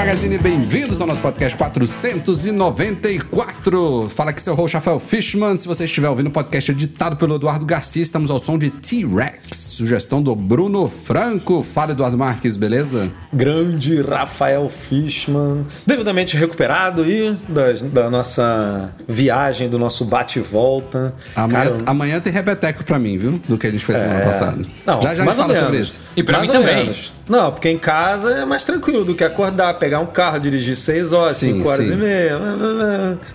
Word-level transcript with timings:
Magazine, 0.00 0.38
bem-vindos 0.38 0.98
ao 0.98 1.06
nosso 1.06 1.20
podcast 1.20 1.54
494. 1.58 4.08
Fala 4.08 4.30
aqui 4.30 4.40
seu 4.40 4.54
host 4.54 4.74
Rafael 4.74 4.98
Fishman. 4.98 5.58
Se 5.58 5.68
você 5.68 5.84
estiver 5.84 6.08
ouvindo 6.08 6.28
o 6.28 6.30
podcast 6.30 6.72
editado 6.72 7.16
pelo 7.16 7.34
Eduardo 7.34 7.66
Garcia, 7.66 8.02
estamos 8.02 8.30
ao 8.30 8.38
som 8.38 8.56
de 8.56 8.70
T-Rex, 8.70 9.58
sugestão 9.58 10.22
do 10.22 10.34
Bruno 10.34 10.88
Franco. 10.88 11.62
Fala 11.62 11.92
Eduardo 11.92 12.16
Marques, 12.16 12.56
beleza? 12.56 13.10
Grande 13.30 14.00
Rafael 14.00 14.70
Fishman, 14.70 15.66
devidamente 15.84 16.34
recuperado 16.34 17.02
aí 17.02 17.36
da, 17.46 17.72
da 18.02 18.08
nossa 18.08 18.94
viagem, 19.06 19.68
do 19.68 19.78
nosso 19.78 20.06
bate 20.06 20.38
e 20.38 20.42
volta. 20.42 21.14
Amanhã, 21.36 21.72
Cara, 21.72 21.76
amanhã 21.84 22.18
tem 22.20 22.32
repeteco 22.32 22.84
pra 22.84 22.98
mim, 22.98 23.18
viu? 23.18 23.38
Do 23.46 23.58
que 23.58 23.66
a 23.66 23.70
gente 23.70 23.84
fez 23.84 23.98
semana 23.98 24.20
é, 24.20 24.24
passada. 24.24 24.64
Não, 24.86 25.02
já 25.02 25.14
já 25.14 25.24
a 25.24 25.26
gente 25.26 25.36
fala 25.36 25.54
sobre 25.54 25.72
menos. 25.72 25.88
isso. 25.88 26.00
E 26.16 26.22
pra 26.22 26.38
Mais 26.38 26.48
mim 26.48 26.56
também. 26.56 26.84
menos. 26.84 27.12
Não, 27.28 27.52
porque 27.52 27.68
em 27.68 27.78
casa 27.78 28.30
é 28.38 28.46
mais 28.46 28.64
tranquilo 28.64 29.04
do 29.04 29.14
que 29.14 29.22
acordar, 29.22 29.74
pegar 29.74 29.89
um 29.98 30.06
carro, 30.06 30.38
dirigir 30.38 30.76
6 30.76 31.12
horas, 31.12 31.36
Sim, 31.36 31.54
5 31.54 31.68
horas 31.68 31.86
sim. 31.86 31.92
e 31.92 31.96
meia. 31.96 32.38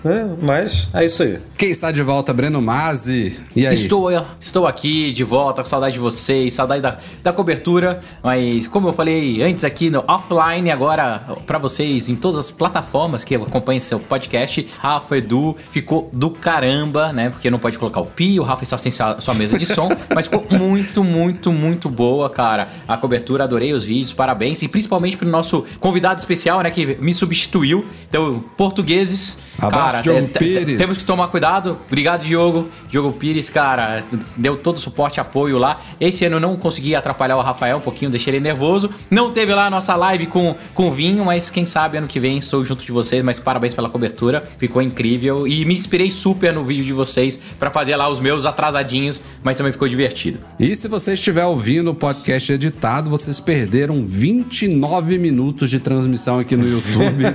né? 0.02 0.36
Mas 0.40 0.88
é 0.94 1.04
isso 1.04 1.22
aí. 1.22 1.38
Quem 1.56 1.70
está 1.70 1.90
de 1.90 2.02
volta, 2.02 2.32
Breno 2.32 2.60
Mazzi. 2.62 3.38
E 3.54 3.66
aí? 3.66 3.74
Estou, 3.74 4.08
estou 4.40 4.66
aqui 4.66 5.12
de 5.12 5.24
volta, 5.24 5.62
com 5.62 5.68
saudade 5.68 5.94
de 5.94 6.00
vocês, 6.00 6.52
saudade 6.52 6.80
da, 6.82 6.98
da 7.22 7.32
cobertura. 7.32 8.00
Mas, 8.22 8.66
como 8.66 8.88
eu 8.88 8.92
falei 8.92 9.42
antes 9.42 9.64
aqui 9.64 9.90
no 9.90 10.04
offline, 10.06 10.70
agora 10.70 11.20
pra 11.46 11.58
vocês 11.58 12.08
em 12.08 12.16
todas 12.16 12.38
as 12.38 12.50
plataformas 12.50 13.24
que 13.24 13.34
acompanham 13.34 13.80
seu 13.80 13.98
podcast, 13.98 14.66
Rafa 14.78 15.16
Edu 15.18 15.56
ficou 15.70 16.08
do 16.12 16.30
caramba, 16.30 17.12
né? 17.12 17.30
Porque 17.30 17.50
não 17.50 17.58
pode 17.58 17.78
colocar 17.78 18.00
o 18.00 18.06
pi, 18.06 18.38
o 18.38 18.42
Rafa 18.42 18.62
está 18.62 18.78
sem 18.78 18.92
sua 18.92 19.20
sua 19.20 19.34
mesa 19.34 19.58
de 19.58 19.66
som, 19.66 19.88
mas 20.14 20.26
ficou 20.26 20.46
muito, 20.58 21.02
muito, 21.02 21.52
muito 21.52 21.88
boa, 21.88 22.30
cara. 22.30 22.68
A 22.86 22.96
cobertura, 22.96 23.44
adorei 23.44 23.72
os 23.72 23.82
vídeos, 23.84 24.12
parabéns. 24.12 24.62
E 24.62 24.68
principalmente 24.68 25.16
pro 25.16 25.28
nosso 25.28 25.64
convidado 25.80 26.18
especial, 26.20 26.45
né? 26.62 26.70
Que 26.70 26.96
me 27.00 27.12
substituiu. 27.12 27.84
Então, 28.08 28.44
portugueses. 28.56 29.38
Abraço, 29.58 29.86
cara, 29.86 30.00
Diogo 30.02 30.26
te- 30.28 30.38
Pires. 30.38 30.78
temos 30.78 30.98
que 30.98 31.06
tomar 31.06 31.28
cuidado. 31.28 31.78
Obrigado, 31.86 32.22
Diogo. 32.24 32.68
Diogo 32.90 33.12
Pires, 33.12 33.48
cara, 33.50 34.02
deu 34.36 34.56
todo 34.56 34.76
o 34.76 34.80
suporte 34.80 35.16
e 35.16 35.20
apoio 35.20 35.58
lá. 35.58 35.80
Esse 36.00 36.24
ano 36.24 36.36
eu 36.36 36.40
não 36.40 36.56
consegui 36.56 36.94
atrapalhar 36.94 37.36
o 37.36 37.40
Rafael 37.40 37.78
um 37.78 37.80
pouquinho, 37.80 38.10
deixei 38.10 38.34
ele 38.34 38.40
nervoso. 38.40 38.90
Não 39.10 39.32
teve 39.32 39.54
lá 39.54 39.66
a 39.66 39.70
nossa 39.70 39.94
live 39.96 40.26
com, 40.26 40.54
com 40.74 40.90
vinho, 40.92 41.24
mas 41.24 41.50
quem 41.50 41.64
sabe 41.66 41.98
ano 41.98 42.06
que 42.06 42.20
vem 42.20 42.36
estou 42.38 42.64
junto 42.64 42.84
de 42.84 42.92
vocês. 42.92 43.24
Mas 43.24 43.38
parabéns 43.38 43.74
pela 43.74 43.88
cobertura, 43.88 44.42
ficou 44.58 44.82
incrível. 44.82 45.46
E 45.46 45.64
me 45.64 45.74
inspirei 45.74 46.10
super 46.10 46.52
no 46.52 46.64
vídeo 46.64 46.84
de 46.84 46.92
vocês 46.92 47.40
pra 47.58 47.70
fazer 47.70 47.96
lá 47.96 48.08
os 48.08 48.20
meus 48.20 48.44
atrasadinhos, 48.46 49.20
mas 49.42 49.56
também 49.56 49.72
ficou 49.72 49.88
divertido. 49.88 50.38
E 50.60 50.74
se 50.74 50.86
você 50.88 51.14
estiver 51.14 51.44
ouvindo 51.44 51.90
o 51.90 51.94
podcast 51.94 52.52
editado, 52.52 53.08
vocês 53.10 53.40
perderam 53.40 54.04
29 54.04 55.18
minutos 55.18 55.70
de 55.70 55.78
transmissão 55.78 56.38
aqui 56.38 56.56
no 56.56 56.66
YouTube. 56.68 57.34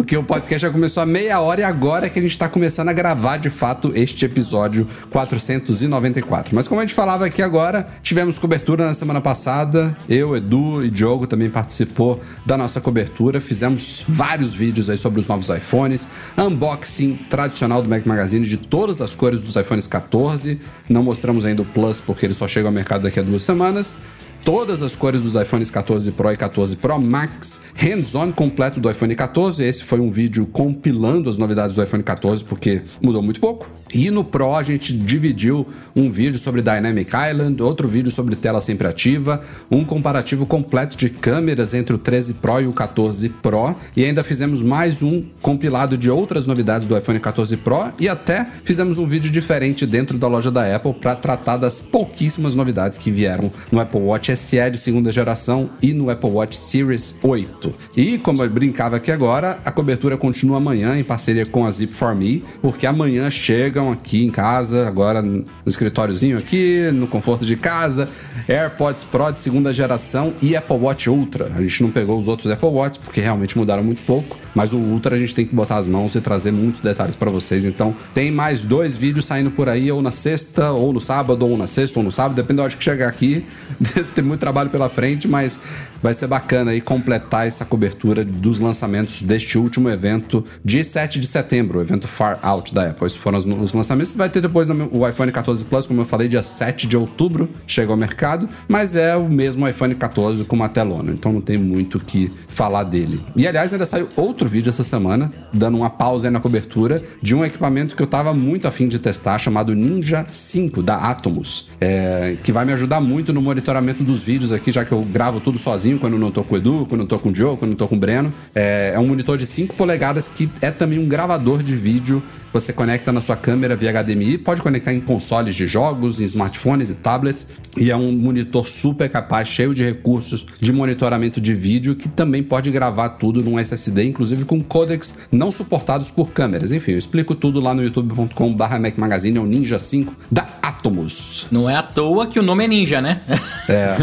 Porque 0.00 0.16
o 0.16 0.24
podcast 0.24 0.62
já 0.62 0.70
começou 0.72 1.02
há 1.02 1.04
meia 1.06 1.40
hora 1.40 1.60
e 1.60 1.64
agora 1.64 2.06
é 2.06 2.08
que 2.08 2.18
a 2.18 2.22
gente 2.22 2.30
está 2.30 2.48
começando 2.48 2.88
a 2.88 2.92
gravar 2.94 3.36
de 3.36 3.50
fato 3.50 3.92
este 3.94 4.24
episódio 4.24 4.88
494. 5.10 6.54
Mas 6.54 6.66
como 6.66 6.80
a 6.80 6.84
gente 6.84 6.94
falava 6.94 7.26
aqui 7.26 7.42
agora, 7.42 7.86
tivemos 8.02 8.38
cobertura 8.38 8.86
na 8.86 8.94
semana 8.94 9.20
passada. 9.20 9.94
Eu, 10.08 10.34
Edu 10.34 10.82
e 10.82 10.90
Diogo 10.90 11.26
também 11.26 11.50
participou 11.50 12.18
da 12.46 12.56
nossa 12.56 12.80
cobertura. 12.80 13.42
Fizemos 13.42 14.02
vários 14.08 14.54
vídeos 14.54 14.88
aí 14.88 14.96
sobre 14.96 15.20
os 15.20 15.28
novos 15.28 15.50
iPhones, 15.50 16.08
unboxing 16.34 17.18
tradicional 17.28 17.82
do 17.82 17.88
Mac 17.90 18.06
Magazine 18.06 18.46
de 18.46 18.56
todas 18.56 19.02
as 19.02 19.14
cores 19.14 19.40
dos 19.40 19.54
iPhones 19.54 19.86
14. 19.86 20.58
Não 20.88 21.02
mostramos 21.02 21.44
ainda 21.44 21.60
o 21.60 21.66
Plus 21.66 22.00
porque 22.00 22.24
ele 22.24 22.32
só 22.32 22.48
chega 22.48 22.66
ao 22.66 22.72
mercado 22.72 23.02
daqui 23.02 23.20
a 23.20 23.22
duas 23.22 23.42
semanas 23.42 23.98
todas 24.44 24.82
as 24.82 24.96
cores 24.96 25.22
dos 25.22 25.34
iPhones 25.34 25.70
14 25.70 26.12
Pro 26.12 26.32
e 26.32 26.36
14 26.36 26.76
Pro 26.76 26.98
Max, 26.98 27.62
hands-on 27.74 28.32
completo 28.32 28.80
do 28.80 28.90
iPhone 28.90 29.14
14. 29.14 29.62
Esse 29.62 29.84
foi 29.84 30.00
um 30.00 30.10
vídeo 30.10 30.46
compilando 30.46 31.28
as 31.28 31.36
novidades 31.36 31.74
do 31.74 31.82
iPhone 31.82 32.02
14, 32.02 32.44
porque 32.44 32.82
mudou 33.02 33.22
muito 33.22 33.40
pouco. 33.40 33.68
E 33.92 34.10
no 34.10 34.22
Pro 34.22 34.54
a 34.54 34.62
gente 34.62 34.96
dividiu 34.96 35.66
um 35.96 36.10
vídeo 36.10 36.38
sobre 36.38 36.62
Dynamic 36.62 37.10
Island, 37.10 37.60
outro 37.62 37.88
vídeo 37.88 38.10
sobre 38.10 38.36
tela 38.36 38.60
sempre 38.60 38.86
ativa, 38.86 39.40
um 39.70 39.84
comparativo 39.84 40.46
completo 40.46 40.96
de 40.96 41.10
câmeras 41.10 41.74
entre 41.74 41.94
o 41.94 41.98
13 41.98 42.34
Pro 42.34 42.60
e 42.60 42.66
o 42.66 42.72
14 42.72 43.28
Pro, 43.28 43.74
e 43.96 44.04
ainda 44.04 44.22
fizemos 44.22 44.62
mais 44.62 45.02
um 45.02 45.24
compilado 45.42 45.98
de 45.98 46.10
outras 46.10 46.46
novidades 46.46 46.86
do 46.86 46.96
iPhone 46.96 47.18
14 47.18 47.56
Pro 47.56 47.92
e 47.98 48.08
até 48.08 48.46
fizemos 48.64 48.96
um 48.96 49.06
vídeo 49.06 49.30
diferente 49.30 49.84
dentro 49.86 50.16
da 50.16 50.28
loja 50.28 50.50
da 50.50 50.74
Apple 50.74 50.94
para 50.94 51.16
tratar 51.16 51.56
das 51.56 51.80
pouquíssimas 51.80 52.54
novidades 52.54 52.96
que 52.96 53.10
vieram 53.10 53.50
no 53.72 53.80
Apple 53.80 54.00
Watch 54.00 54.29
SE 54.36 54.70
de 54.70 54.78
segunda 54.78 55.10
geração 55.10 55.70
e 55.82 55.92
no 55.92 56.10
Apple 56.10 56.30
Watch 56.30 56.56
Series 56.56 57.14
8. 57.22 57.72
E 57.96 58.18
como 58.18 58.42
eu 58.42 58.50
brincava 58.50 58.96
aqui 58.96 59.10
agora, 59.10 59.58
a 59.64 59.70
cobertura 59.70 60.16
continua 60.16 60.58
amanhã 60.58 60.98
em 60.98 61.04
parceria 61.04 61.46
com 61.46 61.66
a 61.66 61.70
Zip 61.70 61.94
for 61.94 62.14
Me, 62.14 62.44
porque 62.60 62.86
amanhã 62.86 63.30
chegam 63.30 63.92
aqui 63.92 64.24
em 64.24 64.30
casa, 64.30 64.86
agora 64.86 65.22
no 65.22 65.44
escritóriozinho 65.66 66.38
aqui, 66.38 66.90
no 66.92 67.06
conforto 67.06 67.44
de 67.44 67.56
casa, 67.56 68.08
AirPods 68.48 69.04
Pro 69.04 69.30
de 69.30 69.40
segunda 69.40 69.72
geração 69.72 70.34
e 70.40 70.56
Apple 70.56 70.76
Watch 70.76 71.08
Ultra. 71.08 71.52
A 71.56 71.62
gente 71.62 71.82
não 71.82 71.90
pegou 71.90 72.18
os 72.18 72.28
outros 72.28 72.50
Apple 72.50 72.68
Watch 72.68 72.98
porque 72.98 73.20
realmente 73.20 73.56
mudaram 73.56 73.82
muito 73.82 74.02
pouco, 74.02 74.36
mas 74.54 74.72
o 74.72 74.78
Ultra 74.78 75.16
a 75.16 75.18
gente 75.18 75.34
tem 75.34 75.46
que 75.46 75.54
botar 75.54 75.76
as 75.76 75.86
mãos 75.86 76.14
e 76.14 76.20
trazer 76.20 76.52
muitos 76.52 76.80
detalhes 76.80 77.16
para 77.16 77.30
vocês. 77.30 77.64
Então, 77.64 77.94
tem 78.14 78.30
mais 78.30 78.64
dois 78.64 78.96
vídeos 78.96 79.26
saindo 79.26 79.50
por 79.50 79.68
aí, 79.68 79.90
ou 79.90 80.02
na 80.02 80.10
sexta, 80.10 80.70
ou 80.70 80.92
no 80.92 81.00
sábado, 81.00 81.46
ou 81.46 81.56
na 81.56 81.66
sexta, 81.66 81.98
ou 81.98 82.04
no 82.04 82.12
sábado, 82.12 82.36
depende 82.36 82.58
da 82.58 82.64
hora 82.64 82.72
que 82.72 82.82
chegar 82.82 83.08
aqui. 83.08 83.44
tem 84.20 84.28
muito 84.28 84.40
trabalho 84.40 84.70
pela 84.70 84.88
frente, 84.88 85.26
mas 85.26 85.60
vai 86.02 86.14
ser 86.14 86.26
bacana 86.26 86.70
aí 86.70 86.80
completar 86.80 87.46
essa 87.46 87.64
cobertura 87.64 88.24
dos 88.24 88.58
lançamentos 88.58 89.22
deste 89.22 89.58
último 89.58 89.88
evento 89.88 90.44
de 90.64 90.82
7 90.82 91.20
de 91.20 91.26
setembro, 91.26 91.78
o 91.78 91.82
evento 91.82 92.08
Far 92.08 92.38
Out 92.42 92.74
da 92.74 92.90
Apple. 92.90 93.10
Foram 93.10 93.38
os, 93.38 93.46
os 93.46 93.74
lançamentos. 93.74 94.14
Vai 94.14 94.28
ter 94.28 94.40
depois 94.40 94.68
o 94.68 95.08
iPhone 95.08 95.32
14 95.32 95.64
Plus, 95.64 95.86
como 95.86 96.00
eu 96.00 96.04
falei, 96.04 96.28
dia 96.28 96.42
7 96.42 96.86
de 96.86 96.96
outubro, 96.96 97.48
chega 97.66 97.90
ao 97.90 97.96
mercado, 97.96 98.48
mas 98.68 98.94
é 98.94 99.16
o 99.16 99.28
mesmo 99.28 99.68
iPhone 99.68 99.94
14 99.94 100.44
com 100.44 100.56
uma 100.56 100.68
telona, 100.68 101.12
então 101.12 101.32
não 101.32 101.40
tem 101.40 101.58
muito 101.58 101.98
o 101.98 102.00
que 102.00 102.32
falar 102.48 102.84
dele. 102.84 103.20
E 103.36 103.46
aliás, 103.46 103.72
ainda 103.72 103.86
saiu 103.86 104.08
outro 104.16 104.48
vídeo 104.48 104.70
essa 104.70 104.84
semana, 104.84 105.32
dando 105.52 105.76
uma 105.76 105.90
pausa 105.90 106.28
aí 106.28 106.32
na 106.32 106.40
cobertura, 106.40 107.02
de 107.20 107.34
um 107.34 107.44
equipamento 107.44 107.96
que 107.96 108.02
eu 108.02 108.06
tava 108.06 108.32
muito 108.32 108.66
afim 108.66 108.88
de 108.88 108.98
testar, 108.98 109.38
chamado 109.38 109.74
Ninja 109.74 110.26
5 110.30 110.82
da 110.82 110.96
Atomos, 110.96 111.68
é, 111.80 112.36
que 112.42 112.52
vai 112.52 112.64
me 112.64 112.72
ajudar 112.72 113.00
muito 113.00 113.32
no 113.32 113.42
monitoramento 113.42 114.02
dos 114.02 114.22
vídeos 114.22 114.52
aqui, 114.52 114.70
já 114.72 114.84
que 114.84 114.92
eu 114.92 115.02
gravo 115.02 115.40
tudo 115.40 115.58
sozinho 115.58 115.89
quando 115.98 116.18
não 116.18 116.30
tô 116.30 116.44
com 116.44 116.54
o 116.54 116.58
Edu, 116.58 116.86
quando 116.88 117.00
não 117.00 117.06
tô 117.06 117.18
com 117.18 117.28
o 117.28 117.32
Diogo, 117.32 117.56
quando 117.56 117.70
não 117.70 117.76
tô 117.76 117.88
com 117.88 117.96
o 117.96 117.98
Breno. 117.98 118.32
É, 118.54 118.92
é 118.94 118.98
um 118.98 119.06
monitor 119.06 119.36
de 119.36 119.46
5 119.46 119.74
polegadas 119.74 120.28
que 120.28 120.48
é 120.60 120.70
também 120.70 120.98
um 120.98 121.08
gravador 121.08 121.62
de 121.62 121.74
vídeo 121.74 122.22
você 122.52 122.72
conecta 122.72 123.12
na 123.12 123.20
sua 123.20 123.36
câmera 123.36 123.76
via 123.76 123.92
HDMI, 123.92 124.38
pode 124.38 124.62
conectar 124.62 124.92
em 124.92 125.00
consoles 125.00 125.54
de 125.54 125.66
jogos, 125.66 126.20
em 126.20 126.24
smartphones 126.24 126.90
e 126.90 126.94
tablets, 126.94 127.46
e 127.76 127.90
é 127.90 127.96
um 127.96 128.12
monitor 128.12 128.66
super 128.66 129.08
capaz, 129.08 129.48
cheio 129.48 129.74
de 129.74 129.84
recursos 129.84 130.44
de 130.60 130.72
monitoramento 130.72 131.40
de 131.40 131.54
vídeo, 131.54 131.94
que 131.94 132.08
também 132.08 132.42
pode 132.42 132.70
gravar 132.70 133.10
tudo 133.10 133.42
num 133.42 133.58
SSD, 133.58 134.04
inclusive 134.04 134.44
com 134.44 134.62
codecs 134.62 135.14
não 135.30 135.52
suportados 135.52 136.10
por 136.10 136.30
câmeras. 136.30 136.72
Enfim, 136.72 136.92
eu 136.92 136.98
explico 136.98 137.34
tudo 137.34 137.60
lá 137.60 137.74
no 137.74 137.82
youtube.com/mac 137.82 138.98
magazine, 138.98 139.38
é 139.38 139.40
o 139.40 139.46
Ninja 139.46 139.78
5 139.78 140.14
da 140.30 140.46
Atomos. 140.62 141.46
Não 141.50 141.68
é 141.68 141.76
à 141.76 141.82
toa 141.82 142.26
que 142.26 142.38
o 142.38 142.42
nome 142.42 142.64
é 142.64 142.68
Ninja, 142.68 143.00
né? 143.00 143.20
É. 143.68 143.94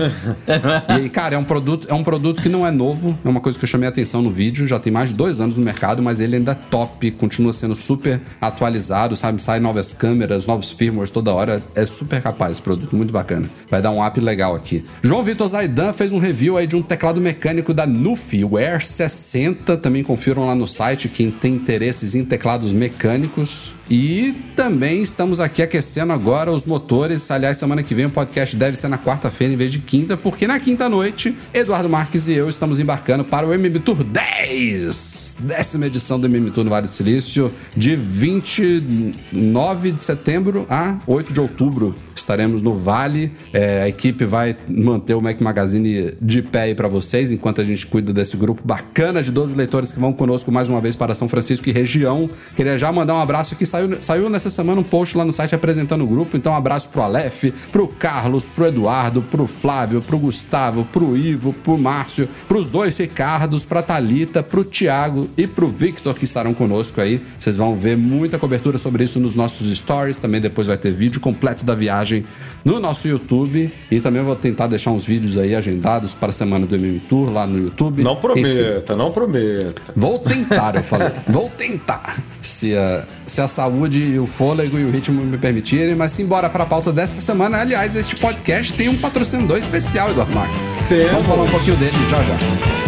e, 1.02 1.10
cara, 1.10 1.36
é 1.36 1.38
um, 1.38 1.44
produto, 1.44 1.88
é 1.90 1.94
um 1.94 2.04
produto 2.04 2.42
que 2.42 2.50
não 2.50 2.66
é 2.66 2.72
novo, 2.72 3.18
é 3.24 3.30
uma 3.30 3.40
coisa 3.40 3.58
que 3.58 3.66
eu 3.66 3.70
chamei 3.70 3.88
a 3.88 3.90
atenção 3.90 4.22
no 4.22 4.30
vídeo, 4.30 4.68
já 4.68 4.80
tem 4.80 4.92
mais 4.92 5.10
de 5.10 5.16
dois 5.16 5.42
anos 5.42 5.58
no 5.58 5.64
mercado, 5.64 6.02
mas 6.02 6.20
ele 6.20 6.36
ainda 6.36 6.52
é 6.52 6.56
top, 6.56 7.12
continua 7.12 7.54
sendo 7.54 7.76
super 7.76 8.22
atualizado, 8.40 9.16
sabe? 9.16 9.42
Sai 9.42 9.60
novas 9.60 9.92
câmeras, 9.94 10.46
novos 10.46 10.72
firmwares 10.72 11.12
toda 11.12 11.34
hora. 11.34 11.62
É 11.76 11.86
super 11.86 12.22
capaz 12.22 12.54
esse 12.54 12.62
produto, 12.62 12.96
muito 12.96 13.12
bacana. 13.12 13.50
Vai 13.70 13.82
dar 13.82 13.92
um 13.92 14.06
up 14.06 14.20
legal 14.20 14.56
aqui. 14.56 14.86
João 15.02 15.24
Vitor 15.24 15.48
Zaidan 15.48 15.94
fez 15.94 16.12
um 16.12 16.20
review 16.20 16.58
aí 16.58 16.68
de 16.68 16.76
um 16.76 16.82
teclado 16.82 17.20
mecânico 17.20 17.74
da 17.74 17.86
Nufi, 17.86 18.44
o 18.44 18.58
Air 18.58 18.86
60. 18.86 19.78
Também 19.78 20.04
confiram 20.04 20.46
lá 20.46 20.56
no 20.56 20.68
site 20.68 21.10
quem 21.10 21.32
tem 21.32 21.56
interesses 21.56 22.16
em 22.16 22.24
teclados 22.24 22.72
mecânicos. 22.72 23.74
E 23.90 24.36
também 24.54 25.02
estamos 25.02 25.40
aqui 25.40 25.62
aquecendo 25.62 26.12
agora 26.12 26.52
os 26.52 26.66
motores. 26.66 27.32
Aliás, 27.32 27.58
semana 27.58 27.82
que 27.82 27.96
vem 27.96 28.06
o 28.06 28.10
podcast 28.10 28.54
deve 28.56 28.76
ser 28.76 28.90
na 28.90 28.98
quarta-feira 28.98 29.54
em 29.54 29.58
vez 29.58 29.72
de 29.72 29.80
quinta, 29.80 30.18
porque 30.18 30.46
na 30.46 30.60
quinta 30.60 30.90
noite, 30.90 31.34
Eduardo 31.54 31.88
Marques 31.88 32.28
e 32.28 32.34
eu 32.34 32.50
estamos 32.50 32.82
embarcando 32.82 33.24
para 33.24 33.48
o 33.48 33.54
MM 33.54 33.80
Tour 33.80 34.04
10, 34.04 35.38
décima 35.40 35.88
edição 35.88 36.20
do 36.20 36.28
MM 36.28 36.52
Tour 36.52 36.66
no 36.66 36.70
Vale 36.70 36.88
do 36.88 36.94
Silício, 36.94 37.52
de 37.78 37.96
29 38.28 39.92
de 39.94 40.02
setembro 40.02 40.66
a 40.70 41.00
8 41.08 41.32
de 41.32 41.40
outubro. 41.40 41.96
Estaremos 42.14 42.62
no 42.62 42.74
Vale. 42.74 43.32
É, 43.54 43.84
a 43.84 43.88
equipe 43.88 44.26
vai 44.26 44.58
manter 44.68 45.14
o 45.14 45.22
Mac 45.22 45.40
Magazine 45.40 46.12
de 46.22 46.42
pé 46.42 46.64
aí 46.64 46.76
para 46.76 46.88
vocês, 46.88 47.32
enquanto 47.32 47.62
a 47.62 47.64
gente 47.64 47.86
cuida 47.88 48.12
desse 48.12 48.36
grupo 48.36 48.62
bacana 48.66 49.24
de 49.24 49.32
12 49.32 49.54
leitores 49.54 49.92
que 49.92 50.00
vão 50.00 50.12
conosco 50.12 50.52
mais 50.52 50.68
uma 50.68 50.82
vez 50.82 50.96
para 50.96 51.16
São 51.16 51.30
Francisco 51.30 51.70
e 51.70 51.72
região. 51.72 52.30
Queria 52.56 52.78
já 52.78 52.92
mandar 52.92 53.14
um 53.14 53.20
abraço 53.20 53.54
aqui 53.54 53.66
Saiu, 53.66 54.02
saiu 54.02 54.30
nessa 54.30 54.50
semana 54.50 54.82
um 54.82 54.84
post 54.84 55.18
lá 55.18 55.24
no 55.24 55.32
site 55.32 55.56
apresentando 55.56 56.04
o 56.04 56.08
grupo, 56.08 56.36
então 56.36 56.52
um 56.52 56.56
abraço 56.56 56.90
pro 56.90 57.02
Aleph, 57.02 57.46
pro 57.72 57.88
Carlos, 57.88 58.48
pro 58.48 58.66
Eduardo, 58.66 59.22
pro 59.22 59.48
Flávio, 59.48 60.02
pro 60.02 60.18
Gustavo, 60.18 60.84
pro 60.86 61.16
Ivo, 61.16 61.54
pro 61.54 61.78
Márcio, 61.78 62.28
pros 62.48 62.70
dois 62.70 62.98
Ricardos, 62.98 63.64
pra 63.64 63.82
Talita, 63.82 64.44
pro 64.44 64.64
Thiago 64.64 65.30
e 65.38 65.48
pro 65.48 65.70
Victor 65.70 66.14
que 66.14 66.26
estarão 66.26 66.54
conosco 66.54 67.00
aí. 67.00 67.22
Vocês 67.38 67.56
vão 67.56 67.76
ver 67.76 67.96
muita 68.18 68.38
cobertura 68.38 68.78
sobre 68.78 69.04
isso 69.04 69.20
nos 69.20 69.36
nossos 69.36 69.70
stories, 69.78 70.18
também 70.18 70.42
depois 70.42 70.68
vai 70.68 70.78
ter 70.78 70.92
vídeo 70.92 71.20
completo 71.20 71.64
da 71.64 71.76
viagem 71.76 72.26
no 72.66 72.80
nosso 72.80 73.08
YouTube 73.08 73.72
e 73.90 74.00
também 74.00 74.22
vou 74.22 74.36
tentar 74.36 74.68
deixar 74.68 74.92
uns 74.92 75.06
vídeos 75.06 75.38
aí 75.38 75.56
agendados 75.56 76.14
para 76.14 76.30
a 76.30 76.32
semana 76.32 76.66
do 76.66 76.76
MM 76.76 77.00
Tour 77.00 77.32
lá 77.32 77.46
no 77.48 77.58
YouTube. 77.58 78.04
Não 78.04 78.16
prometa, 78.16 78.84
Enfim, 78.86 78.98
não 78.98 79.12
prometa. 79.12 79.94
Vou 79.96 80.20
tentar, 80.20 80.76
eu 80.76 80.84
falei. 80.84 81.10
vou 81.28 81.50
tentar. 81.50 82.18
Se 82.42 82.76
a, 82.76 83.06
se 83.26 83.42
a 83.42 83.48
saúde 83.48 84.02
e 84.02 84.20
o 84.20 84.28
fôlego 84.28 84.78
e 84.78 84.86
o 84.86 84.92
ritmo 84.92 85.24
me 85.24 85.38
permitirem, 85.38 85.96
mas 85.96 86.12
simbora 86.12 86.50
para 86.50 86.64
a 86.64 86.68
pauta 86.68 86.92
desta 86.92 87.22
semana. 87.22 87.60
Aliás, 87.60 87.96
este 87.96 88.16
podcast 88.16 88.74
tem 88.74 88.90
um 88.90 88.98
patrocinador 88.98 89.58
especial, 89.58 90.10
Eduardo 90.12 90.34
Marques. 90.34 90.74
Tem. 90.90 91.08
Vamos 91.08 91.28
falar 91.28 91.44
um 91.44 91.50
pouquinho 91.50 91.78
dele 91.78 91.98
já 92.10 92.24
já. 92.24 92.87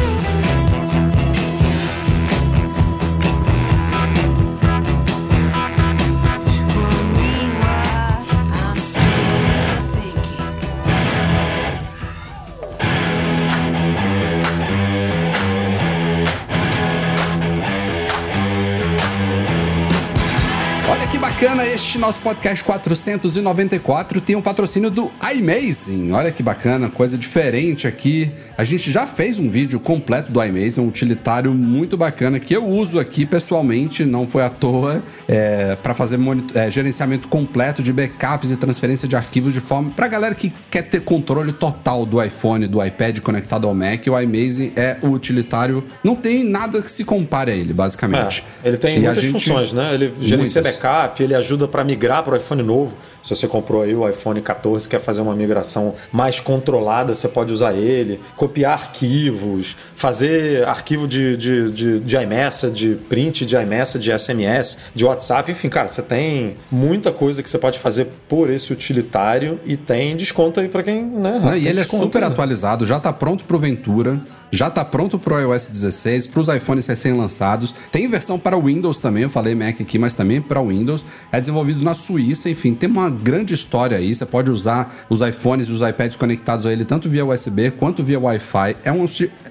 Este 21.80 21.98
nosso 21.98 22.20
podcast 22.20 22.62
494 22.62 24.20
tem 24.20 24.36
um 24.36 24.42
patrocínio 24.42 24.92
do 24.92 25.10
iMazing. 25.34 26.12
Olha 26.12 26.30
que 26.30 26.44
bacana, 26.44 26.90
coisa 26.90 27.18
diferente 27.18 27.88
aqui. 27.88 28.30
A 28.58 28.66
gente 28.66 28.92
já 28.92 29.08
fez 29.08 29.40
um 29.40 29.50
vídeo 29.50 29.80
completo 29.80 30.30
do 30.30 30.44
iMazing, 30.44 30.82
um 30.82 30.88
utilitário 30.90 31.54
muito 31.54 31.96
bacana 31.96 32.38
que 32.38 32.54
eu 32.54 32.66
uso 32.68 33.00
aqui 33.00 33.26
pessoalmente, 33.26 34.04
não 34.04 34.28
foi 34.28 34.44
à 34.44 34.50
toa, 34.50 35.02
é, 35.26 35.78
para 35.78 35.94
fazer 35.94 36.20
é, 36.54 36.70
gerenciamento 36.70 37.30
completo 37.30 37.82
de 37.82 37.94
backups 37.94 38.52
e 38.52 38.58
transferência 38.58 39.08
de 39.08 39.16
arquivos 39.16 39.54
de 39.54 39.62
forma 39.62 39.90
para 39.92 40.08
galera 40.10 40.36
que 40.36 40.52
quer 40.70 40.82
ter 40.82 41.00
controle 41.02 41.54
total 41.54 42.06
do 42.06 42.22
iPhone, 42.22 42.68
do 42.68 42.84
iPad 42.86 43.20
conectado 43.20 43.66
ao 43.66 43.74
Mac. 43.74 44.06
O 44.06 44.20
iMazing 44.20 44.74
é 44.76 44.98
o 45.02 45.08
utilitário, 45.08 45.86
não 46.04 46.16
tem 46.16 46.44
nada 46.44 46.82
que 46.82 46.92
se 46.92 47.06
compare 47.06 47.52
a 47.52 47.56
ele, 47.56 47.72
basicamente. 47.72 48.44
É, 48.62 48.68
ele 48.68 48.78
tem 48.78 48.98
e 48.98 49.00
muitas 49.00 49.24
gente, 49.24 49.32
funções, 49.32 49.72
né? 49.72 49.94
Ele 49.94 50.14
gerencia 50.20 50.62
muitas. 50.62 50.78
backup, 50.78 51.24
ele 51.24 51.34
ajuda 51.34 51.69
para 51.70 51.84
migrar 51.84 52.24
para 52.24 52.34
o 52.34 52.38
iPhone 52.38 52.64
novo. 52.64 52.98
Se 53.24 53.36
você 53.36 53.48
comprou 53.48 53.84
aí 53.84 53.94
o 53.94 54.08
iPhone 54.10 54.42
14 54.42 54.88
quer 54.88 55.00
fazer 55.00 55.22
uma 55.22 55.36
migração 55.36 55.96
mais 56.12 56.40
controlada, 56.40 57.14
você 57.14 57.28
pode 57.28 57.54
usar 57.54 57.74
ele. 57.74 58.20
Copiar 58.36 58.74
arquivos, 58.74 59.76
fazer 59.96 60.68
arquivo 60.68 61.08
de, 61.08 61.38
de, 61.38 61.72
de, 61.72 62.00
de 62.00 62.16
iMessage, 62.18 62.74
de 62.74 62.96
print 62.96 63.46
de 63.46 63.56
iMessage, 63.56 64.04
de 64.04 64.20
SMS, 64.20 64.78
de 64.96 65.06
WhatsApp. 65.06 65.52
Enfim, 65.52 65.70
cara, 65.70 65.88
você 65.88 66.02
tem 66.02 66.58
muita 66.72 67.12
coisa 67.12 67.44
que 67.44 67.50
você 67.50 67.58
pode 67.58 67.80
fazer 67.80 68.08
por 68.28 68.50
esse 68.50 68.74
utilitário 68.74 69.60
e 69.66 69.78
tem 69.78 70.16
desconto 70.16 70.60
aí 70.60 70.68
para 70.68 70.84
quem, 70.84 71.04
né? 71.06 71.42
Ah, 71.44 71.58
e 71.58 71.68
ele 71.68 71.80
é 71.80 71.84
super 71.84 72.22
né? 72.22 72.28
atualizado, 72.28 72.86
já 72.86 72.98
está 72.98 73.14
pronto 73.14 73.44
para 73.44 73.56
o 73.56 73.60
Ventura 73.60 74.22
já 74.52 74.68
está 74.68 74.84
pronto 74.84 75.20
para 75.20 75.36
o 75.36 75.40
iOS 75.40 75.68
16, 75.68 76.28
para 76.28 76.42
os 76.42 76.48
iPhones 76.48 76.86
recém-lançados. 76.86 77.74
Tem 77.92 78.08
versão 78.08 78.40
para 78.40 78.58
Windows 78.58 79.00
também, 79.00 79.24
eu 79.24 79.30
falei 79.30 79.56
Mac 79.56 79.82
aqui, 79.82 79.98
mas 79.98 80.14
também 80.14 80.42
para 80.42 80.62
Windows. 80.62 81.06
É 81.32 81.40
desenvolvido 81.40 81.84
na 81.84 81.94
Suíça, 81.94 82.50
enfim, 82.50 82.74
tem 82.74 82.90
uma 82.90 83.10
grande 83.10 83.54
história 83.54 83.98
aí. 83.98 84.14
Você 84.14 84.26
pode 84.26 84.50
usar 84.50 85.06
os 85.10 85.22
iPhones 85.22 85.68
e 85.68 85.72
os 85.72 85.82
iPads 85.82 86.18
conectados 86.18 86.66
a 86.66 86.72
ele 86.72 86.86
tanto 86.86 87.10
via 87.10 87.26
USB 87.26 87.72
quanto 87.72 88.04
via 88.04 88.20
Wi-Fi. 88.20 88.78
É 88.84 88.92
um 88.92 89.06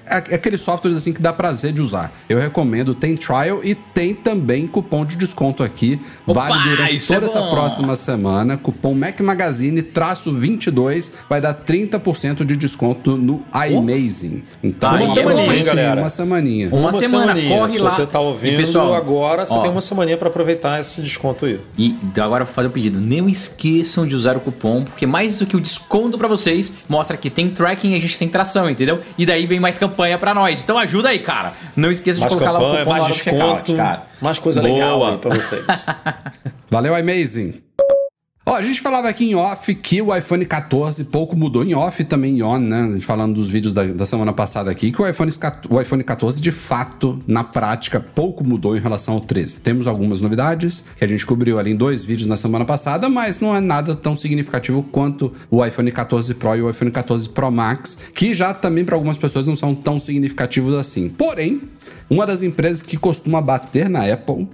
é, 0.09 0.23
é 0.29 0.35
aquele 0.35 0.57
software 0.57 0.91
assim 0.91 1.13
que 1.13 1.21
dá 1.21 1.31
prazer 1.31 1.71
de 1.71 1.81
usar. 1.81 2.11
Eu 2.27 2.39
recomendo, 2.39 2.95
tem 2.95 3.15
trial 3.15 3.61
e 3.63 3.75
tem 3.75 4.13
também 4.13 4.67
cupom 4.67 5.05
de 5.05 5.15
desconto 5.15 5.63
aqui. 5.63 5.99
Opa, 6.25 6.47
vale 6.47 6.69
durante 6.69 6.97
é 6.97 6.99
toda 6.99 7.25
é 7.25 7.29
essa 7.29 7.41
próxima 7.43 7.95
semana. 7.95 8.57
Cupom 8.57 8.93
Mac 8.93 9.19
Magazine 9.21 9.81
traço 9.81 10.33
22 10.33 11.11
vai 11.29 11.39
dar 11.39 11.53
30% 11.53 12.43
de 12.43 12.55
desconto 12.55 13.15
no 13.15 13.45
iMazing. 13.53 14.43
Então, 14.63 14.88
uma 14.95 15.07
semaninha, 15.07 15.55
hein, 15.55 15.63
galera? 15.63 16.01
Uma 16.01 16.09
semaninha. 16.09 16.67
Uma, 16.69 16.77
uma 16.79 16.91
semana, 16.93 17.33
semaninha. 17.33 17.57
corre 17.57 17.71
Se 17.71 17.79
lá. 17.79 17.89
Se 17.89 17.95
você 17.97 18.05
tá 18.05 18.19
ouvindo 18.19 18.57
pessoal, 18.57 18.93
agora, 18.93 19.45
você 19.45 19.53
ó, 19.53 19.61
tem 19.61 19.71
uma 19.71 19.81
semaninha 19.81 20.17
para 20.17 20.29
aproveitar 20.29 20.79
esse 20.79 21.01
desconto 21.01 21.45
aí. 21.45 21.59
E 21.77 21.95
agora 22.19 22.45
vou 22.45 22.53
fazer 22.53 22.67
o 22.67 22.69
um 22.69 22.73
pedido. 22.73 22.99
Não 22.99 23.29
esqueçam 23.29 24.07
de 24.07 24.15
usar 24.15 24.37
o 24.37 24.39
cupom, 24.39 24.83
porque 24.83 25.05
mais 25.05 25.37
do 25.37 25.45
que 25.45 25.55
o 25.55 25.59
desconto 25.59 26.17
para 26.17 26.27
vocês, 26.27 26.73
mostra 26.87 27.17
que 27.17 27.29
tem 27.29 27.49
tracking 27.49 27.91
e 27.91 27.95
a 27.95 27.99
gente 27.99 28.17
tem 28.17 28.27
tração, 28.29 28.69
entendeu? 28.69 28.99
E 29.17 29.25
daí 29.25 29.45
vem 29.45 29.59
mais 29.59 29.77
campanha 29.77 30.17
para 30.17 30.33
nós. 30.33 30.63
Então 30.63 30.77
ajuda 30.77 31.09
aí, 31.09 31.19
cara. 31.19 31.53
Não 31.75 31.91
esqueça 31.91 32.19
mais 32.19 32.31
de 32.31 32.37
colocar 32.37 32.53
campanha, 32.53 32.73
lá 32.73 32.75
o 32.75 32.79
cupom 32.79 32.91
mais 32.91 33.07
desconto, 33.07 33.75
cara. 33.75 34.03
Mais 34.21 34.39
coisa 34.39 34.61
Boa. 34.61 34.73
legal 34.73 35.05
aí 35.05 35.17
pra 35.17 35.35
vocês. 35.35 35.63
Valeu, 36.69 36.95
Amazing. 36.95 37.68
Ó, 38.49 38.55
a 38.55 38.63
gente 38.63 38.81
falava 38.81 39.07
aqui 39.07 39.29
em 39.29 39.35
off 39.35 39.75
que 39.75 40.01
o 40.01 40.15
iPhone 40.15 40.43
14 40.43 41.03
pouco 41.03 41.35
mudou 41.35 41.63
em 41.63 41.75
off 41.75 42.03
também 42.03 42.39
em 42.39 42.41
on, 42.41 42.57
né? 42.57 42.81
A 42.81 42.93
gente 42.93 43.05
falando 43.05 43.35
dos 43.35 43.47
vídeos 43.47 43.75
da, 43.75 43.83
da, 43.83 44.07
semana 44.07 44.33
passada 44.33 44.71
aqui, 44.71 44.91
que 44.91 44.99
o 44.99 45.07
iPhone, 45.07 45.31
o 45.69 45.79
iPhone 45.79 46.03
14 46.03 46.41
de 46.41 46.51
fato, 46.51 47.21
na 47.27 47.43
prática, 47.43 47.99
pouco 47.99 48.43
mudou 48.43 48.75
em 48.75 48.79
relação 48.79 49.13
ao 49.13 49.21
13. 49.21 49.59
Temos 49.59 49.85
algumas 49.85 50.19
novidades 50.19 50.83
que 50.97 51.03
a 51.03 51.07
gente 51.07 51.27
cobriu 51.27 51.59
ali 51.59 51.73
em 51.73 51.75
dois 51.75 52.03
vídeos 52.03 52.27
na 52.27 52.35
semana 52.35 52.65
passada, 52.65 53.07
mas 53.07 53.39
não 53.39 53.55
é 53.55 53.59
nada 53.59 53.93
tão 53.93 54.15
significativo 54.15 54.81
quanto 54.81 55.31
o 55.51 55.63
iPhone 55.63 55.91
14 55.91 56.33
Pro 56.33 56.55
e 56.55 56.63
o 56.63 56.71
iPhone 56.71 56.89
14 56.89 57.29
Pro 57.29 57.51
Max, 57.51 57.99
que 58.15 58.33
já 58.33 58.51
também 58.51 58.83
para 58.83 58.95
algumas 58.95 59.19
pessoas 59.19 59.45
não 59.45 59.55
são 59.55 59.75
tão 59.75 59.99
significativos 59.99 60.73
assim. 60.73 61.07
Porém, 61.07 61.61
uma 62.09 62.25
das 62.25 62.41
empresas 62.41 62.81
que 62.81 62.97
costuma 62.97 63.39
bater 63.41 63.87
na 63.87 64.11
Apple 64.11 64.47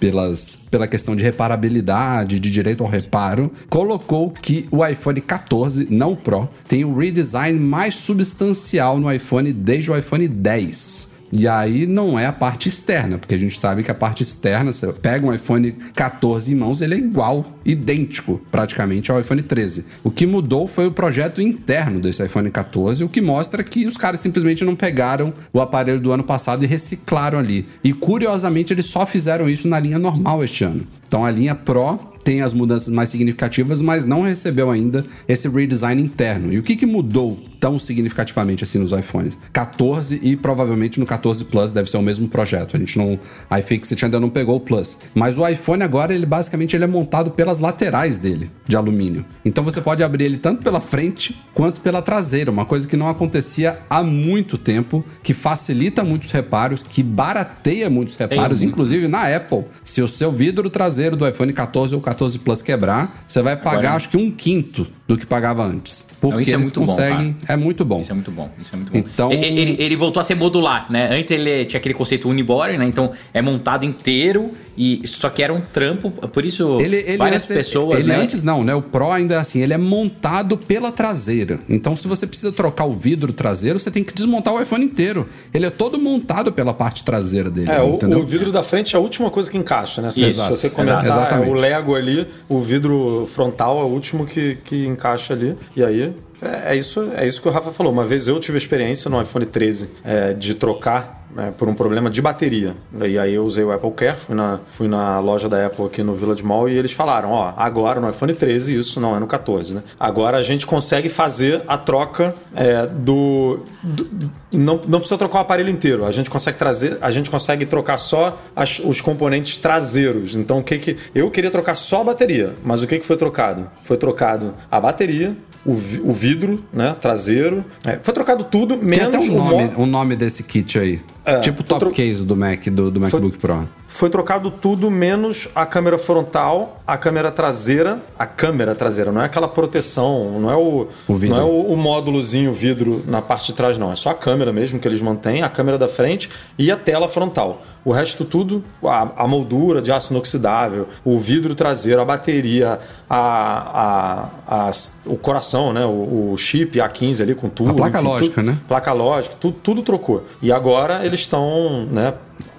pelas, 0.00 0.58
pela 0.70 0.88
questão 0.88 1.14
de 1.14 1.22
reparabilidade, 1.22 2.40
de 2.40 2.50
direito 2.50 2.82
ao 2.82 2.88
reparo, 2.88 3.52
colocou 3.68 4.30
que 4.30 4.66
o 4.70 4.84
iPhone 4.84 5.20
14, 5.20 5.86
não 5.90 6.16
Pro, 6.16 6.48
tem 6.66 6.84
o 6.84 6.96
redesign 6.96 7.60
mais 7.60 7.94
substancial 7.94 8.98
no 8.98 9.12
iPhone 9.12 9.52
desde 9.52 9.90
o 9.90 9.96
iPhone 9.96 10.26
10. 10.26 11.19
E 11.32 11.46
aí 11.46 11.86
não 11.86 12.18
é 12.18 12.26
a 12.26 12.32
parte 12.32 12.68
externa, 12.68 13.18
porque 13.18 13.34
a 13.34 13.38
gente 13.38 13.58
sabe 13.58 13.82
que 13.82 13.90
a 13.90 13.94
parte 13.94 14.22
externa, 14.22 14.72
você 14.72 14.92
pega 14.92 15.26
um 15.26 15.32
iPhone 15.32 15.72
14 15.94 16.52
em 16.52 16.56
mãos, 16.56 16.80
ele 16.80 16.94
é 16.94 16.98
igual, 16.98 17.56
idêntico 17.64 18.40
praticamente 18.50 19.10
ao 19.10 19.20
iPhone 19.20 19.42
13. 19.42 19.84
O 20.02 20.10
que 20.10 20.26
mudou 20.26 20.66
foi 20.66 20.86
o 20.86 20.92
projeto 20.92 21.40
interno 21.40 22.00
desse 22.00 22.24
iPhone 22.24 22.50
14, 22.50 23.04
o 23.04 23.08
que 23.08 23.20
mostra 23.20 23.62
que 23.62 23.86
os 23.86 23.96
caras 23.96 24.20
simplesmente 24.20 24.64
não 24.64 24.74
pegaram 24.74 25.32
o 25.52 25.60
aparelho 25.60 26.00
do 26.00 26.12
ano 26.12 26.24
passado 26.24 26.64
e 26.64 26.66
reciclaram 26.66 27.38
ali. 27.38 27.68
E 27.84 27.92
curiosamente 27.92 28.72
eles 28.72 28.86
só 28.86 29.06
fizeram 29.06 29.48
isso 29.48 29.68
na 29.68 29.78
linha 29.78 29.98
normal 29.98 30.42
este 30.42 30.64
ano. 30.64 30.86
Então 31.06 31.24
a 31.24 31.30
linha 31.30 31.54
Pro 31.54 31.98
tem 32.24 32.42
as 32.42 32.52
mudanças 32.52 32.92
mais 32.92 33.08
significativas, 33.08 33.80
mas 33.80 34.04
não 34.04 34.22
recebeu 34.22 34.70
ainda 34.70 35.04
esse 35.26 35.48
redesign 35.48 36.00
interno. 36.02 36.52
E 36.52 36.58
o 36.58 36.62
que, 36.62 36.76
que 36.76 36.86
mudou 36.86 37.38
tão 37.58 37.78
significativamente 37.78 38.64
assim 38.64 38.78
nos 38.78 38.92
iPhones? 38.92 39.38
14 39.52 40.20
e 40.22 40.36
provavelmente 40.36 41.00
no 41.00 41.06
14 41.06 41.44
Plus 41.44 41.72
deve 41.72 41.90
ser 41.90 41.96
o 41.96 42.02
mesmo 42.02 42.28
projeto. 42.28 42.76
A 42.76 42.78
gente 42.78 42.96
não. 42.98 43.18
A 43.48 43.58
iFixit 43.60 44.04
ainda 44.04 44.20
não 44.20 44.30
pegou 44.30 44.56
o 44.56 44.60
Plus. 44.60 44.98
Mas 45.14 45.38
o 45.38 45.46
iPhone 45.46 45.82
agora, 45.82 46.14
ele 46.14 46.26
basicamente 46.26 46.76
ele 46.76 46.84
é 46.84 46.86
montado 46.86 47.30
pelas 47.30 47.58
laterais 47.58 48.18
dele, 48.18 48.50
de 48.66 48.76
alumínio. 48.76 49.24
Então 49.44 49.64
você 49.64 49.80
pode 49.80 50.02
abrir 50.02 50.24
ele 50.24 50.38
tanto 50.38 50.62
pela 50.62 50.80
frente 50.80 51.38
quanto 51.54 51.80
pela 51.80 52.02
traseira, 52.02 52.50
uma 52.50 52.64
coisa 52.64 52.86
que 52.86 52.96
não 52.96 53.08
acontecia 53.08 53.80
há 53.88 54.02
muito 54.02 54.56
tempo, 54.56 55.04
que 55.22 55.34
facilita 55.34 56.04
muitos 56.04 56.30
reparos, 56.30 56.82
que 56.82 57.02
barateia 57.02 57.90
muitos 57.90 58.16
reparos, 58.16 58.62
inclusive 58.62 59.08
na 59.08 59.34
Apple. 59.34 59.64
Se 59.82 60.02
o 60.02 60.08
seu 60.08 60.30
vidro 60.30 60.70
traseiro 60.70 61.16
do 61.16 61.26
iPhone 61.26 61.52
14 61.52 61.94
ou 61.94 62.00
14 62.10 62.38
Plus 62.40 62.60
quebrar, 62.60 63.22
você 63.26 63.40
vai 63.40 63.56
pagar 63.56 63.78
Agora... 63.78 63.94
acho 63.94 64.08
que 64.08 64.16
um 64.16 64.30
quinto 64.30 64.86
do 65.10 65.18
que 65.18 65.26
pagava 65.26 65.64
antes. 65.64 66.06
Porque 66.20 66.36
Não, 66.36 66.40
isso 66.40 66.50
é 66.52 66.54
é 66.54 66.58
muito 66.58 66.80
conseguem. 66.80 67.32
Bom, 67.32 67.46
é 67.48 67.56
muito 67.56 67.84
bom. 67.84 68.00
Isso 68.00 68.12
é 68.12 68.14
muito 68.14 68.30
bom. 68.30 68.50
Isso 68.60 68.70
é 68.72 68.76
muito 68.76 68.92
bom. 68.92 68.98
Então... 68.98 69.32
Ele, 69.32 69.46
ele, 69.46 69.76
ele, 69.82 69.96
voltou 69.96 70.20
a 70.20 70.24
ser 70.24 70.36
modular, 70.36 70.86
né? 70.88 71.08
Antes 71.10 71.32
ele 71.32 71.64
tinha 71.64 71.78
aquele 71.78 71.94
conceito 71.94 72.28
unibody, 72.28 72.78
né? 72.78 72.86
Então 72.86 73.10
é 73.34 73.42
montado 73.42 73.84
inteiro 73.84 74.52
e 74.78 75.02
só 75.06 75.28
que 75.28 75.42
era 75.42 75.52
um 75.52 75.60
trampo, 75.60 76.10
por 76.10 76.44
isso 76.44 76.80
ele, 76.80 76.98
ele 76.98 77.16
várias 77.16 77.42
ser, 77.42 77.54
pessoas. 77.54 77.98
Ele 77.98 78.08
né? 78.08 78.16
antes 78.16 78.44
não, 78.44 78.62
né? 78.62 78.74
O 78.74 78.80
Pro 78.80 79.10
ainda 79.10 79.34
é 79.34 79.38
assim, 79.38 79.60
ele 79.60 79.74
é 79.74 79.78
montado 79.78 80.56
pela 80.56 80.92
traseira. 80.92 81.58
Então, 81.68 81.96
se 81.96 82.06
você 82.06 82.26
precisa 82.26 82.52
trocar 82.52 82.84
o 82.84 82.94
vidro 82.94 83.32
traseiro, 83.32 83.78
você 83.78 83.90
tem 83.90 84.04
que 84.04 84.14
desmontar 84.14 84.54
o 84.54 84.62
iPhone 84.62 84.84
inteiro. 84.84 85.28
Ele 85.52 85.66
é 85.66 85.70
todo 85.70 85.98
montado 85.98 86.52
pela 86.52 86.72
parte 86.72 87.04
traseira 87.04 87.50
dele. 87.50 87.70
É, 87.70 87.82
o, 87.82 87.98
o, 88.18 88.22
vidro 88.22 88.52
da 88.52 88.62
frente 88.62 88.94
é 88.94 88.98
a 88.98 89.02
última 89.02 89.28
coisa 89.28 89.50
que 89.50 89.58
encaixa, 89.58 90.00
né? 90.00 90.10
Se, 90.12 90.32
se 90.32 90.48
você 90.48 90.70
começar 90.70 91.32
é, 91.32 91.48
o 91.48 91.52
Lego 91.52 91.96
ali, 91.96 92.26
o 92.48 92.60
vidro 92.60 93.26
frontal 93.26 93.80
é 93.80 93.84
o 93.84 93.88
último 93.88 94.24
que, 94.24 94.56
que 94.64 94.86
encaixa 94.86 94.99
ali. 95.32 95.56
E 95.74 95.84
aí 95.84 96.14
é, 96.42 96.72
é, 96.72 96.76
isso, 96.76 97.10
é 97.16 97.26
isso 97.26 97.40
que 97.40 97.48
o 97.48 97.50
Rafa 97.50 97.70
falou. 97.70 97.92
Uma 97.92 98.04
vez 98.04 98.28
eu 98.28 98.38
tive 98.40 98.56
a 98.56 98.58
experiência 98.58 99.10
no 99.10 99.20
iPhone 99.20 99.46
13 99.46 99.90
é, 100.04 100.32
de 100.32 100.54
trocar 100.54 101.19
é, 101.36 101.50
por 101.50 101.68
um 101.68 101.74
problema 101.74 102.10
de 102.10 102.20
bateria. 102.20 102.74
E 103.04 103.18
aí 103.18 103.34
eu 103.34 103.44
usei 103.44 103.64
o 103.64 103.72
Apple 103.72 103.90
Care, 103.92 104.16
fui 104.16 104.34
na, 104.34 104.60
fui 104.70 104.88
na 104.88 105.18
loja 105.18 105.48
da 105.48 105.66
Apple 105.66 105.84
aqui 105.84 106.02
no 106.02 106.14
Village 106.14 106.42
Mall 106.42 106.68
e 106.68 106.76
eles 106.76 106.92
falaram: 106.92 107.30
ó, 107.30 107.52
agora 107.56 108.00
no 108.00 108.08
iPhone 108.08 108.34
13, 108.34 108.78
isso 108.78 109.00
não 109.00 109.16
é 109.16 109.20
no 109.20 109.26
14, 109.26 109.74
né? 109.74 109.82
Agora 109.98 110.38
a 110.38 110.42
gente 110.42 110.66
consegue 110.66 111.08
fazer 111.08 111.62
a 111.66 111.78
troca 111.78 112.34
é, 112.54 112.86
do, 112.86 113.60
do. 113.82 114.30
não, 114.52 114.80
não 114.86 114.98
precisa 114.98 115.18
trocar 115.18 115.38
o 115.38 115.42
aparelho 115.42 115.70
inteiro. 115.70 116.04
A 116.04 116.12
gente 116.12 116.30
consegue 116.30 116.58
trazer, 116.58 116.98
a 117.00 117.10
gente 117.10 117.30
consegue 117.30 117.66
trocar 117.66 117.98
só 117.98 118.38
as, 118.54 118.80
os 118.80 119.00
componentes 119.00 119.56
traseiros. 119.56 120.36
Então 120.36 120.58
o 120.58 120.64
que 120.64 120.78
que. 120.78 120.96
Eu 121.14 121.30
queria 121.30 121.50
trocar 121.50 121.74
só 121.74 122.00
a 122.00 122.04
bateria, 122.04 122.54
mas 122.64 122.82
o 122.82 122.86
que, 122.86 122.98
que 122.98 123.06
foi 123.06 123.16
trocado? 123.16 123.68
Foi 123.82 123.96
trocado 123.96 124.54
a 124.70 124.80
bateria, 124.80 125.36
o, 125.64 125.72
o 125.72 126.12
vidro 126.12 126.64
né, 126.72 126.96
traseiro. 127.00 127.64
É, 127.84 127.98
foi 127.98 128.14
trocado 128.14 128.44
tudo, 128.44 128.76
menos 128.76 128.98
Tem 128.98 129.06
até 129.06 129.18
um 129.18 129.36
nome, 129.36 129.72
o 129.76 129.86
nome 129.86 130.16
desse 130.16 130.42
kit 130.42 130.78
aí. 130.78 131.00
É, 131.24 131.40
tipo 131.40 131.60
o 131.60 131.64
top 131.64 131.80
tro... 131.80 131.90
case 131.90 132.22
do 132.22 132.36
Mac, 132.36 132.66
do, 132.68 132.90
do 132.90 133.00
MacBook 133.00 133.38
foi, 133.38 133.38
Pro. 133.38 133.68
Foi 133.86 134.08
trocado 134.08 134.50
tudo 134.50 134.90
menos 134.90 135.48
a 135.54 135.66
câmera 135.66 135.98
frontal, 135.98 136.80
a 136.86 136.96
câmera 136.96 137.30
traseira. 137.30 138.00
A 138.18 138.26
câmera 138.26 138.74
traseira, 138.74 139.12
não 139.12 139.20
é 139.20 139.24
aquela 139.24 139.48
proteção, 139.48 140.38
não 140.40 140.50
é 140.50 140.56
o, 140.56 140.88
o 141.08 141.18
não 141.18 141.36
é 141.36 141.42
o, 141.42 141.72
o 141.72 141.76
módulozinho 141.76 142.52
vidro 142.52 143.02
na 143.06 143.20
parte 143.20 143.48
de 143.48 143.54
trás, 143.54 143.76
não. 143.76 143.92
É 143.92 143.96
só 143.96 144.10
a 144.10 144.14
câmera 144.14 144.52
mesmo 144.52 144.78
que 144.78 144.86
eles 144.86 145.02
mantêm, 145.02 145.42
a 145.42 145.48
câmera 145.48 145.76
da 145.76 145.88
frente 145.88 146.30
e 146.58 146.70
a 146.70 146.76
tela 146.76 147.08
frontal. 147.08 147.62
O 147.82 147.92
resto 147.92 148.26
tudo, 148.26 148.62
a, 148.84 149.24
a, 149.24 149.26
moldura 149.26 149.80
de 149.80 149.90
aço 149.90 150.12
inoxidável, 150.12 150.86
o 151.02 151.18
vidro 151.18 151.54
traseiro, 151.54 152.00
a 152.00 152.04
bateria, 152.04 152.78
a, 153.08 154.28
a, 154.46 154.68
a 154.68 154.70
o 155.06 155.16
coração, 155.16 155.72
né? 155.72 155.84
O, 155.86 156.32
o, 156.32 156.36
chip 156.36 156.78
A15 156.78 157.22
ali 157.22 157.34
com 157.34 157.48
tudo. 157.48 157.70
A 157.70 157.74
placa 157.74 157.98
enfim, 157.98 158.08
lógica, 158.08 158.34
tudo, 158.34 158.46
né? 158.46 158.58
Placa 158.68 158.92
lógica, 158.92 159.34
tudo, 159.40 159.56
tudo 159.62 159.82
trocou. 159.82 160.24
E 160.42 160.52
agora 160.52 161.06
eles 161.10 161.20
estão, 161.20 161.86
né? 161.86 162.14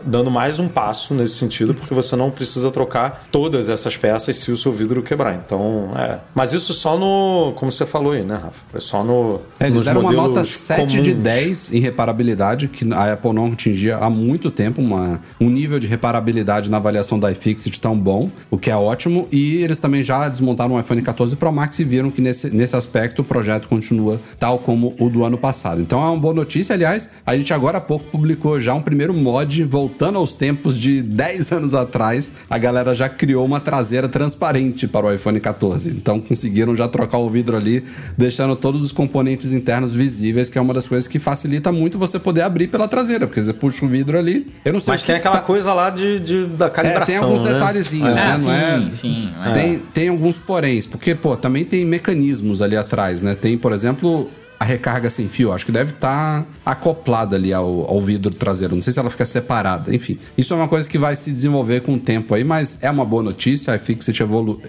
Dando 0.05 0.31
mais 0.31 0.59
um 0.59 0.67
passo 0.67 1.13
nesse 1.13 1.35
sentido, 1.35 1.73
porque 1.73 1.93
você 1.93 2.15
não 2.15 2.31
precisa 2.31 2.71
trocar 2.71 3.27
todas 3.31 3.69
essas 3.69 3.95
peças 3.97 4.37
se 4.37 4.51
o 4.51 4.57
seu 4.57 4.71
vidro 4.71 5.01
quebrar. 5.01 5.35
Então, 5.35 5.91
é. 5.95 6.19
Mas 6.33 6.53
isso 6.53 6.73
só 6.73 6.97
no. 6.97 7.53
Como 7.55 7.71
você 7.71 7.85
falou 7.85 8.13
aí, 8.13 8.23
né, 8.23 8.35
Rafa? 8.35 8.63
Foi 8.71 8.81
só 8.81 9.03
no. 9.03 9.41
É, 9.59 9.67
eles 9.67 9.85
deram 9.85 10.01
uma 10.01 10.11
nota 10.11 10.43
7 10.43 10.77
comuns. 10.77 11.03
de 11.03 11.13
10 11.13 11.73
em 11.73 11.79
reparabilidade, 11.79 12.67
que 12.67 12.91
a 12.93 13.13
Apple 13.13 13.33
não 13.33 13.47
atingia 13.47 13.97
há 13.97 14.09
muito 14.09 14.51
tempo, 14.51 14.81
uma, 14.81 15.19
um 15.39 15.49
nível 15.49 15.79
de 15.79 15.87
reparabilidade 15.87 16.69
na 16.69 16.77
avaliação 16.77 17.19
da 17.19 17.31
iFixit 17.31 17.79
tão 17.79 17.97
bom, 17.97 18.29
o 18.49 18.57
que 18.57 18.69
é 18.69 18.75
ótimo. 18.75 19.27
E 19.31 19.57
eles 19.57 19.79
também 19.79 20.03
já 20.03 20.27
desmontaram 20.27 20.75
o 20.75 20.79
iPhone 20.79 21.01
14 21.01 21.35
Pro 21.35 21.51
Max 21.51 21.79
e 21.79 21.83
viram 21.83 22.11
que 22.11 22.21
nesse, 22.21 22.49
nesse 22.49 22.75
aspecto 22.75 23.21
o 23.21 23.25
projeto 23.25 23.67
continua 23.67 24.19
tal 24.39 24.59
como 24.59 24.95
o 24.99 25.09
do 25.09 25.23
ano 25.23 25.37
passado. 25.37 25.81
Então 25.81 26.01
é 26.01 26.05
uma 26.05 26.17
boa 26.17 26.33
notícia. 26.33 26.73
Aliás, 26.73 27.09
a 27.25 27.35
gente 27.37 27.53
agora 27.53 27.77
há 27.77 27.81
pouco 27.81 28.05
publicou 28.05 28.59
já 28.59 28.73
um 28.73 28.81
primeiro 28.81 29.13
mod 29.13 29.63
voltando 29.71 30.17
aos 30.17 30.35
tempos 30.35 30.77
de 30.77 31.01
10 31.01 31.53
anos 31.53 31.73
atrás, 31.73 32.33
a 32.49 32.57
galera 32.57 32.93
já 32.93 33.07
criou 33.07 33.45
uma 33.45 33.61
traseira 33.61 34.09
transparente 34.09 34.85
para 34.85 35.05
o 35.05 35.13
iPhone 35.13 35.39
14. 35.39 35.91
Então 35.91 36.19
conseguiram 36.19 36.75
já 36.75 36.89
trocar 36.89 37.19
o 37.19 37.29
vidro 37.29 37.55
ali, 37.55 37.81
deixando 38.17 38.53
todos 38.57 38.81
os 38.81 38.91
componentes 38.91 39.53
internos 39.53 39.95
visíveis, 39.95 40.49
que 40.49 40.57
é 40.57 40.61
uma 40.61 40.73
das 40.73 40.89
coisas 40.89 41.07
que 41.07 41.19
facilita 41.19 41.71
muito 41.71 41.97
você 41.97 42.19
poder 42.19 42.41
abrir 42.41 42.67
pela 42.67 42.85
traseira, 42.85 43.25
porque 43.25 43.41
você 43.41 43.53
puxa 43.53 43.85
o 43.85 43.87
vidro 43.87 44.17
ali. 44.17 44.51
Eu 44.65 44.73
não 44.73 44.81
sei 44.81 44.91
Mas 44.91 45.05
tem 45.05 45.15
aquela 45.15 45.37
tá... 45.37 45.43
coisa 45.43 45.73
lá 45.73 45.89
de, 45.89 46.19
de 46.19 46.45
da 46.47 46.69
calibração. 46.69 47.03
É, 47.03 47.05
tem 47.05 47.25
alguns 47.25 47.41
né? 47.41 47.53
detalhezinhos, 47.53 48.09
é, 48.09 48.13
né? 48.13 48.37
Sim, 48.37 48.43
não 48.43 48.51
é? 48.51 48.91
Sim, 48.91 49.29
é. 49.45 49.53
Tem, 49.53 49.79
tem 49.93 50.09
alguns 50.09 50.37
poréns, 50.37 50.85
porque, 50.85 51.15
pô, 51.15 51.37
também 51.37 51.63
tem 51.63 51.85
mecanismos 51.85 52.61
ali 52.61 52.75
atrás, 52.75 53.21
né? 53.21 53.35
Tem, 53.35 53.57
por 53.57 53.71
exemplo, 53.71 54.29
a 54.61 54.63
recarga 54.63 55.09
sem 55.09 55.27
fio. 55.27 55.51
Acho 55.51 55.65
que 55.65 55.71
deve 55.71 55.89
estar 55.89 56.43
tá 56.43 56.47
acoplada 56.63 57.35
ali 57.35 57.51
ao, 57.51 57.89
ao 57.89 57.99
vidro 57.99 58.31
traseiro. 58.31 58.75
Não 58.75 58.81
sei 58.81 58.93
se 58.93 58.99
ela 58.99 59.09
fica 59.09 59.25
separada. 59.25 59.93
Enfim, 59.93 60.19
isso 60.37 60.53
é 60.53 60.55
uma 60.55 60.67
coisa 60.67 60.87
que 60.87 60.99
vai 60.99 61.15
se 61.15 61.31
desenvolver 61.31 61.81
com 61.81 61.95
o 61.95 61.99
tempo 61.99 62.35
aí, 62.35 62.43
mas 62.43 62.77
é 62.79 62.91
uma 62.91 63.03
boa 63.03 63.23
notícia. 63.23 63.73
A 63.73 63.77
iFixit 63.77 64.21
evolu, 64.21 64.61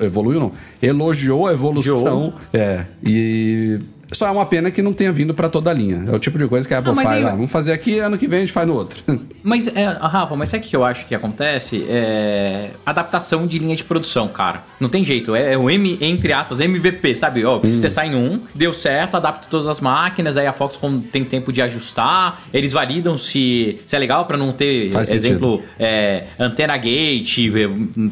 evoluiu, 0.00 0.40
não? 0.40 0.52
Elogiou 0.80 1.46
a 1.46 1.52
evolução. 1.52 2.32
É. 2.54 2.86
E 3.04 3.78
só 4.14 4.26
é 4.26 4.30
uma 4.30 4.46
pena 4.46 4.70
que 4.70 4.82
não 4.82 4.92
tenha 4.92 5.12
vindo 5.12 5.34
para 5.34 5.48
toda 5.48 5.70
a 5.70 5.74
linha. 5.74 6.04
É 6.08 6.14
o 6.14 6.18
tipo 6.18 6.38
de 6.38 6.46
coisa 6.46 6.66
que 6.66 6.74
a 6.74 6.78
Apple 6.78 6.94
não, 6.94 7.02
faz. 7.02 7.20
Eu... 7.20 7.28
Ah, 7.28 7.30
vamos 7.32 7.50
fazer 7.50 7.72
aqui, 7.72 7.98
ano 7.98 8.16
que 8.16 8.26
vem 8.26 8.38
a 8.38 8.40
gente 8.40 8.52
faz 8.52 8.66
no 8.66 8.74
outro. 8.74 9.02
Mas, 9.42 9.68
é, 9.68 9.84
Rafa, 9.84 10.34
mas 10.34 10.48
sabe 10.48 10.64
o 10.64 10.68
que 10.68 10.74
eu 10.74 10.82
acho 10.82 11.04
que 11.06 11.14
acontece? 11.14 11.84
É 11.86 12.70
adaptação 12.84 13.46
de 13.46 13.58
linha 13.58 13.76
de 13.76 13.84
produção, 13.84 14.28
cara. 14.28 14.62
Não 14.80 14.88
tem 14.88 15.04
jeito. 15.04 15.34
É, 15.34 15.52
é 15.52 15.58
o 15.58 15.68
M, 15.68 15.98
entre 16.00 16.32
aspas, 16.32 16.60
MVP, 16.60 17.14
sabe? 17.14 17.44
Ó, 17.44 17.58
preciso 17.58 17.80
hum. 17.80 17.82
testar 17.82 18.06
em 18.06 18.14
um, 18.14 18.40
deu 18.54 18.72
certo, 18.72 19.16
adapta 19.16 19.46
todas 19.50 19.66
as 19.66 19.80
máquinas, 19.80 20.36
aí 20.36 20.46
a 20.46 20.52
Foxconn 20.52 21.00
tem 21.00 21.24
tempo 21.24 21.52
de 21.52 21.60
ajustar, 21.62 22.42
eles 22.52 22.72
validam 22.72 23.18
se, 23.18 23.80
se 23.84 23.96
é 23.96 23.98
legal 23.98 24.24
para 24.24 24.36
não 24.36 24.52
ter, 24.52 24.90
Faz 24.90 25.10
exemplo, 25.10 25.62
é, 25.78 26.24
antena 26.38 26.76
gate, 26.76 27.50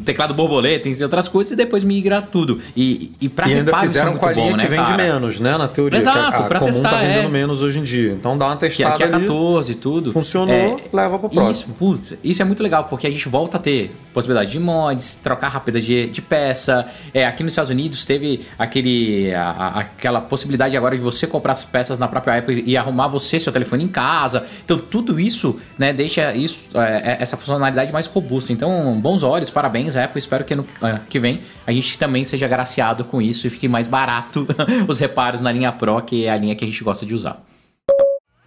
teclado 0.05 0.33
borboleta, 0.33 0.87
entre 0.89 1.03
outras 1.03 1.27
coisas, 1.27 1.53
e 1.53 1.55
depois 1.55 1.83
migra 1.83 2.21
tudo. 2.21 2.59
E, 2.75 3.11
e 3.19 3.29
pra 3.29 3.47
e 3.47 3.53
ainda 3.53 3.75
fizeram 3.79 4.17
com 4.17 4.25
a 4.25 4.33
linha 4.33 4.51
bom, 4.51 4.57
que 4.57 4.63
né, 4.63 4.65
vende 4.69 4.91
cara? 4.91 5.03
menos, 5.03 5.39
né? 5.39 5.57
Na 5.57 5.67
teoria. 5.67 5.92
Exato, 5.97 6.43
a, 6.43 6.45
a 6.45 6.47
pra 6.47 6.59
comum 6.59 6.71
tá 6.71 6.73
testar, 6.73 6.89
tá 6.89 6.97
vendendo 6.97 7.25
é. 7.25 7.29
menos 7.29 7.61
hoje 7.61 7.79
em 7.79 7.83
dia. 7.83 8.11
Então 8.13 8.37
dá 8.37 8.47
uma 8.47 8.55
testada 8.55 8.95
que, 8.95 9.03
aqui 9.03 9.15
é 9.15 9.19
14 9.19 9.71
e 9.71 9.75
tudo. 9.75 10.11
Funcionou, 10.11 10.55
é, 10.55 10.77
leva 10.91 11.19
pro 11.19 11.29
próximo. 11.29 11.73
Isso, 11.73 11.79
putz, 11.79 12.13
isso 12.23 12.41
é 12.41 12.45
muito 12.45 12.61
legal, 12.63 12.85
porque 12.85 13.07
a 13.07 13.11
gente 13.11 13.27
volta 13.29 13.57
a 13.57 13.59
ter 13.59 13.95
possibilidade 14.13 14.51
de 14.51 14.59
mods, 14.59 15.15
trocar 15.15 15.49
rápida 15.49 15.81
de, 15.81 16.07
de 16.07 16.21
peça. 16.21 16.87
É, 17.13 17.25
aqui 17.25 17.43
nos 17.43 17.53
Estados 17.53 17.71
Unidos 17.71 18.05
teve 18.05 18.45
aquele, 18.57 19.33
a, 19.33 19.49
a, 19.49 19.79
aquela 19.79 20.21
possibilidade 20.21 20.77
agora 20.77 20.95
de 20.95 21.01
você 21.01 21.25
comprar 21.25 21.53
as 21.53 21.65
peças 21.65 21.97
na 21.99 22.07
própria 22.07 22.37
Apple 22.37 22.63
e 22.65 22.77
arrumar 22.77 23.07
você 23.07 23.39
seu 23.39 23.51
telefone 23.51 23.83
em 23.83 23.87
casa. 23.87 24.45
Então 24.63 24.77
tudo 24.77 25.19
isso 25.19 25.59
né, 25.77 25.91
deixa 25.91 26.33
isso, 26.35 26.65
é, 26.75 27.13
é 27.13 27.17
essa 27.19 27.35
funcionalidade 27.35 27.91
mais 27.91 28.05
robusta. 28.05 28.53
Então, 28.53 28.99
bons 28.99 29.23
olhos, 29.23 29.49
parabéns, 29.49 29.97
Apple. 29.97 30.19
Espero 30.19 30.43
que 30.43 30.55
no 30.55 30.63
uh, 30.63 30.99
que 31.09 31.19
vem 31.19 31.41
a 31.65 31.71
gente 31.71 31.97
também 31.97 32.23
seja 32.23 32.45
agraciado 32.45 33.03
com 33.03 33.21
isso 33.21 33.47
e 33.47 33.49
fique 33.49 33.67
mais 33.67 33.87
barato 33.87 34.47
os 34.87 34.99
reparos 34.99 35.41
na 35.41 35.51
linha 35.51 35.71
Pro, 35.73 36.01
que 36.01 36.25
é 36.25 36.31
a 36.31 36.37
linha 36.37 36.55
que 36.55 36.63
a 36.63 36.67
gente 36.67 36.83
gosta 36.83 37.05
de 37.05 37.13
usar. 37.13 37.41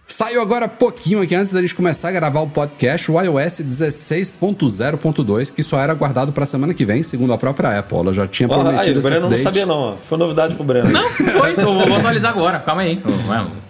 Saiu 0.09 0.41
agora 0.41 0.69
pouquinho 0.69 1.21
aqui 1.21 1.35
antes 1.35 1.51
da 1.51 1.59
gente 1.59 1.75
começar 1.75 2.07
a 2.07 2.11
gravar 2.13 2.39
o 2.39 2.47
podcast, 2.47 3.11
o 3.11 3.21
iOS 3.21 3.59
16.0.2, 3.59 5.51
que 5.53 5.61
só 5.61 5.81
era 5.81 5.93
guardado 5.93 6.31
para 6.31 6.45
semana 6.45 6.73
que 6.73 6.85
vem, 6.85 7.03
segundo 7.03 7.33
a 7.33 7.37
própria 7.37 7.77
Apple. 7.77 7.97
Ela 7.97 8.13
já 8.13 8.25
tinha 8.25 8.47
prometido 8.47 8.79
aí, 8.79 8.97
O 8.97 9.01
Breno 9.01 9.29
não 9.29 9.37
sabia 9.37 9.65
não, 9.65 9.97
foi 10.01 10.17
novidade 10.17 10.55
pro 10.55 10.63
Breno. 10.63 10.89
Não, 10.89 11.09
foi, 11.09 11.51
então 11.51 11.77
vou 11.85 11.97
atualizar 11.97 12.31
agora, 12.31 12.57
calma 12.59 12.83
aí. 12.83 13.01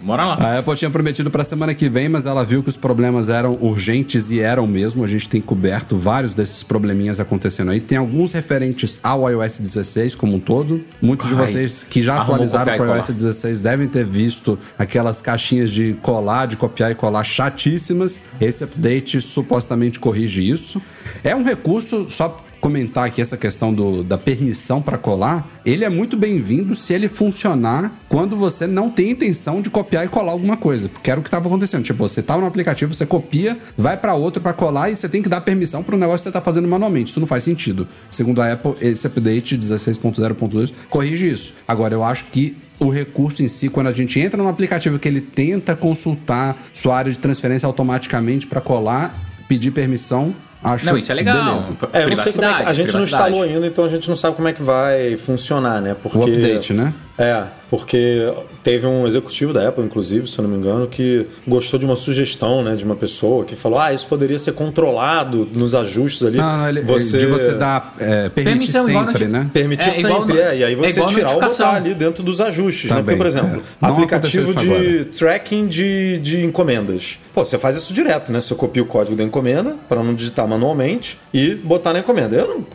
Bora 0.00 0.26
lá. 0.26 0.34
A 0.34 0.58
Apple 0.60 0.76
tinha 0.76 0.88
prometido 0.88 1.28
para 1.28 1.42
semana 1.42 1.74
que 1.74 1.88
vem, 1.88 2.08
mas 2.08 2.24
ela 2.24 2.44
viu 2.44 2.62
que 2.62 2.68
os 2.68 2.76
problemas 2.76 3.28
eram 3.28 3.58
urgentes 3.60 4.30
e 4.30 4.38
eram 4.38 4.64
mesmo. 4.64 5.02
A 5.02 5.08
gente 5.08 5.28
tem 5.28 5.40
coberto 5.40 5.96
vários 5.96 6.34
desses 6.34 6.62
probleminhas 6.62 7.18
acontecendo 7.18 7.72
aí. 7.72 7.80
Tem 7.80 7.98
alguns 7.98 8.32
referentes 8.32 9.00
ao 9.02 9.28
iOS 9.28 9.58
16 9.58 10.14
como 10.14 10.36
um 10.36 10.40
todo. 10.40 10.84
Muitos 11.02 11.26
Ai, 11.26 11.32
de 11.32 11.40
vocês 11.40 11.82
que 11.90 12.00
já 12.00 12.22
atualizaram 12.22 12.76
para 12.76 12.92
o 12.92 12.94
iOS 12.94 13.08
16 13.08 13.58
devem 13.58 13.88
ter 13.88 14.06
visto 14.06 14.56
aquelas 14.78 15.20
caixinhas 15.20 15.72
de 15.72 15.94
cola 16.00 16.27
colar, 16.28 16.46
de 16.46 16.56
copiar 16.56 16.90
e 16.90 16.94
colar 16.94 17.24
chatíssimas. 17.24 18.20
Esse 18.38 18.62
update 18.62 19.20
supostamente 19.20 19.98
corrige 19.98 20.46
isso. 20.46 20.80
É 21.24 21.34
um 21.34 21.42
recurso, 21.42 22.06
só 22.10 22.36
comentar 22.60 23.06
aqui 23.06 23.22
essa 23.22 23.36
questão 23.36 23.72
do, 23.72 24.02
da 24.02 24.18
permissão 24.18 24.82
para 24.82 24.98
colar, 24.98 25.48
ele 25.64 25.84
é 25.84 25.88
muito 25.88 26.16
bem-vindo 26.16 26.74
se 26.74 26.92
ele 26.92 27.08
funcionar 27.08 28.00
quando 28.08 28.36
você 28.36 28.66
não 28.66 28.90
tem 28.90 29.10
intenção 29.10 29.62
de 29.62 29.70
copiar 29.70 30.04
e 30.04 30.08
colar 30.08 30.32
alguma 30.32 30.56
coisa, 30.56 30.88
porque 30.88 31.08
era 31.08 31.20
o 31.20 31.22
que 31.22 31.28
estava 31.28 31.46
acontecendo. 31.46 31.84
Tipo, 31.84 32.08
você 32.08 32.20
tava 32.20 32.40
no 32.40 32.48
aplicativo, 32.48 32.92
você 32.92 33.06
copia, 33.06 33.56
vai 33.76 33.96
para 33.96 34.12
outro 34.14 34.42
para 34.42 34.52
colar 34.52 34.90
e 34.90 34.96
você 34.96 35.08
tem 35.08 35.22
que 35.22 35.28
dar 35.28 35.40
permissão 35.40 35.84
para 35.84 35.94
o 35.94 35.98
negócio 35.98 36.18
que 36.18 36.22
você 36.24 36.32
tá 36.32 36.40
fazendo 36.40 36.66
manualmente. 36.66 37.10
Isso 37.10 37.20
não 37.20 37.28
faz 37.28 37.44
sentido. 37.44 37.86
Segundo 38.10 38.42
a 38.42 38.52
Apple, 38.52 38.74
esse 38.80 39.06
update 39.06 39.56
16.0.2 39.56 40.72
corrige 40.90 41.30
isso. 41.30 41.54
Agora, 41.66 41.94
eu 41.94 42.02
acho 42.02 42.24
que 42.26 42.56
o 42.78 42.88
recurso 42.88 43.42
em 43.42 43.48
si, 43.48 43.68
quando 43.68 43.88
a 43.88 43.92
gente 43.92 44.20
entra 44.20 44.40
no 44.40 44.48
aplicativo 44.48 44.98
que 44.98 45.08
ele 45.08 45.20
tenta 45.20 45.74
consultar 45.74 46.56
sua 46.72 46.96
área 46.96 47.10
de 47.10 47.18
transferência 47.18 47.66
automaticamente 47.66 48.46
para 48.46 48.60
colar, 48.60 49.14
pedir 49.48 49.70
permissão, 49.70 50.34
Acho 50.62 50.86
não, 50.86 50.98
isso 50.98 51.12
é 51.12 51.14
legal. 51.14 51.44
Beleza. 51.44 51.72
É, 51.92 52.02
eu 52.02 52.08
não 52.08 52.16
sei 52.16 52.32
como 52.32 52.44
é 52.44 52.54
que, 52.56 52.62
a 52.64 52.72
gente 52.72 52.92
não 52.92 53.04
instalou 53.04 53.42
ainda, 53.44 53.66
então 53.66 53.84
a 53.84 53.88
gente 53.88 54.08
não 54.08 54.16
sabe 54.16 54.34
como 54.34 54.48
é 54.48 54.52
que 54.52 54.62
vai 54.62 55.16
funcionar, 55.16 55.80
né? 55.80 55.94
Porque, 55.94 56.18
o 56.18 56.22
update, 56.22 56.72
né? 56.72 56.92
É, 57.18 57.46
porque 57.68 58.32
teve 58.62 58.86
um 58.86 59.04
executivo 59.04 59.52
da 59.52 59.68
Apple, 59.68 59.84
inclusive, 59.84 60.28
se 60.28 60.38
eu 60.38 60.44
não 60.44 60.50
me 60.50 60.56
engano, 60.56 60.86
que 60.86 61.26
gostou 61.46 61.78
de 61.78 61.84
uma 61.84 61.96
sugestão, 61.96 62.62
né, 62.62 62.76
de 62.76 62.84
uma 62.84 62.94
pessoa 62.94 63.44
que 63.44 63.56
falou: 63.56 63.80
ah, 63.80 63.92
isso 63.92 64.06
poderia 64.06 64.38
ser 64.38 64.52
controlado 64.52 65.48
nos 65.52 65.74
ajustes 65.74 66.22
ali. 66.24 66.36
Não, 66.36 66.58
não 66.58 66.68
ele, 66.68 66.82
você... 66.82 67.18
De 67.18 67.26
você 67.26 67.54
dar 67.54 67.94
é, 67.98 68.28
permitir 68.28 68.70
sempre, 68.70 69.26
né? 69.26 69.50
Permitir 69.52 69.90
é, 69.90 69.94
sempre, 69.94 70.34
no... 70.34 70.38
é. 70.38 70.58
E 70.58 70.64
aí 70.64 70.74
você 70.76 71.00
é 71.00 71.06
tirar 71.06 71.32
ou 71.32 71.40
botar 71.40 71.74
ali 71.74 71.92
dentro 71.92 72.22
dos 72.22 72.40
ajustes, 72.40 72.88
né? 72.88 73.02
Porque, 73.02 73.16
por 73.16 73.26
exemplo, 73.26 73.62
é. 73.82 73.86
aplicativo 73.86 74.54
de 74.54 74.72
agora. 74.72 75.04
tracking 75.06 75.66
de, 75.66 76.18
de 76.18 76.44
encomendas. 76.44 77.18
Pô, 77.34 77.44
você 77.44 77.58
faz 77.58 77.76
isso 77.76 77.92
direto, 77.92 78.30
né? 78.32 78.40
Você 78.40 78.54
copia 78.54 78.82
o 78.82 78.86
código 78.86 79.16
da 79.16 79.24
encomenda 79.24 79.76
para 79.88 80.04
não 80.04 80.14
digitar 80.14 80.46
manualmente 80.46 81.18
e 81.34 81.56
botar 81.56 81.92
na 81.92 81.98
encomenda. 81.98 82.36
Eu 82.36 82.48
não 82.48 82.66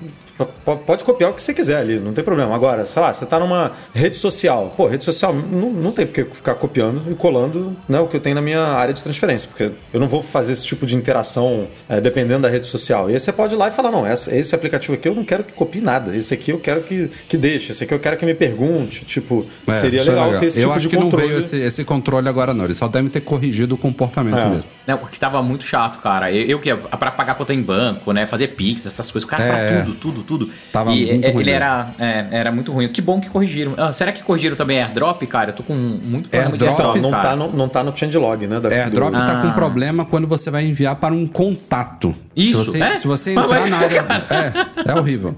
Pode 0.85 1.03
copiar 1.03 1.29
o 1.29 1.33
que 1.33 1.41
você 1.41 1.53
quiser 1.53 1.77
ali, 1.77 1.99
não 1.99 2.11
tem 2.11 2.23
problema. 2.23 2.55
Agora, 2.55 2.85
sei 2.85 3.01
lá, 3.01 3.13
você 3.13 3.23
está 3.23 3.39
numa 3.39 3.71
rede 3.93 4.17
social. 4.17 4.73
Pô, 4.75 4.87
rede 4.87 5.03
social 5.03 5.33
não, 5.33 5.71
não 5.71 5.91
tem 5.91 6.07
porque 6.07 6.25
ficar 6.25 6.55
copiando 6.55 7.03
e 7.11 7.13
colando 7.13 7.75
né, 7.87 7.99
o 7.99 8.07
que 8.07 8.15
eu 8.15 8.19
tenho 8.19 8.35
na 8.35 8.41
minha 8.41 8.59
área 8.59 8.93
de 8.93 9.03
transferência, 9.03 9.47
porque 9.47 9.71
eu 9.93 9.99
não 9.99 10.07
vou 10.07 10.23
fazer 10.23 10.53
esse 10.53 10.65
tipo 10.65 10.87
de 10.87 10.95
interação 10.95 11.67
é, 11.87 12.01
dependendo 12.01 12.41
da 12.41 12.49
rede 12.49 12.65
social. 12.65 13.09
E 13.09 13.13
aí 13.13 13.19
você 13.19 13.31
pode 13.31 13.53
ir 13.53 13.57
lá 13.57 13.67
e 13.67 13.71
falar: 13.71 13.91
não, 13.91 14.11
esse, 14.11 14.35
esse 14.35 14.55
aplicativo 14.55 14.95
aqui 14.95 15.07
eu 15.07 15.13
não 15.13 15.23
quero 15.23 15.43
que 15.43 15.53
copie 15.53 15.81
nada, 15.81 16.15
esse 16.15 16.33
aqui 16.33 16.51
eu 16.51 16.59
quero 16.59 16.81
que, 16.81 17.11
que 17.27 17.37
deixe, 17.37 17.71
esse 17.71 17.83
aqui 17.83 17.93
eu 17.93 17.99
quero 17.99 18.17
que 18.17 18.25
me 18.25 18.33
pergunte. 18.33 19.05
Tipo, 19.05 19.45
é, 19.67 19.73
seria 19.75 20.01
é 20.01 20.03
legal, 20.03 20.25
legal, 20.25 20.39
ter 20.39 20.47
esse 20.47 20.61
eu 20.61 20.69
tipo 20.69 20.79
de 20.79 20.89
controle. 20.89 21.31
Eu 21.31 21.37
acho 21.37 21.49
que 21.49 21.55
não 21.55 21.57
veio 21.57 21.61
esse, 21.61 21.67
esse, 21.67 21.83
controle 21.83 22.27
agora, 22.27 22.53
não. 22.53 22.65
Ele 22.65 22.73
só 22.73 22.87
deve 22.87 23.09
ter 23.09 23.21
corrigido 23.21 23.75
o 23.75 23.77
comportamento 23.77 24.37
é. 24.37 24.49
mesmo. 24.49 24.65
Não, 24.87 24.97
porque 24.97 25.17
tava 25.17 25.41
muito 25.43 25.63
chato, 25.63 25.99
cara. 25.99 26.31
Eu, 26.31 26.45
eu 26.45 26.59
que 26.59 26.73
para 26.75 27.11
pagar 27.11 27.35
conta 27.35 27.53
em 27.53 27.61
banco, 27.61 28.11
né, 28.11 28.25
fazer 28.25 28.47
Pix, 28.49 28.85
essas 28.85 29.11
coisas, 29.11 29.27
o 29.27 29.29
cara 29.29 29.43
é. 29.43 29.75
pra 29.75 29.81
tudo, 29.83 29.95
tudo, 29.95 30.22
tudo. 30.23 30.49
Tava 30.71 30.91
e 30.91 31.13
muito 31.13 31.39
ele 31.39 31.51
era, 31.51 31.93
é, 31.99 32.27
era 32.31 32.51
muito 32.51 32.71
ruim. 32.71 32.87
Que 32.87 33.01
bom 33.01 33.19
que 33.19 33.29
corrigiram. 33.29 33.73
Ah, 33.77 33.93
será 33.93 34.11
que 34.11 34.23
corrigiram 34.23 34.55
também 34.55 34.81
airdrop, 34.81 35.21
cara? 35.23 35.51
Eu 35.51 35.55
tô 35.55 35.63
com 35.63 35.73
muito 35.73 36.29
problema 36.29 36.51
airdrop, 36.51 36.59
de 36.59 36.83
airdrop. 36.83 37.01
Não, 37.01 37.11
tá 37.11 37.35
no, 37.35 37.51
não 37.51 37.69
tá 37.69 37.83
no 37.83 37.95
changelog, 37.95 38.47
né? 38.47 38.59
Da, 38.59 38.69
airdrop 38.69 39.13
do... 39.13 39.25
tá 39.25 39.39
ah. 39.39 39.41
com 39.41 39.51
problema 39.51 40.05
quando 40.05 40.27
você 40.27 40.49
vai 40.49 40.65
enviar 40.65 40.95
para 40.95 41.13
um 41.13 41.27
contato. 41.27 42.15
Isso, 42.35 42.63
se 42.63 42.71
você, 42.71 42.83
é? 42.83 42.93
se 42.95 43.07
você 43.07 43.31
entrar 43.31 43.69
na 43.69 43.77
área. 43.77 44.03
É, 44.33 44.91
é 44.91 44.95
horrível. 44.95 45.35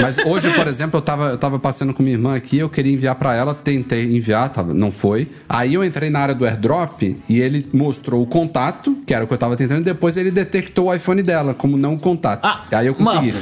Mas 0.00 0.16
hoje, 0.18 0.50
por 0.52 0.66
exemplo, 0.66 0.98
eu 0.98 1.02
tava, 1.02 1.30
eu 1.30 1.38
tava 1.38 1.58
passando 1.58 1.92
com 1.92 2.02
minha 2.02 2.14
irmã 2.14 2.36
aqui, 2.36 2.58
eu 2.58 2.68
queria 2.68 2.92
enviar 2.92 3.14
para 3.14 3.34
ela, 3.34 3.54
tentei 3.54 4.04
enviar, 4.04 4.48
tava, 4.48 4.72
não 4.74 4.90
foi. 4.90 5.28
Aí 5.48 5.74
eu 5.74 5.84
entrei 5.84 6.10
na 6.10 6.20
área 6.20 6.34
do 6.34 6.44
airdrop 6.44 7.02
e 7.28 7.40
ele 7.40 7.68
mostrou 7.72 8.22
o 8.22 8.26
contato, 8.26 8.96
que 9.06 9.14
era 9.14 9.24
o 9.24 9.28
que 9.28 9.34
eu 9.34 9.38
tava 9.38 9.56
tentando, 9.56 9.80
e 9.80 9.84
depois 9.84 10.16
ele 10.16 10.30
detectou 10.30 10.86
o 10.86 10.94
iPhone 10.94 11.22
dela 11.22 11.54
como 11.54 11.76
não 11.76 11.98
contato. 11.98 12.44
Ah, 12.44 12.64
aí 12.72 12.86
eu 12.86 12.94
consegui. 12.94 13.34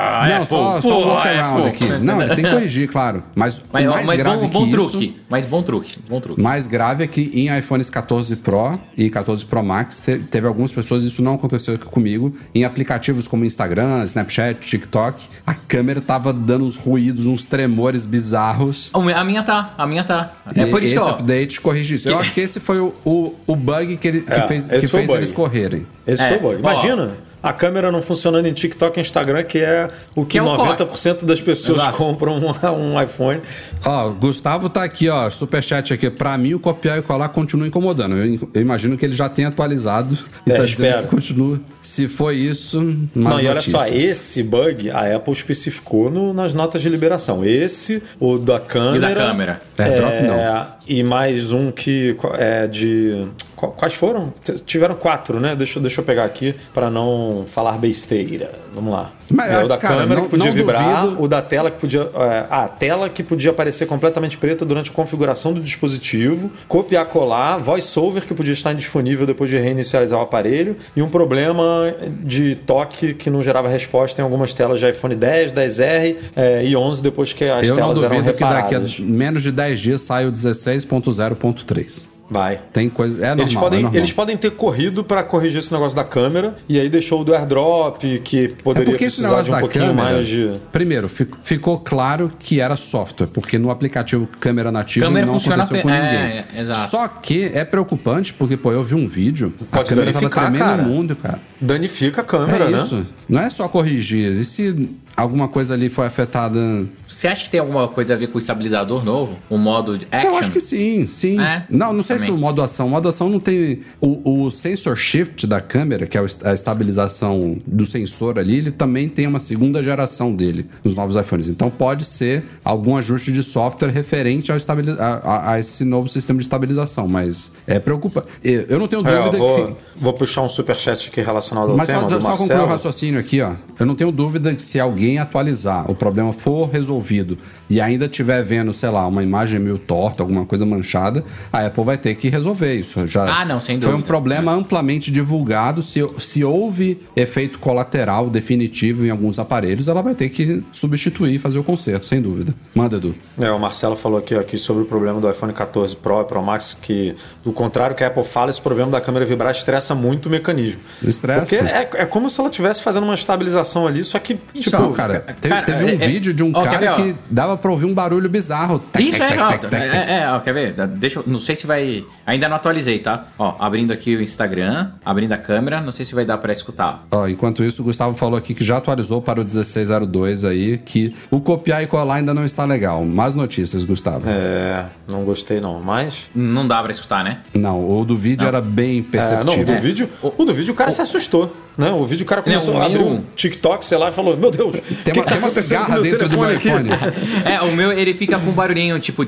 Ah, 0.00 0.28
não, 0.28 0.46
só, 0.46 0.80
só 0.80 1.02
o 1.02 1.06
workaround 1.08 1.68
aqui. 1.68 1.84
Não, 2.00 2.20
eles 2.20 2.34
têm 2.34 2.44
que 2.44 2.50
corrigir, 2.50 2.88
claro. 2.88 3.22
Mas, 3.34 3.60
mas 3.72 3.86
mais 3.86 4.06
mas 4.06 4.18
grave 4.18 4.46
bom, 4.46 4.48
bom 4.48 4.64
que 4.64 4.70
truque. 4.70 5.04
isso... 5.04 5.20
Mas 5.28 5.46
bom 5.46 5.62
truque, 5.62 5.98
bom 6.08 6.20
truque. 6.20 6.40
Mais 6.40 6.66
grave 6.66 7.04
é 7.04 7.06
que 7.06 7.30
em 7.34 7.56
iPhones 7.56 7.90
14 7.90 8.34
Pro 8.36 8.78
e 8.96 9.10
14 9.10 9.44
Pro 9.44 9.62
Max 9.62 9.98
teve, 9.98 10.24
teve 10.24 10.46
algumas 10.46 10.72
pessoas, 10.72 11.04
isso 11.04 11.20
não 11.22 11.34
aconteceu 11.34 11.74
aqui 11.74 11.84
comigo, 11.84 12.34
em 12.54 12.64
aplicativos 12.64 13.28
como 13.28 13.44
Instagram, 13.44 14.04
Snapchat, 14.04 14.60
TikTok, 14.60 15.28
a 15.46 15.54
câmera 15.54 16.00
tava 16.00 16.32
dando 16.32 16.64
uns 16.64 16.76
ruídos, 16.76 17.26
uns 17.26 17.44
tremores 17.44 18.06
bizarros. 18.06 18.90
A 18.92 19.24
minha 19.24 19.42
tá, 19.42 19.74
a 19.76 19.86
minha 19.86 20.04
tá. 20.04 20.32
É 20.56 20.66
por 20.66 20.82
isso 20.82 20.96
esse 20.96 21.04
que, 21.04 21.10
update 21.10 21.60
corrige 21.60 21.94
isso. 21.96 22.06
Que... 22.06 22.12
Eu 22.12 22.18
acho 22.18 22.32
que 22.32 22.40
esse 22.40 22.58
foi 22.58 22.78
o, 22.78 22.94
o, 23.04 23.34
o 23.46 23.56
bug 23.56 23.96
que, 23.96 24.08
ele, 24.08 24.20
que 24.22 24.32
é, 24.32 24.46
fez, 24.46 24.66
que 24.66 24.88
fez 24.88 25.10
eles 25.10 25.32
correrem. 25.32 25.86
Esse 26.06 26.22
é, 26.22 26.28
foi 26.28 26.36
o 26.38 26.40
bug. 26.40 26.58
Imagina 26.58 27.29
a 27.42 27.52
câmera 27.52 27.90
não 27.90 28.02
funcionando 28.02 28.46
em 28.46 28.52
TikTok 28.52 28.98
e 28.98 29.00
Instagram, 29.00 29.42
que 29.44 29.58
é 29.58 29.88
o 30.14 30.24
que, 30.24 30.32
que 30.32 30.38
é 30.38 30.42
90% 30.42 31.24
das 31.24 31.40
pessoas 31.40 31.78
Exato. 31.78 31.96
compram 31.96 32.38
um, 32.38 32.50
um, 32.94 33.02
iPhone. 33.02 33.40
Ó, 33.84 34.10
Gustavo 34.10 34.68
tá 34.68 34.84
aqui, 34.84 35.08
ó, 35.08 35.28
superchat 35.30 35.92
aqui. 35.92 36.10
Pra 36.10 36.36
mim, 36.36 36.54
o 36.54 36.60
copiar 36.60 36.98
e 36.98 37.02
colar 37.02 37.28
continua 37.30 37.66
incomodando. 37.66 38.16
Eu, 38.16 38.48
eu 38.54 38.60
imagino 38.60 38.96
que 38.96 39.04
ele 39.04 39.14
já 39.14 39.28
tenha 39.28 39.48
atualizado 39.48 40.16
e 40.46 40.52
é, 40.52 40.56
tá 40.56 40.64
espero. 40.64 40.88
dizendo 40.88 41.02
que 41.02 41.08
continua. 41.08 41.60
Se 41.80 42.08
foi 42.08 42.36
isso, 42.36 42.80
mais 43.14 43.36
Não, 43.36 43.40
e 43.40 43.48
olha 43.48 43.60
só, 43.60 43.86
esse 43.86 44.42
bug 44.42 44.90
a 44.90 45.16
Apple 45.16 45.32
especificou 45.32 46.10
no, 46.10 46.34
nas 46.34 46.52
notas 46.52 46.82
de 46.82 46.88
liberação. 46.88 47.44
Esse, 47.44 48.02
o 48.18 48.38
da 48.38 48.60
câmera. 48.60 48.96
E 48.96 49.00
da 49.00 49.14
câmera. 49.14 49.62
É, 49.78 49.82
é 49.82 50.22
não. 50.22 50.66
E 50.86 51.02
mais 51.02 51.52
um 51.52 51.70
que 51.70 52.16
é 52.38 52.66
de 52.66 53.26
Quais 53.68 53.94
foram? 53.94 54.32
Tiveram 54.64 54.94
quatro, 54.94 55.38
né? 55.38 55.54
Deixa, 55.54 55.78
deixa 55.80 56.00
eu 56.00 56.04
pegar 56.04 56.24
aqui 56.24 56.54
para 56.72 56.90
não 56.90 57.44
falar 57.46 57.78
besteira. 57.78 58.52
Vamos 58.74 58.92
lá. 58.92 59.12
Mas, 59.30 59.52
é, 59.52 59.64
o 59.64 59.68
da 59.68 59.78
cara, 59.78 59.96
câmera 59.96 60.20
não, 60.20 60.28
que 60.28 60.30
podia 60.30 60.52
vibrar, 60.52 61.02
duvido. 61.02 61.22
o 61.22 61.28
da 61.28 61.42
tela 61.42 61.70
que 61.70 61.80
podia. 61.80 62.00
É, 62.00 62.46
a 62.50 62.68
tela 62.68 63.08
que 63.08 63.22
podia 63.22 63.50
aparecer 63.50 63.86
completamente 63.86 64.36
preta 64.36 64.64
durante 64.64 64.90
a 64.90 64.94
configuração 64.94 65.52
do 65.52 65.60
dispositivo, 65.60 66.50
copiar 66.66 67.06
colar, 67.06 67.58
voiceover 67.58 68.26
que 68.26 68.34
podia 68.34 68.52
estar 68.52 68.72
indisponível 68.72 69.26
depois 69.26 69.50
de 69.50 69.58
reinicializar 69.58 70.18
o 70.18 70.22
aparelho, 70.22 70.76
e 70.96 71.02
um 71.02 71.08
problema 71.08 71.94
de 72.22 72.54
toque 72.54 73.14
que 73.14 73.30
não 73.30 73.42
gerava 73.42 73.68
resposta 73.68 74.20
em 74.20 74.24
algumas 74.24 74.52
telas 74.52 74.80
de 74.80 74.88
iPhone 74.88 75.14
10, 75.14 75.52
10R 75.52 76.16
é, 76.34 76.64
e 76.64 76.76
11 76.76 77.02
depois 77.02 77.32
que 77.32 77.44
as 77.44 77.66
eu 77.66 77.76
telas 77.76 78.02
eram 78.02 78.20
reparadas. 78.20 78.94
que 78.94 79.02
daqui 79.02 79.02
a 79.02 79.04
menos 79.04 79.42
de 79.42 79.52
10 79.52 79.80
dias 79.80 80.00
sai 80.00 80.26
o 80.26 80.32
16.0.3. 80.32 82.09
Vai. 82.30 82.60
Tem 82.72 82.88
coisa. 82.88 83.16
É 83.24 83.28
normal, 83.28 83.44
eles 83.44 83.54
podem, 83.54 83.78
é 83.78 83.82
normal. 83.82 83.98
eles 83.98 84.12
podem 84.12 84.36
ter 84.36 84.50
corrido 84.52 85.02
para 85.02 85.22
corrigir 85.24 85.58
esse 85.58 85.72
negócio 85.72 85.96
da 85.96 86.04
câmera 86.04 86.54
e 86.68 86.78
aí 86.78 86.88
deixou 86.88 87.22
o 87.22 87.24
do 87.24 87.34
airdrop, 87.34 88.02
que 88.22 88.48
poderia 88.62 88.94
é 88.94 88.96
precisar 88.96 89.42
de 89.42 89.50
um 89.50 89.58
pouquinho 89.58 89.86
câmera, 89.86 90.12
mais 90.12 90.26
de. 90.26 90.52
Primeiro, 90.70 91.08
ficou 91.08 91.80
claro 91.80 92.32
que 92.38 92.60
era 92.60 92.76
software, 92.76 93.26
porque 93.26 93.58
no 93.58 93.70
aplicativo 93.70 94.28
câmera 94.38 94.70
nativa 94.70 95.06
câmera 95.06 95.26
não 95.26 95.36
aconteceu 95.36 95.82
com 95.82 95.88
ninguém. 95.88 95.98
É, 95.98 96.44
é, 96.56 96.74
Só 96.74 97.08
que 97.08 97.50
é 97.52 97.64
preocupante, 97.64 98.32
porque, 98.32 98.56
pô, 98.56 98.70
eu 98.70 98.84
vi 98.84 98.94
um 98.94 99.08
vídeo, 99.08 99.52
Pode 99.70 99.92
a 99.92 99.96
câmera 99.96 100.12
tava 100.12 100.30
tremendo 100.30 100.58
cara. 100.58 100.82
no 100.82 100.88
mundo, 100.88 101.16
cara. 101.16 101.40
Danifica 101.60 102.20
a 102.20 102.24
câmera, 102.24 102.66
é 102.66 102.70
né? 102.70 102.82
Isso. 102.82 103.06
Não 103.30 103.40
é 103.40 103.48
só 103.48 103.68
corrigir. 103.68 104.32
E 104.32 104.44
se 104.44 104.88
alguma 105.16 105.48
coisa 105.48 105.74
ali 105.74 105.88
foi 105.88 106.06
afetada. 106.06 106.58
Você 107.06 107.28
acha 107.28 107.44
que 107.44 107.50
tem 107.50 107.60
alguma 107.60 107.88
coisa 107.88 108.14
a 108.14 108.16
ver 108.16 108.28
com 108.28 108.36
o 108.36 108.38
estabilizador 108.38 109.04
novo? 109.04 109.36
O 109.48 109.58
modo 109.58 109.98
action? 110.10 110.30
Eu 110.30 110.36
acho 110.36 110.50
que 110.50 110.60
sim, 110.60 111.06
sim. 111.06 111.40
É? 111.40 111.64
Não, 111.68 111.92
não 111.92 112.02
sei 112.02 112.16
Também. 112.16 112.32
se 112.32 112.36
o 112.36 112.38
modo 112.38 112.62
ação. 112.62 112.86
O 112.86 112.90
modo 112.90 113.08
ação 113.08 113.28
não 113.28 113.40
tem. 113.40 113.80
O, 114.00 114.46
o 114.46 114.50
sensor 114.50 114.96
shift 114.96 115.46
da 115.46 115.60
câmera, 115.60 116.06
que 116.06 116.16
é 116.16 116.24
a 116.44 116.52
estabilização 116.52 117.58
do 117.66 117.84
sensor 117.84 118.38
ali, 118.38 118.58
ele 118.58 118.70
também 118.70 119.08
tem 119.08 119.26
uma 119.26 119.40
segunda 119.40 119.82
geração 119.82 120.34
dele 120.34 120.66
nos 120.82 120.94
novos 120.94 121.16
iPhones. 121.16 121.48
Então 121.48 121.70
pode 121.70 122.04
ser 122.04 122.44
algum 122.64 122.96
ajuste 122.96 123.32
de 123.32 123.42
software 123.42 123.90
referente 123.90 124.50
ao 124.50 124.60
a, 124.60 125.04
a, 125.04 125.52
a, 125.52 125.58
esse 125.58 125.84
novo 125.84 126.08
sistema 126.08 126.38
de 126.38 126.44
estabilização. 126.44 127.08
Mas 127.08 127.50
é 127.66 127.78
preocupante. 127.78 128.28
Eu 128.42 128.78
não 128.78 128.86
tenho 128.86 129.02
dúvida 129.02 129.36
é, 129.36 129.40
eu 129.40 129.46
vou, 129.46 129.66
que. 129.66 129.80
Vou 129.96 130.12
puxar 130.14 130.42
um 130.42 130.48
superchat 130.48 131.08
aqui 131.08 131.20
relacionado 131.20 131.70
ao 131.70 131.76
Mas 131.76 131.88
tema. 131.88 132.02
Mas 132.02 132.22
só, 132.22 132.30
só 132.30 132.36
concluir 132.36 132.60
o 132.60 132.66
raciocínio 132.66 133.19
aqui, 133.20 133.40
ó. 133.40 133.54
Eu 133.78 133.86
não 133.86 133.94
tenho 133.94 134.10
dúvida 134.10 134.54
que 134.54 134.62
se 134.62 134.80
alguém 134.80 135.18
atualizar, 135.18 135.90
o 135.90 135.94
problema 135.94 136.32
for 136.32 136.68
resolvido 136.68 137.38
e 137.70 137.80
ainda 137.80 138.06
estiver 138.06 138.42
vendo, 138.42 138.72
sei 138.72 138.90
lá, 138.90 139.06
uma 139.06 139.22
imagem 139.22 139.60
meio 139.60 139.78
torta, 139.78 140.24
alguma 140.24 140.44
coisa 140.44 140.66
manchada, 140.66 141.24
a 141.52 141.64
Apple 141.64 141.84
vai 141.84 141.96
ter 141.96 142.16
que 142.16 142.28
resolver 142.28 142.74
isso. 142.74 143.06
Já 143.06 143.40
ah, 143.40 143.44
não, 143.44 143.60
sem 143.60 143.76
dúvida. 143.76 143.92
Foi 143.92 143.98
um 143.98 144.02
problema 144.02 144.52
amplamente 144.52 145.12
divulgado. 145.12 145.80
Se, 145.80 146.00
se 146.18 146.44
houve 146.44 147.00
efeito 147.14 147.60
colateral 147.60 148.28
definitivo 148.28 149.06
em 149.06 149.10
alguns 149.10 149.38
aparelhos, 149.38 149.86
ela 149.86 150.02
vai 150.02 150.14
ter 150.14 150.28
que 150.30 150.64
substituir 150.72 151.36
e 151.36 151.38
fazer 151.38 151.60
o 151.60 151.64
conserto, 151.64 152.06
sem 152.06 152.20
dúvida. 152.20 152.52
Manda, 152.74 152.96
Edu. 152.96 153.14
É, 153.38 153.50
o 153.52 153.58
Marcelo 153.58 153.94
falou 153.94 154.18
aqui, 154.18 154.34
aqui 154.34 154.58
sobre 154.58 154.82
o 154.82 154.86
problema 154.86 155.20
do 155.20 155.30
iPhone 155.30 155.52
14 155.52 155.94
Pro 155.94 156.22
e 156.22 156.24
Pro 156.24 156.42
Max, 156.42 156.76
que, 156.80 157.14
do 157.44 157.52
contrário 157.52 157.94
que 157.94 158.02
a 158.02 158.08
Apple 158.08 158.24
fala, 158.24 158.50
esse 158.50 158.60
problema 158.60 158.90
da 158.90 159.00
câmera 159.00 159.24
vibrar 159.24 159.52
estressa 159.52 159.94
muito 159.94 160.26
o 160.26 160.30
mecanismo. 160.30 160.80
Estressa. 161.02 161.40
Porque 161.40 161.56
é, 161.56 162.02
é 162.02 162.06
como 162.06 162.28
se 162.28 162.40
ela 162.40 162.50
estivesse 162.50 162.82
fazendo 162.82 163.04
uma 163.04 163.14
estabilização 163.14 163.86
ali, 163.86 164.02
só 164.02 164.18
que, 164.18 164.38
Isso, 164.52 164.70
tipo, 164.70 164.82
Pô, 164.82 164.90
cara, 164.90 165.20
teve, 165.40 165.54
cara, 165.54 165.66
teve 165.66 165.84
um 165.84 165.88
é- 165.88 165.94
é- 165.94 166.08
vídeo 166.08 166.34
de 166.34 166.42
um 166.42 166.50
ó, 166.54 166.64
cara 166.64 166.94
que 166.94 167.14
dava 167.30 167.59
pra 167.60 167.70
ouvir 167.70 167.86
um 167.86 167.94
barulho 167.94 168.28
bizarro. 168.28 168.82
Isso 168.98 169.22
é, 169.22 169.28
tec. 169.58 169.72
é, 169.72 170.20
é, 170.22 170.30
ó, 170.32 170.40
quer 170.40 170.52
ver? 170.54 170.72
Deixa 170.88 171.20
eu, 171.20 171.24
não 171.26 171.38
sei 171.38 171.54
se 171.56 171.66
vai, 171.66 172.04
ainda 172.26 172.48
não 172.48 172.56
atualizei, 172.56 172.98
tá? 172.98 173.24
Ó, 173.38 173.54
abrindo 173.58 173.92
aqui 173.92 174.16
o 174.16 174.22
Instagram, 174.22 174.90
abrindo 175.04 175.32
a 175.32 175.38
câmera, 175.38 175.80
não 175.80 175.90
sei 175.92 176.04
se 176.04 176.14
vai 176.14 176.24
dar 176.24 176.38
pra 176.38 176.52
escutar. 176.52 177.06
Ó, 177.10 177.26
enquanto 177.28 177.62
isso, 177.64 177.82
o 177.82 177.84
Gustavo 177.84 178.14
falou 178.16 178.38
aqui 178.38 178.54
que 178.54 178.64
já 178.64 178.78
atualizou 178.78 179.20
para 179.22 179.40
o 179.40 179.44
1602 179.44 180.44
aí, 180.44 180.78
que 180.78 181.14
o 181.30 181.40
copiar 181.40 181.82
e 181.82 181.86
colar 181.86 182.16
ainda 182.16 182.32
não 182.34 182.44
está 182.44 182.64
legal. 182.64 183.04
Mais 183.04 183.34
notícias, 183.34 183.84
Gustavo. 183.84 184.24
É, 184.28 184.86
não 185.08 185.24
gostei 185.24 185.60
não, 185.60 185.80
mas... 185.80 186.28
Não 186.34 186.66
dá 186.66 186.82
pra 186.82 186.90
escutar, 186.90 187.22
né? 187.24 187.38
Não, 187.54 187.88
o 187.88 188.04
do 188.04 188.16
vídeo 188.16 188.46
era 188.46 188.60
bem 188.60 189.00
É, 189.00 189.02
perceptível. 189.02 189.44
não, 189.56 189.62
o 189.62 189.66
do 189.66 189.82
vídeo, 189.82 190.08
o 190.22 190.44
do 190.44 190.54
vídeo 190.54 190.72
o 190.72 190.76
cara 190.76 190.90
se 190.90 191.00
assustou, 191.02 191.54
né? 191.80 191.90
O 191.92 192.04
vídeo 192.06 192.24
o 192.24 192.26
cara 192.28 192.42
começou 192.42 192.74
Não, 192.74 192.80
o 192.80 192.82
a 192.82 192.86
abrir 192.86 192.98
um 193.02 193.22
TikTok, 193.34 193.84
sei 193.84 193.98
lá, 193.98 194.08
e 194.08 194.12
falou, 194.12 194.36
meu 194.36 194.50
Deus, 194.50 194.76
Tem 195.04 195.12
que 195.12 195.18
uma, 195.18 195.24
que 195.24 195.28
tá 195.30 195.36
acontecendo 195.36 195.86
com 195.86 195.92
meu 195.92 196.02
dentro 196.02 196.28
do 196.28 196.38
meu 196.38 196.48
aqui? 196.48 196.68
iPhone. 196.68 196.88
É, 197.44 197.60
o 197.62 197.72
meu 197.74 197.90
ele 197.92 198.14
fica 198.14 198.38
com 198.38 198.50
um 198.50 198.52
barulhinho 198.52 198.98
tipo, 199.00 199.26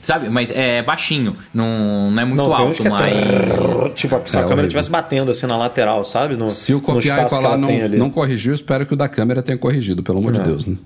sabe? 0.00 0.28
Mas 0.28 0.50
é 0.50 0.82
baixinho, 0.82 1.34
não, 1.52 2.10
não 2.10 2.22
é 2.22 2.24
muito 2.24 2.38
Não, 2.42 2.52
alto, 2.54 2.86
é 2.86 2.88
mas 2.90 3.00
trrr, 3.02 3.90
tipo, 3.94 4.20
se 4.24 4.36
a 4.36 4.40
É 4.40 4.42
câmera 4.42 4.44
horrível. 4.44 4.64
estivesse 4.66 4.90
batendo 4.90 5.30
assim 5.30 5.46
na 5.46 5.56
lateral, 5.56 6.04
sabe? 6.04 6.36
No, 6.36 6.48
Se 6.48 6.72
o 6.72 6.80
copiar 6.80 7.26
e 7.26 7.28
colar 7.28 7.48
ela 7.50 7.56
não, 7.58 7.88
não 7.90 8.10
corrigiu, 8.10 8.54
espero 8.54 8.86
que 8.86 8.94
o 8.94 8.96
da 8.96 9.08
câmera 9.08 9.42
tenha 9.42 9.58
corrigido, 9.58 10.02
pelo 10.02 10.18
amor 10.18 10.32
de 10.32 10.40
É. 10.40 10.44
Deus, 10.44 10.64
né? 10.66 10.76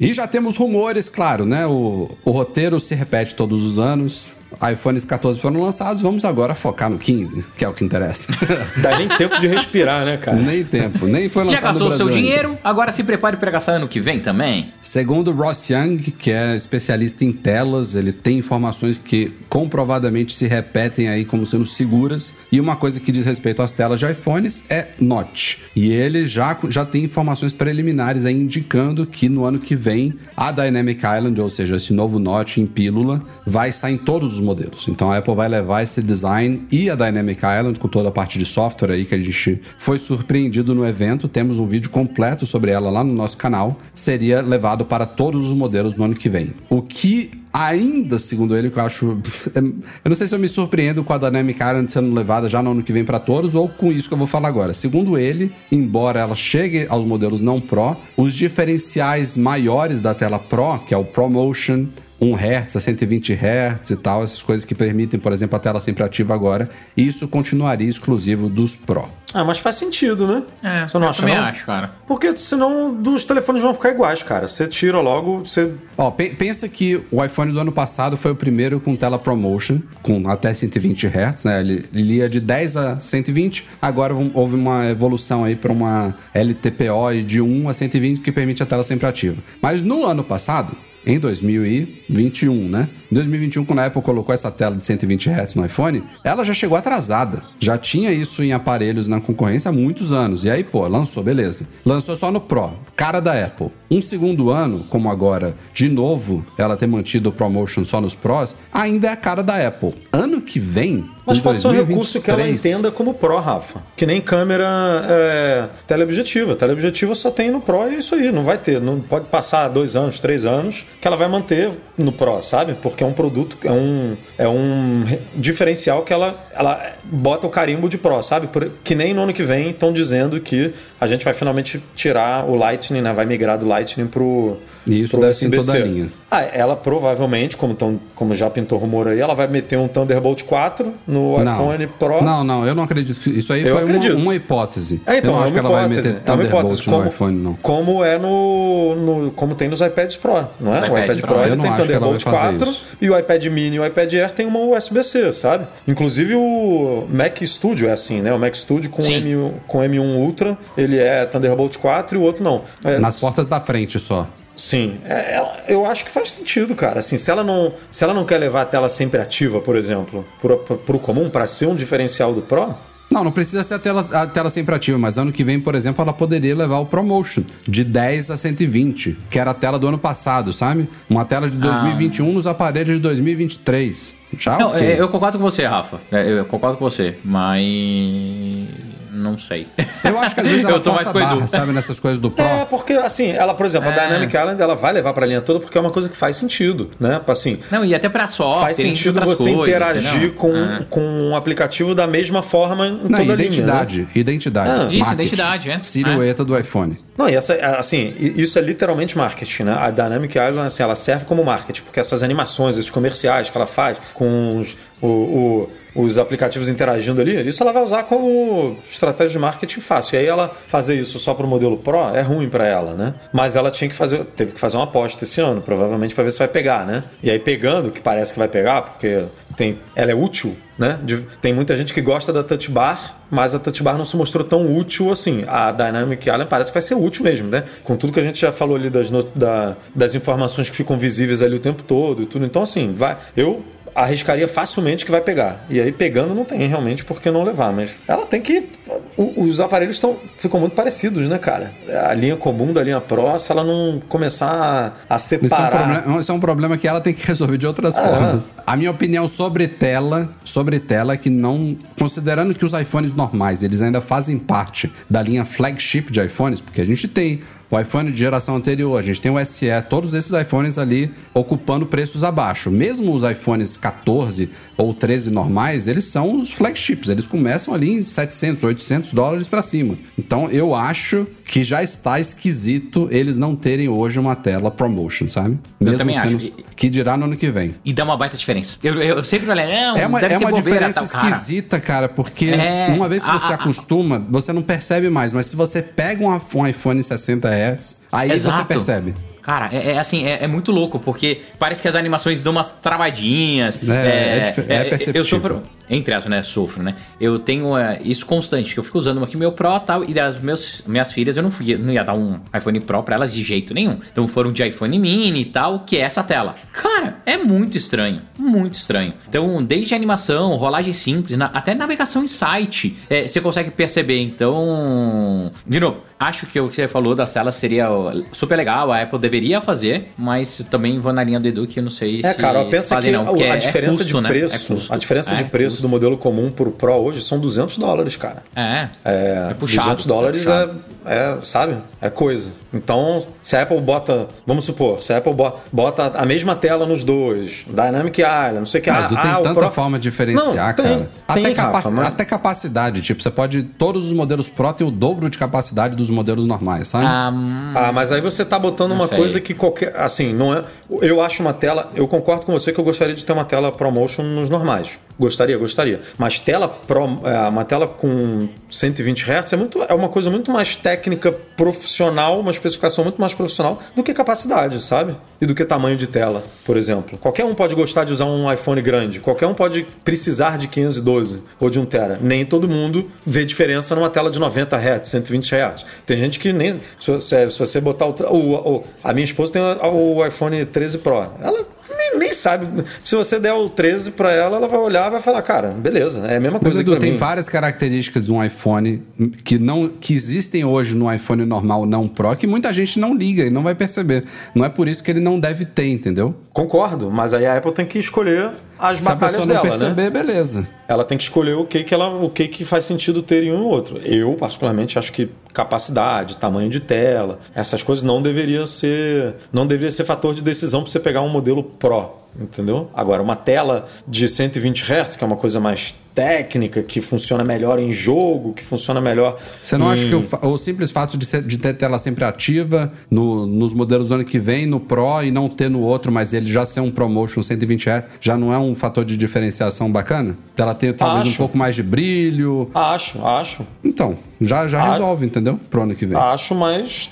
E 0.00 0.12
já 0.12 0.26
temos 0.26 0.56
rumores, 0.56 1.08
claro, 1.08 1.46
né? 1.46 1.64
O, 1.66 2.10
o 2.24 2.30
roteiro 2.32 2.80
se 2.80 2.92
repete 2.94 3.34
todos 3.36 3.64
os 3.64 3.78
anos. 3.78 4.34
iPhones 4.72 5.04
14 5.04 5.40
foram 5.40 5.60
lançados, 5.60 6.02
vamos 6.02 6.24
agora 6.24 6.54
focar 6.54 6.90
no 6.90 6.98
15, 6.98 7.46
que 7.56 7.64
é 7.64 7.68
o 7.68 7.72
que 7.72 7.84
interessa. 7.84 8.28
Dá 8.80 8.98
nem 8.98 9.08
tempo 9.08 9.38
de 9.38 9.46
respirar, 9.46 10.04
né, 10.04 10.16
cara? 10.16 10.36
nem 10.36 10.64
tempo, 10.64 11.06
nem 11.06 11.28
foi 11.28 11.44
já 11.44 11.50
lançado 11.50 11.62
gastou 11.62 11.88
no 11.88 11.94
o 11.94 11.96
seu 11.96 12.08
dinheiro, 12.08 12.58
agora 12.62 12.92
se 12.92 13.02
prepare 13.02 13.36
para 13.36 13.50
gastar 13.50 13.72
ano 13.72 13.88
que 13.88 14.00
vem 14.00 14.20
também. 14.20 14.72
Segundo 14.82 15.32
Ross 15.32 15.68
Young, 15.68 15.98
que 15.98 16.30
é 16.30 16.56
especialista 16.56 17.24
em 17.24 17.32
telas, 17.32 17.94
ele 17.94 18.12
tem 18.12 18.38
informações 18.38 18.98
que 18.98 19.32
comprovadamente 19.48 20.34
se 20.34 20.46
repetem 20.46 21.08
aí 21.08 21.24
como 21.24 21.44
sendo 21.44 21.66
seguras. 21.66 22.34
E 22.50 22.60
uma 22.60 22.76
coisa 22.76 23.00
que 23.00 23.12
diz 23.12 23.26
respeito 23.26 23.62
às 23.62 23.74
telas 23.74 24.00
de 24.00 24.10
iPhones 24.10 24.62
é 24.70 24.88
Notch. 25.00 25.58
E 25.76 25.92
ele 25.92 26.24
já, 26.24 26.58
já 26.68 26.84
tem 26.84 27.04
informações 27.04 27.52
preliminares 27.52 28.24
aí 28.24 28.34
indicando 28.34 29.06
que 29.06 29.28
no 29.28 29.44
ano 29.44 29.58
que 29.58 29.76
vem 29.76 30.14
a 30.36 30.50
Dynamic 30.50 31.02
Island, 31.04 31.40
ou 31.40 31.50
seja, 31.50 31.76
esse 31.76 31.92
novo 31.92 32.18
Notch 32.18 32.58
em 32.58 32.66
pílula, 32.66 33.22
vai 33.46 33.68
estar 33.68 33.90
em 33.90 33.96
todos 33.96 34.34
os 34.34 34.40
modelos. 34.42 34.86
Então 34.88 35.10
a 35.10 35.18
Apple 35.18 35.34
vai 35.34 35.48
levar 35.48 35.82
esse 35.82 36.02
design 36.02 36.66
e 36.70 36.90
a 36.90 36.94
Dynamic 36.94 37.38
Island 37.38 37.78
com 37.78 37.88
toda 37.88 38.08
a 38.08 38.12
parte 38.12 38.38
de 38.38 38.44
software 38.44 38.92
aí 38.92 39.04
que 39.04 39.14
a 39.14 39.18
gente 39.18 39.60
foi 39.78 39.98
surpreendido 39.98 40.74
no 40.74 40.86
evento. 40.86 41.28
Temos 41.28 41.58
um 41.58 41.66
vídeo 41.66 41.90
completo 41.90 42.44
sobre 42.46 42.70
ela 42.70 42.90
lá 42.90 43.02
no 43.02 43.12
nosso 43.12 43.36
canal. 43.36 43.78
Seria 43.94 44.42
levado 44.42 44.84
para 44.84 45.06
todos 45.06 45.44
os 45.44 45.52
modelos 45.52 45.96
no 45.96 46.04
ano 46.04 46.14
que 46.14 46.28
vem. 46.28 46.52
O 46.68 46.82
que 46.82 47.42
ainda, 47.52 48.18
segundo 48.18 48.56
ele, 48.56 48.70
que 48.70 48.78
eu 48.78 48.84
acho. 48.84 49.20
Eu 49.54 50.08
não 50.08 50.14
sei 50.14 50.26
se 50.26 50.34
eu 50.34 50.38
me 50.38 50.48
surpreendo 50.48 51.04
com 51.04 51.12
a 51.12 51.18
Dynamic 51.18 51.60
Island 51.60 51.90
sendo 51.90 52.14
levada 52.14 52.48
já 52.48 52.62
no 52.62 52.70
ano 52.70 52.82
que 52.82 52.92
vem 52.92 53.04
para 53.04 53.18
todos 53.18 53.54
ou 53.54 53.68
com 53.68 53.92
isso 53.92 54.08
que 54.08 54.14
eu 54.14 54.18
vou 54.18 54.26
falar 54.26 54.48
agora. 54.48 54.72
Segundo 54.72 55.18
ele, 55.18 55.52
embora 55.70 56.20
ela 56.20 56.34
chegue 56.34 56.86
aos 56.88 57.04
modelos 57.04 57.42
não 57.42 57.60
Pro, 57.60 57.96
os 58.16 58.34
diferenciais 58.34 59.36
maiores 59.36 60.00
da 60.00 60.14
tela 60.14 60.38
Pro, 60.38 60.78
que 60.80 60.94
é 60.94 60.96
o 60.96 61.04
ProMotion, 61.04 61.86
1 62.22 62.36
Hz 62.36 62.76
a 62.76 62.80
120 62.80 63.32
Hz 63.32 63.90
e 63.90 63.96
tal, 63.96 64.22
essas 64.22 64.40
coisas 64.42 64.64
que 64.64 64.76
permitem, 64.76 65.18
por 65.18 65.32
exemplo, 65.32 65.56
a 65.56 65.58
tela 65.58 65.80
sempre 65.80 66.04
ativa 66.04 66.32
agora, 66.32 66.68
isso 66.96 67.26
continuaria 67.26 67.88
exclusivo 67.88 68.48
dos 68.48 68.76
Pro. 68.76 69.08
Ah, 69.34 69.42
mas 69.44 69.58
faz 69.58 69.76
sentido, 69.76 70.26
né? 70.26 70.42
É, 70.62 70.86
Você 70.86 70.98
não 70.98 71.06
eu 71.06 71.10
acha, 71.10 71.20
também 71.20 71.34
não? 71.36 71.42
acho, 71.44 71.64
cara. 71.66 71.90
Porque 72.06 72.36
senão 72.36 72.96
os 72.98 73.24
telefones 73.24 73.62
vão 73.62 73.72
ficar 73.74 73.90
iguais, 73.90 74.22
cara. 74.22 74.46
Você 74.46 74.66
tira 74.68 75.00
logo, 75.00 75.40
você. 75.40 75.72
Ó, 75.96 76.10
pe- 76.10 76.34
pensa 76.34 76.68
que 76.68 77.02
o 77.10 77.24
iPhone 77.24 77.50
do 77.50 77.58
ano 77.58 77.72
passado 77.72 78.16
foi 78.16 78.30
o 78.30 78.36
primeiro 78.36 78.78
com 78.78 78.94
tela 78.94 79.18
ProMotion, 79.18 79.80
com 80.02 80.28
até 80.28 80.52
120 80.52 81.06
Hz, 81.06 81.44
né? 81.44 81.60
Ele, 81.60 81.84
ele 81.94 82.14
ia 82.16 82.28
de 82.28 82.40
10 82.40 82.76
a 82.76 83.00
120, 83.00 83.66
agora 83.80 84.14
houve 84.34 84.54
uma 84.54 84.86
evolução 84.90 85.44
aí 85.44 85.56
para 85.56 85.72
uma 85.72 86.14
LTPO 86.34 87.22
de 87.26 87.40
1 87.40 87.68
a 87.68 87.74
120 87.74 88.20
que 88.20 88.30
permite 88.30 88.62
a 88.62 88.66
tela 88.66 88.82
sempre 88.84 89.06
ativa. 89.06 89.42
Mas 89.62 89.82
no 89.82 90.04
ano 90.06 90.22
passado, 90.22 90.76
em 91.06 91.18
2021, 91.18 92.68
né? 92.68 92.88
Em 93.10 93.14
2021, 93.14 93.64
quando 93.64 93.80
a 93.80 93.86
Apple 93.86 94.00
colocou 94.00 94.34
essa 94.34 94.50
tela 94.50 94.74
de 94.74 94.84
120 94.84 95.28
Hz 95.28 95.54
no 95.54 95.66
iPhone, 95.66 96.02
ela 96.24 96.44
já 96.44 96.54
chegou 96.54 96.78
atrasada. 96.78 97.42
Já 97.60 97.76
tinha 97.76 98.10
isso 98.10 98.42
em 98.42 98.52
aparelhos 98.52 99.06
na 99.06 99.20
concorrência 99.20 99.68
há 99.68 99.72
muitos 99.72 100.12
anos. 100.12 100.44
E 100.44 100.50
aí, 100.50 100.64
pô, 100.64 100.86
lançou, 100.88 101.22
beleza. 101.22 101.68
Lançou 101.84 102.16
só 102.16 102.30
no 102.30 102.40
Pro, 102.40 102.72
cara 102.96 103.20
da 103.20 103.44
Apple. 103.44 103.70
Um 103.90 104.00
segundo 104.00 104.50
ano, 104.50 104.84
como 104.88 105.10
agora, 105.10 105.54
de 105.74 105.88
novo, 105.88 106.44
ela 106.56 106.76
ter 106.76 106.86
mantido 106.86 107.28
o 107.28 107.32
ProMotion 107.32 107.84
só 107.84 108.00
nos 108.00 108.14
Pros, 108.14 108.56
ainda 108.72 109.08
é 109.08 109.10
a 109.10 109.16
cara 109.16 109.42
da 109.42 109.66
Apple. 109.66 109.94
Ano 110.10 110.40
que 110.40 110.58
vem, 110.58 111.04
Mas 111.24 111.38
pode 111.40 111.60
ser 111.60 111.68
um 111.68 111.72
recurso 111.72 112.20
que 112.20 112.30
ela 112.30 112.38
2023, 112.38 112.74
entenda 112.74 112.90
como 112.90 113.14
Pro, 113.14 113.38
Rafa. 113.38 113.80
Que 113.96 114.04
nem 114.04 114.20
câmera 114.20 114.66
é, 115.08 115.68
teleobjetiva. 115.86 116.56
Teleobjetiva 116.56 117.14
só 117.14 117.30
tem 117.30 117.50
no 117.50 117.60
Pro 117.60 117.88
e 117.90 117.94
é 117.94 117.98
isso 117.98 118.14
aí. 118.14 118.32
Não 118.32 118.44
vai 118.44 118.58
ter. 118.58 118.80
Não 118.80 119.00
pode 119.00 119.26
passar 119.26 119.68
dois 119.68 119.94
anos, 119.94 120.18
três 120.18 120.44
anos, 120.44 120.84
que 121.00 121.06
ela 121.06 121.16
vai 121.16 121.28
manter 121.28 121.70
no 121.96 122.10
Pro, 122.12 122.42
sabe? 122.42 122.74
Porque 122.82 123.04
é 123.04 123.06
um 123.06 123.12
produto, 123.12 123.56
é 123.64 123.70
um, 123.70 124.16
é 124.36 124.48
um 124.48 125.04
re- 125.04 125.20
diferencial 125.36 126.02
que 126.02 126.12
ela, 126.12 126.36
ela 126.52 126.92
bota 127.04 127.46
o 127.46 127.50
carimbo 127.50 127.88
de 127.88 127.98
Pro, 127.98 128.22
sabe? 128.22 128.48
Que 128.82 128.94
nem 128.94 129.14
no 129.14 129.22
ano 129.22 129.32
que 129.32 129.42
vem 129.42 129.70
estão 129.70 129.92
dizendo 129.92 130.40
que 130.40 130.74
a 131.00 131.06
gente 131.06 131.24
vai 131.24 131.34
finalmente 131.34 131.82
tirar 131.94 132.48
o 132.48 132.56
Lightning, 132.56 133.00
né? 133.00 133.12
Vai 133.12 133.26
migrar 133.26 133.58
do 133.58 133.66
Lightning 133.66 134.06
pro. 134.06 134.56
E 134.86 135.00
isso 135.02 135.12
pro 135.12 135.20
deve 135.20 135.34
ser 135.34 135.44
em 135.46 135.48
USB-C. 135.48 135.66
toda 135.72 135.78
a 135.84 135.86
linha. 135.88 136.08
Ah, 136.30 136.42
ela 136.42 136.74
provavelmente, 136.74 137.56
como, 137.56 137.74
tão, 137.74 138.00
como 138.14 138.34
já 138.34 138.48
pintou 138.50 138.78
rumor 138.78 139.06
aí, 139.08 139.20
ela 139.20 139.34
vai 139.34 139.46
meter 139.46 139.78
um 139.78 139.86
Thunderbolt 139.86 140.42
4 140.44 140.92
no 141.06 141.36
iPhone 141.40 141.86
Pro. 141.98 142.22
Não, 142.24 142.42
não, 142.42 142.66
eu 142.66 142.74
não 142.74 142.82
acredito. 142.84 143.28
Isso 143.30 143.52
aí 143.52 143.62
Eu 143.66 143.76
foi 143.76 143.84
uma, 143.84 143.96
acredito. 143.96 144.16
uma 144.20 144.34
hipótese. 144.34 145.00
É, 145.06 145.18
então, 145.18 145.30
eu 145.30 145.36
não 145.36 145.40
é 145.40 145.44
acho 145.44 145.52
uma 145.52 145.60
que 145.60 145.66
ela 145.66 145.74
vai 145.76 145.84
hipótese, 145.86 146.08
meter 146.08 146.08
é 146.08 146.32
uma 146.32 146.36
Thunderbolt 146.42 146.64
hipótese, 146.64 146.90
no 146.90 146.96
como, 146.96 147.08
iPhone, 147.08 147.36
não. 147.38 147.54
Como 147.62 148.04
é 148.04 148.18
no, 148.18 148.94
no- 148.96 149.30
Como 149.32 149.54
tem 149.54 149.68
nos 149.68 149.80
iPads 149.80 150.16
Pro, 150.16 150.46
não 150.58 150.74
é? 150.74 150.78
Os 150.78 150.82
o 150.84 150.86
iPads 150.98 151.16
iPad 151.16 151.20
Pro. 151.20 151.34
Pro, 151.34 151.42
ele 151.44 151.56
não 151.56 151.62
tem 151.62 151.70
vai 151.70 151.80
Thunderbolt 151.82 152.22
fazer 152.22 152.36
4 152.36 152.68
isso. 152.70 152.84
e 153.00 153.10
o 153.10 153.18
iPad 153.18 153.44
Mini 153.46 153.76
e 153.76 153.80
o 153.80 153.86
iPad 153.86 154.12
Air 154.14 154.32
tem 154.32 154.46
uma 154.46 154.58
USB-C, 154.58 155.32
sabe? 155.32 155.66
Inclusive 155.86 156.34
o 156.34 157.06
Mac 157.10 157.40
Studio 157.42 157.88
é 157.88 157.92
assim, 157.92 158.20
né? 158.20 158.32
O 158.32 158.38
Mac 158.38 158.54
Studio 158.54 158.90
com, 158.90 159.02
Sim. 159.04 159.22
M1, 159.22 159.50
com 159.66 159.78
M1 159.80 160.16
Ultra, 160.16 160.56
ele 160.76 160.98
é 160.98 161.24
Thunderbolt 161.26 161.76
4 161.76 162.16
e 162.16 162.20
o 162.20 162.22
outro 162.22 162.42
não. 162.42 162.62
É, 162.84 162.98
Nas 162.98 163.20
portas 163.20 163.46
da 163.48 163.60
frente 163.60 163.98
só. 163.98 164.26
Sim, 164.64 164.98
é, 165.04 165.34
ela- 165.34 165.56
eu 165.66 165.84
acho 165.86 166.04
que 166.04 166.10
faz 166.10 166.30
sentido, 166.30 166.72
cara. 166.76 167.00
Assim, 167.00 167.16
se 167.16 167.28
ela 167.32 167.42
não, 167.42 167.72
se 167.90 168.04
ela 168.04 168.14
não 168.14 168.24
quer 168.24 168.38
levar 168.38 168.62
a 168.62 168.64
tela 168.64 168.88
sempre 168.88 169.20
ativa, 169.20 169.60
por 169.60 169.74
exemplo, 169.74 170.24
pro, 170.40 170.58
pro, 170.58 170.76
pro 170.78 170.98
comum, 171.00 171.28
para 171.28 171.48
ser 171.48 171.66
um 171.66 171.74
diferencial 171.74 172.32
do 172.32 172.42
Pro, 172.42 172.72
Não, 173.10 173.24
não 173.24 173.32
precisa 173.32 173.62
ser 173.64 173.74
a 173.74 173.78
tela, 173.78 174.04
a 174.12 174.26
tela 174.26 174.48
sempre 174.50 174.72
ativa, 174.74 174.96
mas 174.98 175.18
ano 175.18 175.32
que 175.32 175.42
vem, 175.42 175.58
por 175.60 175.74
exemplo, 175.74 176.00
ela 176.00 176.12
poderia 176.12 176.54
levar 176.56 176.78
o 176.78 176.86
ProMotion 176.86 177.42
de 177.68 177.82
10 177.84 178.30
a 178.30 178.36
120, 178.36 179.18
que 179.28 179.38
era 179.38 179.50
a 179.50 179.54
tela 179.54 179.78
do 179.80 179.86
ano 179.88 179.98
passado, 179.98 180.52
sabe? 180.52 180.88
Uma 181.10 181.24
tela 181.24 181.50
de 181.50 181.58
2021 181.58 182.32
nos 182.32 182.46
aparelhos 182.46 182.94
de 182.94 183.00
2023. 183.00 184.14
Já 184.38 184.58
Não, 184.58 184.74
é, 184.76 184.98
eu 184.98 185.08
concordo 185.08 185.36
com 185.38 185.44
você, 185.44 185.66
Rafa. 185.66 185.98
É, 186.12 186.38
Eu 186.38 186.44
concordo 186.46 186.78
com 186.78 186.84
você, 186.88 187.16
mas. 187.24 188.68
Não 189.14 189.36
sei. 189.36 189.66
Eu 190.02 190.18
acho 190.18 190.34
que 190.34 190.40
às 190.40 190.48
vezes 190.48 190.64
ela 190.64 190.76
Eu 190.78 190.82
tô 190.82 190.92
mais 190.92 191.06
a 191.06 191.12
barra, 191.12 191.36
Edu. 191.36 191.48
sabe? 191.48 191.72
Nessas 191.72 192.00
coisas 192.00 192.18
do 192.18 192.30
Pro. 192.30 192.44
É, 192.44 192.64
porque 192.64 192.94
assim, 192.94 193.30
ela, 193.32 193.52
por 193.52 193.66
exemplo, 193.66 193.90
a 193.90 193.92
É. 193.92 194.06
Dynamic 194.06 194.34
Island 194.34 194.60
ela 194.62 194.74
vai 194.74 194.92
levar 194.92 195.12
pra 195.12 195.26
linha 195.26 195.40
toda 195.42 195.60
porque 195.60 195.76
é 195.76 195.80
uma 195.80 195.90
coisa 195.90 196.08
que 196.08 196.16
faz 196.16 196.36
sentido, 196.36 196.90
né? 196.98 197.20
Assim, 197.28 197.58
Não, 197.70 197.84
e 197.84 197.94
até 197.94 198.08
pra 198.08 198.26
software, 198.26 198.62
faz 198.62 198.76
sentido 198.78 199.20
você 199.20 199.44
coisas, 199.44 199.46
interagir 199.68 200.08
entendeu? 200.14 200.32
com, 200.34 200.56
É. 200.56 200.80
com 200.88 201.00
um 201.00 201.36
aplicativo 201.36 201.94
da 201.94 202.06
mesma 202.06 202.40
forma 202.42 202.86
em 202.88 202.92
Não, 202.92 203.18
toda 203.18 203.20
a 203.20 203.20
linha. 203.22 203.34
identidade, 203.48 204.00
Né? 204.00 204.06
identidade. 204.14 204.70
Ah. 204.70 204.74
Isso, 204.88 204.98
marketing. 205.00 205.12
identidade, 205.22 205.70
é. 205.70 205.80
Silhueta 205.82 206.44
do 206.44 206.58
iPhone. 206.58 206.96
Não, 207.18 207.28
e 207.28 207.34
essa, 207.34 207.54
assim, 207.78 208.14
isso 208.18 208.58
é 208.58 208.62
literalmente 208.62 209.16
marketing, 209.18 209.64
né? 209.64 209.76
A 209.78 209.90
Dynamic 209.90 210.32
Island, 210.38 210.66
assim, 210.68 210.82
ela 210.82 210.94
serve 210.94 211.24
como 211.26 211.44
marketing, 211.44 211.82
porque 211.82 212.00
essas 212.00 212.22
animações, 212.22 212.78
esses 212.78 212.90
comerciais 212.90 213.50
que 213.50 213.56
ela 213.56 213.66
faz 213.66 213.98
com 214.14 214.58
os, 214.58 214.76
o- 215.02 215.06
o- 215.06 215.70
os 215.94 216.16
aplicativos 216.18 216.68
interagindo 216.68 217.20
ali, 217.20 217.46
isso 217.48 217.62
ela 217.62 217.72
vai 217.72 217.82
usar 217.82 218.04
como 218.04 218.76
estratégia 218.90 219.32
de 219.32 219.38
marketing 219.38 219.80
fácil. 219.80 220.16
E 220.16 220.18
aí 220.20 220.26
ela 220.26 220.48
fazer 220.66 220.94
isso 220.94 221.18
só 221.18 221.34
pro 221.34 221.46
modelo 221.46 221.76
Pro 221.76 222.14
é 222.14 222.22
ruim 222.22 222.48
para 222.48 222.66
ela, 222.66 222.94
né? 222.94 223.12
Mas 223.32 223.56
ela 223.56 223.70
tinha 223.70 223.88
que 223.88 223.94
fazer, 223.94 224.24
teve 224.36 224.52
que 224.52 224.60
fazer 224.60 224.76
uma 224.78 224.84
aposta 224.84 225.24
esse 225.24 225.40
ano, 225.40 225.60
provavelmente 225.60 226.14
para 226.14 226.24
ver 226.24 226.30
se 226.32 226.38
vai 226.38 226.48
pegar, 226.48 226.86
né? 226.86 227.02
E 227.22 227.30
aí 227.30 227.38
pegando, 227.38 227.90
que 227.90 228.00
parece 228.00 228.32
que 228.32 228.38
vai 228.38 228.48
pegar, 228.48 228.82
porque 228.82 229.24
tem, 229.56 229.78
ela 229.94 230.10
é 230.10 230.14
útil, 230.14 230.56
né? 230.78 230.98
De- 231.02 231.26
tem 231.42 231.52
muita 231.52 231.76
gente 231.76 231.92
que 231.92 232.00
gosta 232.00 232.32
da 232.32 232.42
Touch 232.42 232.70
Bar, 232.70 233.18
mas 233.30 233.54
a 233.54 233.58
Touch 233.58 233.82
Bar 233.82 233.98
não 233.98 234.04
se 234.06 234.16
mostrou 234.16 234.44
tão 234.44 234.74
útil 234.74 235.12
assim. 235.12 235.44
A 235.46 235.70
Dynamic 235.72 236.26
Island 236.28 236.48
parece 236.48 236.70
que 236.70 236.74
vai 236.74 236.82
ser 236.82 236.94
útil 236.94 237.22
mesmo, 237.24 237.48
né? 237.48 237.64
Com 237.84 237.96
tudo 237.96 238.12
que 238.12 238.20
a 238.20 238.22
gente 238.22 238.40
já 238.40 238.50
falou 238.50 238.76
ali 238.76 238.88
das, 238.88 239.10
no- 239.10 239.22
da- 239.22 239.76
das 239.94 240.14
informações 240.14 240.70
que 240.70 240.76
ficam 240.76 240.98
visíveis 240.98 241.42
ali 241.42 241.56
o 241.56 241.60
tempo 241.60 241.82
todo 241.82 242.22
e 242.22 242.26
tudo. 242.26 242.44
Então, 242.46 242.62
assim, 242.62 242.94
vai. 242.96 243.16
Eu 243.36 243.62
arriscaria 243.94 244.48
facilmente 244.48 245.04
que 245.04 245.10
vai 245.10 245.20
pegar. 245.20 245.64
E 245.68 245.80
aí 245.80 245.92
pegando 245.92 246.34
não 246.34 246.44
tem 246.44 246.66
realmente 246.66 247.04
por 247.04 247.20
que 247.20 247.30
não 247.30 247.42
levar, 247.42 247.72
mas 247.72 247.94
ela 248.06 248.26
tem 248.26 248.40
que 248.40 248.68
os 249.16 249.60
aparelhos 249.60 249.98
tão, 249.98 250.16
ficam 250.36 250.58
muito 250.60 250.74
parecidos, 250.74 251.28
né, 251.28 251.38
cara? 251.38 251.72
A 252.08 252.14
linha 252.14 252.36
comum 252.36 252.72
da 252.72 252.82
linha 252.82 253.00
Pro, 253.00 253.38
se 253.38 253.52
ela 253.52 253.62
não 253.62 254.00
começar 254.08 255.00
a 255.08 255.18
separar. 255.18 255.46
Isso 255.46 255.54
é, 255.54 255.64
um 255.64 255.70
problema, 255.70 256.20
isso 256.20 256.32
é 256.32 256.34
um 256.34 256.40
problema 256.40 256.78
que 256.78 256.88
ela 256.88 257.00
tem 257.00 257.12
que 257.12 257.24
resolver 257.26 257.58
de 257.58 257.66
outras 257.66 257.96
ah. 257.96 258.02
formas. 258.02 258.54
A 258.66 258.76
minha 258.76 258.90
opinião 258.90 259.28
sobre 259.28 259.68
tela, 259.68 260.28
sobre 260.44 260.78
tela 260.80 261.14
é 261.14 261.16
que 261.16 261.30
não, 261.30 261.76
considerando 261.98 262.54
que 262.54 262.64
os 262.64 262.72
iPhones 262.72 263.14
normais, 263.14 263.62
eles 263.62 263.82
ainda 263.82 264.00
fazem 264.00 264.38
parte 264.38 264.92
da 265.08 265.22
linha 265.22 265.44
flagship 265.44 266.10
de 266.10 266.20
iPhones, 266.20 266.60
porque 266.60 266.80
a 266.80 266.86
gente 266.86 267.06
tem 267.08 267.40
o 267.72 267.80
iPhone 267.80 268.12
de 268.12 268.18
geração 268.18 268.54
anterior, 268.54 268.98
a 268.98 269.02
gente 269.02 269.18
tem 269.18 269.32
o 269.32 269.42
SE, 269.46 269.66
todos 269.88 270.12
esses 270.12 270.30
iPhones 270.30 270.76
ali 270.76 271.10
ocupando 271.32 271.86
preços 271.86 272.22
abaixo. 272.22 272.70
Mesmo 272.70 273.14
os 273.14 273.22
iPhones 273.22 273.78
14 273.78 274.50
ou 274.76 274.94
13 274.94 275.30
normais, 275.30 275.86
eles 275.86 276.04
são 276.04 276.40
os 276.40 276.50
flagships, 276.50 277.08
eles 277.08 277.26
começam 277.26 277.74
ali 277.74 277.90
em 277.90 278.02
700, 278.02 278.64
800 278.64 279.12
dólares 279.12 279.48
para 279.48 279.62
cima. 279.62 279.96
Então 280.18 280.50
eu 280.50 280.74
acho 280.74 281.26
que 281.44 281.62
já 281.62 281.82
está 281.82 282.18
esquisito 282.18 283.08
eles 283.10 283.36
não 283.36 283.54
terem 283.54 283.88
hoje 283.88 284.18
uma 284.18 284.34
tela 284.34 284.70
promotion, 284.70 285.28
sabe? 285.28 285.58
Mesmo 285.80 285.94
eu 285.94 285.98
também 285.98 286.18
acho. 286.18 286.52
Que 286.74 286.88
dirá 286.88 287.16
no 287.16 287.26
ano 287.26 287.36
que 287.36 287.50
vem. 287.50 287.74
E 287.84 287.92
dá 287.92 288.04
uma 288.04 288.16
baita 288.16 288.36
diferença. 288.36 288.76
Eu, 288.82 289.00
eu 289.00 289.22
sempre 289.22 289.46
falei, 289.46 289.66
não, 289.66 289.96
é 289.96 290.06
uma, 290.06 290.20
é 290.20 290.38
uma 290.38 290.52
diferença 290.52 291.06
tal, 291.06 291.28
esquisita, 291.28 291.78
cara, 291.78 292.08
porque 292.08 292.46
é, 292.46 292.88
uma 292.88 293.08
vez 293.08 293.24
que 293.24 293.30
você 293.30 293.46
a, 293.46 293.50
a, 293.50 293.54
acostuma, 293.54 294.24
você 294.28 294.52
não 294.52 294.62
percebe 294.62 295.08
mais. 295.08 295.32
Mas 295.32 295.46
se 295.46 295.56
você 295.56 295.82
pega 295.82 296.24
um, 296.24 296.40
um 296.54 296.66
iPhone 296.66 297.02
60 297.02 297.48
Hz, 297.48 297.96
aí 298.10 298.32
Exato. 298.32 298.56
você 298.56 298.64
percebe. 298.64 299.14
Cara, 299.42 299.68
é, 299.72 299.92
é 299.92 299.98
assim, 299.98 300.24
é, 300.24 300.44
é, 300.44 300.46
muito 300.46 300.70
louco, 300.70 301.00
porque 301.00 301.40
parece 301.58 301.82
que 301.82 301.88
as 301.88 301.96
animações 301.96 302.42
dão 302.42 302.52
umas 302.52 302.70
travadinhas. 302.70 303.80
É, 303.82 303.92
é, 303.92 304.54
é, 304.68 304.74
é 304.74 304.84
perceptível. 304.84 305.20
Eu 305.20 305.24
sofro, 305.24 305.62
entre 305.90 306.14
aspas, 306.14 306.30
né? 306.30 306.42
Sofro, 306.42 306.82
né? 306.82 306.94
Eu 307.20 307.38
tenho 307.38 307.74
uh, 307.74 307.98
isso 308.04 308.24
constante, 308.24 308.72
que 308.72 308.78
eu 308.78 308.84
fico 308.84 308.98
usando 308.98 309.22
aqui 309.22 309.36
meu 309.36 309.50
Pro 309.52 309.76
e 309.76 309.80
tal, 309.80 310.04
e 310.04 310.14
das 310.14 310.40
meus, 310.40 310.82
minhas 310.86 311.12
filhas 311.12 311.36
eu 311.36 311.42
não, 311.42 311.50
fui, 311.50 311.76
não 311.76 311.92
ia 311.92 312.04
dar 312.04 312.14
um 312.14 312.38
iPhone 312.56 312.80
Pro 312.80 313.02
pra 313.02 313.16
elas 313.16 313.32
de 313.32 313.42
jeito 313.42 313.74
nenhum. 313.74 313.98
Então 314.10 314.28
foram 314.28 314.52
de 314.52 314.66
iPhone 314.66 314.96
mini 314.98 315.42
e 315.42 315.44
tal, 315.46 315.80
que 315.80 315.96
é 315.96 316.00
essa 316.00 316.22
tela. 316.22 316.54
Cara, 316.72 317.16
é 317.26 317.36
muito 317.36 317.76
estranho, 317.76 318.22
muito 318.38 318.74
estranho. 318.74 319.12
Então, 319.28 319.62
desde 319.62 319.94
animação, 319.94 320.54
rolagem 320.56 320.92
simples, 320.92 321.36
na, 321.36 321.46
até 321.46 321.74
navegação 321.74 322.22
em 322.22 322.28
site, 322.28 322.96
é, 323.10 323.26
você 323.26 323.40
consegue 323.40 323.70
perceber. 323.70 324.20
Então, 324.20 325.52
de 325.66 325.80
novo, 325.80 326.02
acho 326.18 326.46
que 326.46 326.60
o 326.60 326.68
que 326.68 326.76
você 326.76 326.88
falou 326.88 327.14
das 327.14 327.32
telas 327.32 327.56
seria 327.56 327.88
super 328.32 328.56
legal, 328.56 328.92
a 328.92 329.02
Apple 329.02 329.18
deveria 329.32 329.62
fazer, 329.62 330.12
mas 330.18 330.62
também 330.70 331.00
vou 331.00 331.12
na 331.12 331.24
linha 331.24 331.40
do 331.40 331.48
Edu 331.48 331.66
que 331.66 331.78
eu 331.78 331.82
não 331.82 331.90
sei 331.90 332.20
é, 332.22 332.32
se 332.32 332.34
cara, 332.34 332.66
pensa 332.66 333.00
que 333.00 333.10
não, 333.10 333.26
a, 333.26 333.32
a 333.32 333.38
é 333.38 333.56
diferença 333.56 333.98
custo, 333.98 334.14
de 334.14 334.20
né? 334.20 334.28
preço, 334.28 334.74
né? 334.74 334.80
a 334.90 334.96
diferença 334.98 335.34
de 335.34 335.42
é 335.42 335.46
preço 335.46 335.76
custo. 335.76 335.82
do 335.82 335.88
modelo 335.88 336.18
comum 336.18 336.50
pro 336.50 336.70
Pro 336.70 336.94
hoje 336.94 337.22
são 337.22 337.40
200 337.40 337.78
dólares, 337.78 338.16
cara. 338.16 338.42
É. 338.54 338.88
É, 339.04 339.48
é 339.50 339.54
puxado, 339.54 339.88
200 339.88 340.06
dólares 340.06 340.46
é, 340.46 340.68
é, 341.06 341.38
sabe? 341.42 341.76
É 342.00 342.10
coisa. 342.10 342.52
Então, 342.72 343.24
se 343.42 343.56
a 343.56 343.62
Apple 343.62 343.80
bota, 343.80 344.28
vamos 344.46 344.64
supor, 344.64 345.02
se 345.02 345.12
a 345.12 345.18
Apple 345.18 345.34
bota 345.72 346.12
a 346.14 346.24
mesma 346.24 346.54
tela 346.54 346.86
nos 346.86 347.04
dois, 347.04 347.64
Dynamic 347.68 348.20
Island, 348.20 348.58
não 348.58 348.66
sei 348.66 348.80
o 348.80 348.84
que. 348.84 348.90
Ah, 348.90 349.08
tem 349.08 349.18
ah, 349.18 349.40
tanta 349.42 349.60
Pro... 349.60 349.70
forma 349.70 349.98
de 349.98 350.04
diferenciar, 350.04 350.68
não, 350.68 350.74
tem, 350.74 350.84
cara. 350.84 351.10
Tem, 351.34 351.46
até, 351.46 351.54
capac... 351.54 351.90
mas... 351.90 352.06
até 352.06 352.24
capacidade, 352.24 353.02
tipo, 353.02 353.22
você 353.22 353.30
pode, 353.30 353.62
todos 353.62 354.06
os 354.06 354.12
modelos 354.12 354.48
Pro 354.48 354.72
têm 354.72 354.86
o 354.86 354.90
dobro 354.90 355.28
de 355.28 355.38
capacidade 355.38 355.96
dos 355.96 356.10
modelos 356.10 356.46
normais, 356.46 356.88
sabe? 356.88 357.04
Um... 357.04 357.72
Ah, 357.74 357.92
mas 357.92 358.10
aí 358.12 358.20
você 358.20 358.44
tá 358.44 358.58
botando 358.58 358.92
uma 358.92 359.06
sei. 359.06 359.18
Coisa 359.22 359.40
que 359.40 359.54
qualquer, 359.54 359.96
assim, 359.96 360.32
não 360.32 360.54
é, 360.54 360.64
eu 361.00 361.20
acho 361.20 361.42
uma 361.42 361.52
tela, 361.52 361.90
eu 361.94 362.06
concordo 362.08 362.46
com 362.46 362.52
você 362.52 362.72
que 362.72 362.78
eu 362.78 362.84
gostaria 362.84 363.14
de 363.14 363.24
ter 363.24 363.32
uma 363.32 363.44
tela 363.44 363.70
ProMotion 363.70 364.22
nos 364.22 364.50
normais. 364.50 364.98
Gostaria, 365.22 365.56
gostaria. 365.56 366.00
Mas 366.18 366.40
tela 366.40 366.66
Pro, 366.66 367.04
é, 367.22 367.48
uma 367.48 367.64
tela 367.64 367.86
com 367.86 368.48
120 368.68 369.22
Hz 369.22 369.52
é 369.52 369.56
muito 369.56 369.80
é 369.80 369.94
uma 369.94 370.08
coisa 370.08 370.28
muito 370.28 370.50
mais 370.50 370.74
técnica, 370.74 371.30
profissional, 371.30 372.40
uma 372.40 372.50
especificação 372.50 373.04
muito 373.04 373.20
mais 373.20 373.32
profissional 373.32 373.80
do 373.94 374.02
que 374.02 374.12
capacidade, 374.12 374.82
sabe? 374.82 375.14
E 375.40 375.46
do 375.46 375.54
que 375.54 375.64
tamanho 375.64 375.96
de 375.96 376.08
tela, 376.08 376.42
por 376.64 376.76
exemplo. 376.76 377.16
Qualquer 377.18 377.44
um 377.44 377.54
pode 377.54 377.76
gostar 377.76 378.02
de 378.02 378.12
usar 378.12 378.24
um 378.24 378.52
iPhone 378.52 378.82
grande, 378.82 379.20
qualquer 379.20 379.46
um 379.46 379.54
pode 379.54 379.86
precisar 380.04 380.58
de 380.58 380.66
512 380.66 381.40
ou 381.60 381.70
de 381.70 381.78
1 381.78 381.84
tera. 381.86 382.18
Nem 382.20 382.44
todo 382.44 382.66
mundo 382.66 383.08
vê 383.24 383.44
diferença 383.44 383.94
numa 383.94 384.10
tela 384.10 384.28
de 384.28 384.40
90 384.40 384.76
Hz, 384.76 385.06
120 385.06 385.54
Hz. 385.54 385.86
Tem 386.04 386.18
gente 386.18 386.40
que 386.40 386.52
nem 386.52 386.80
se, 386.98 387.20
se, 387.20 387.48
se 387.48 387.58
você 387.60 387.80
botar 387.80 388.06
o, 388.06 388.14
o, 388.28 388.76
o, 388.76 388.84
a 389.04 389.12
minha 389.12 389.24
esposa 389.24 389.52
tem 389.52 389.62
o 389.62 390.26
iPhone 390.26 390.66
13 390.66 390.98
Pro. 390.98 391.30
Ela 391.40 391.64
nem, 392.12 392.18
nem 392.18 392.32
sabe. 392.32 392.66
Se 393.04 393.14
você 393.16 393.38
der 393.38 393.52
o 393.52 393.68
13 393.68 394.12
para 394.12 394.32
ela, 394.32 394.56
ela 394.56 394.68
vai 394.68 394.78
olhar 394.80 395.08
e 395.08 395.10
vai 395.10 395.22
falar, 395.22 395.42
cara, 395.42 395.68
beleza, 395.68 396.26
é 396.26 396.36
a 396.36 396.40
mesma 396.40 396.58
coisa 396.58 396.78
Mas, 396.78 396.86
Edu, 396.86 396.98
tem 396.98 397.12
mim. 397.12 397.16
várias 397.16 397.48
características 397.48 398.24
de 398.24 398.32
um 398.32 398.42
iPhone 398.42 399.02
que 399.44 399.58
não 399.58 399.88
que 399.88 400.14
existem 400.14 400.64
hoje 400.64 400.94
no 400.94 401.12
iPhone 401.12 401.44
normal 401.44 401.86
não 401.86 402.08
Pro 402.08 402.34
que 402.36 402.46
muita 402.46 402.72
gente 402.72 402.98
não 402.98 403.14
liga 403.14 403.44
e 403.44 403.50
não 403.50 403.62
vai 403.62 403.74
perceber. 403.74 404.24
Não 404.54 404.64
é 404.64 404.68
por 404.68 404.88
isso 404.88 405.02
que 405.02 405.10
ele 405.10 405.20
não 405.20 405.38
deve 405.38 405.64
ter, 405.64 405.88
entendeu? 405.88 406.34
Concordo, 406.52 407.10
mas 407.10 407.34
aí 407.34 407.46
a 407.46 407.56
Apple 407.56 407.72
tem 407.72 407.86
que 407.86 407.98
escolher 407.98 408.50
as 408.82 408.98
Se 408.98 409.04
batalhas 409.04 409.46
dela, 409.46 409.60
perceber, 409.60 410.02
né? 410.02 410.10
beleza. 410.10 410.68
Ela 410.88 411.04
tem 411.04 411.16
que 411.16 411.22
escolher 411.22 411.54
o 411.54 411.64
que 411.64 411.84
que 411.84 411.94
ela, 411.94 412.08
o 412.08 412.28
que 412.28 412.48
que 412.48 412.64
faz 412.64 412.84
sentido 412.84 413.22
ter 413.22 413.44
em 413.44 413.52
um 413.52 413.62
ou 413.62 413.70
outro. 413.70 413.98
Eu 413.98 414.34
particularmente 414.34 414.98
acho 414.98 415.12
que 415.12 415.30
capacidade, 415.54 416.36
tamanho 416.36 416.68
de 416.68 416.80
tela, 416.80 417.38
essas 417.54 417.80
coisas 417.80 418.02
não 418.02 418.20
deveria 418.20 418.66
ser, 418.66 419.36
não 419.52 419.68
deveria 419.68 419.92
ser 419.92 420.04
fator 420.04 420.34
de 420.34 420.42
decisão 420.42 420.82
para 420.82 420.90
você 420.90 420.98
pegar 420.98 421.22
um 421.22 421.28
modelo 421.28 421.62
Pro, 421.62 422.16
entendeu? 422.40 422.90
Agora 422.92 423.22
uma 423.22 423.36
tela 423.36 423.86
de 424.08 424.28
120 424.28 424.82
Hz, 424.82 425.14
que 425.14 425.22
é 425.22 425.26
uma 425.26 425.36
coisa 425.36 425.60
mais 425.60 425.94
técnica, 426.14 426.82
que 426.82 427.00
funciona 427.00 427.42
melhor 427.42 427.78
em 427.78 427.92
jogo, 427.92 428.52
que 428.52 428.62
funciona 428.62 429.00
melhor. 429.00 429.38
Você 429.60 429.76
não 429.76 429.88
em... 429.88 429.92
acha 429.92 430.08
que 430.08 430.14
o, 430.14 430.50
o 430.50 430.58
simples 430.58 430.90
fato 430.90 431.16
de, 431.16 431.26
ser, 431.26 431.42
de, 431.42 431.58
ter 431.58 431.74
tela 431.74 431.98
sempre 431.98 432.24
ativa 432.24 432.92
no, 433.10 433.46
nos 433.46 433.72
modelos 433.74 434.08
do 434.08 434.14
ano 434.14 434.24
que 434.24 434.38
vem, 434.38 434.66
no 434.66 434.80
Pro 434.80 435.22
e 435.22 435.30
não 435.30 435.48
ter 435.48 435.68
no 435.68 435.80
outro, 435.80 436.12
mas 436.12 436.32
ele 436.32 436.46
já 436.46 436.64
ser 436.64 436.80
um 436.80 436.90
ProMotion 436.90 437.42
120 437.42 437.88
Hz, 437.88 438.04
já 438.20 438.36
não 438.36 438.52
é 438.52 438.58
um 438.58 438.74
fator 438.74 439.04
de 439.04 439.16
diferenciação 439.16 439.90
bacana? 439.90 440.36
Ela 440.56 440.74
tem 440.74 440.92
talvez 440.92 441.26
acho. 441.26 441.34
um 441.34 441.36
pouco 441.36 441.58
mais 441.58 441.74
de 441.74 441.82
brilho. 441.82 442.70
Acho, 442.72 443.24
acho. 443.26 443.66
Então, 443.82 444.16
já, 444.40 444.68
já 444.68 444.82
acho. 444.82 444.92
resolve, 444.92 445.26
entendeu? 445.26 445.58
Pro 445.68 445.82
ano 445.82 445.94
que 445.94 446.06
vem. 446.06 446.16
Acho, 446.16 446.54
mas 446.54 447.10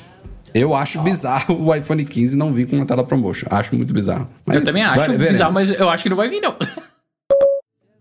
eu 0.54 0.74
acho 0.74 0.98
ah. 0.98 1.02
bizarro 1.02 1.66
o 1.66 1.74
iPhone 1.74 2.04
15 2.04 2.36
não 2.36 2.52
vir 2.52 2.66
com 2.66 2.76
uma 2.76 2.86
tela 2.86 3.04
ProMotion. 3.04 3.46
Acho 3.50 3.74
muito 3.74 3.92
bizarro. 3.92 4.28
Mas, 4.44 4.56
eu 4.56 4.64
também 4.64 4.82
acho 4.82 4.96
vai, 4.96 5.18
bizarro, 5.18 5.52
mas 5.52 5.70
eu 5.70 5.88
acho 5.88 6.02
que 6.02 6.08
não 6.08 6.16
vai 6.16 6.28
vir, 6.28 6.40
não. 6.40 6.54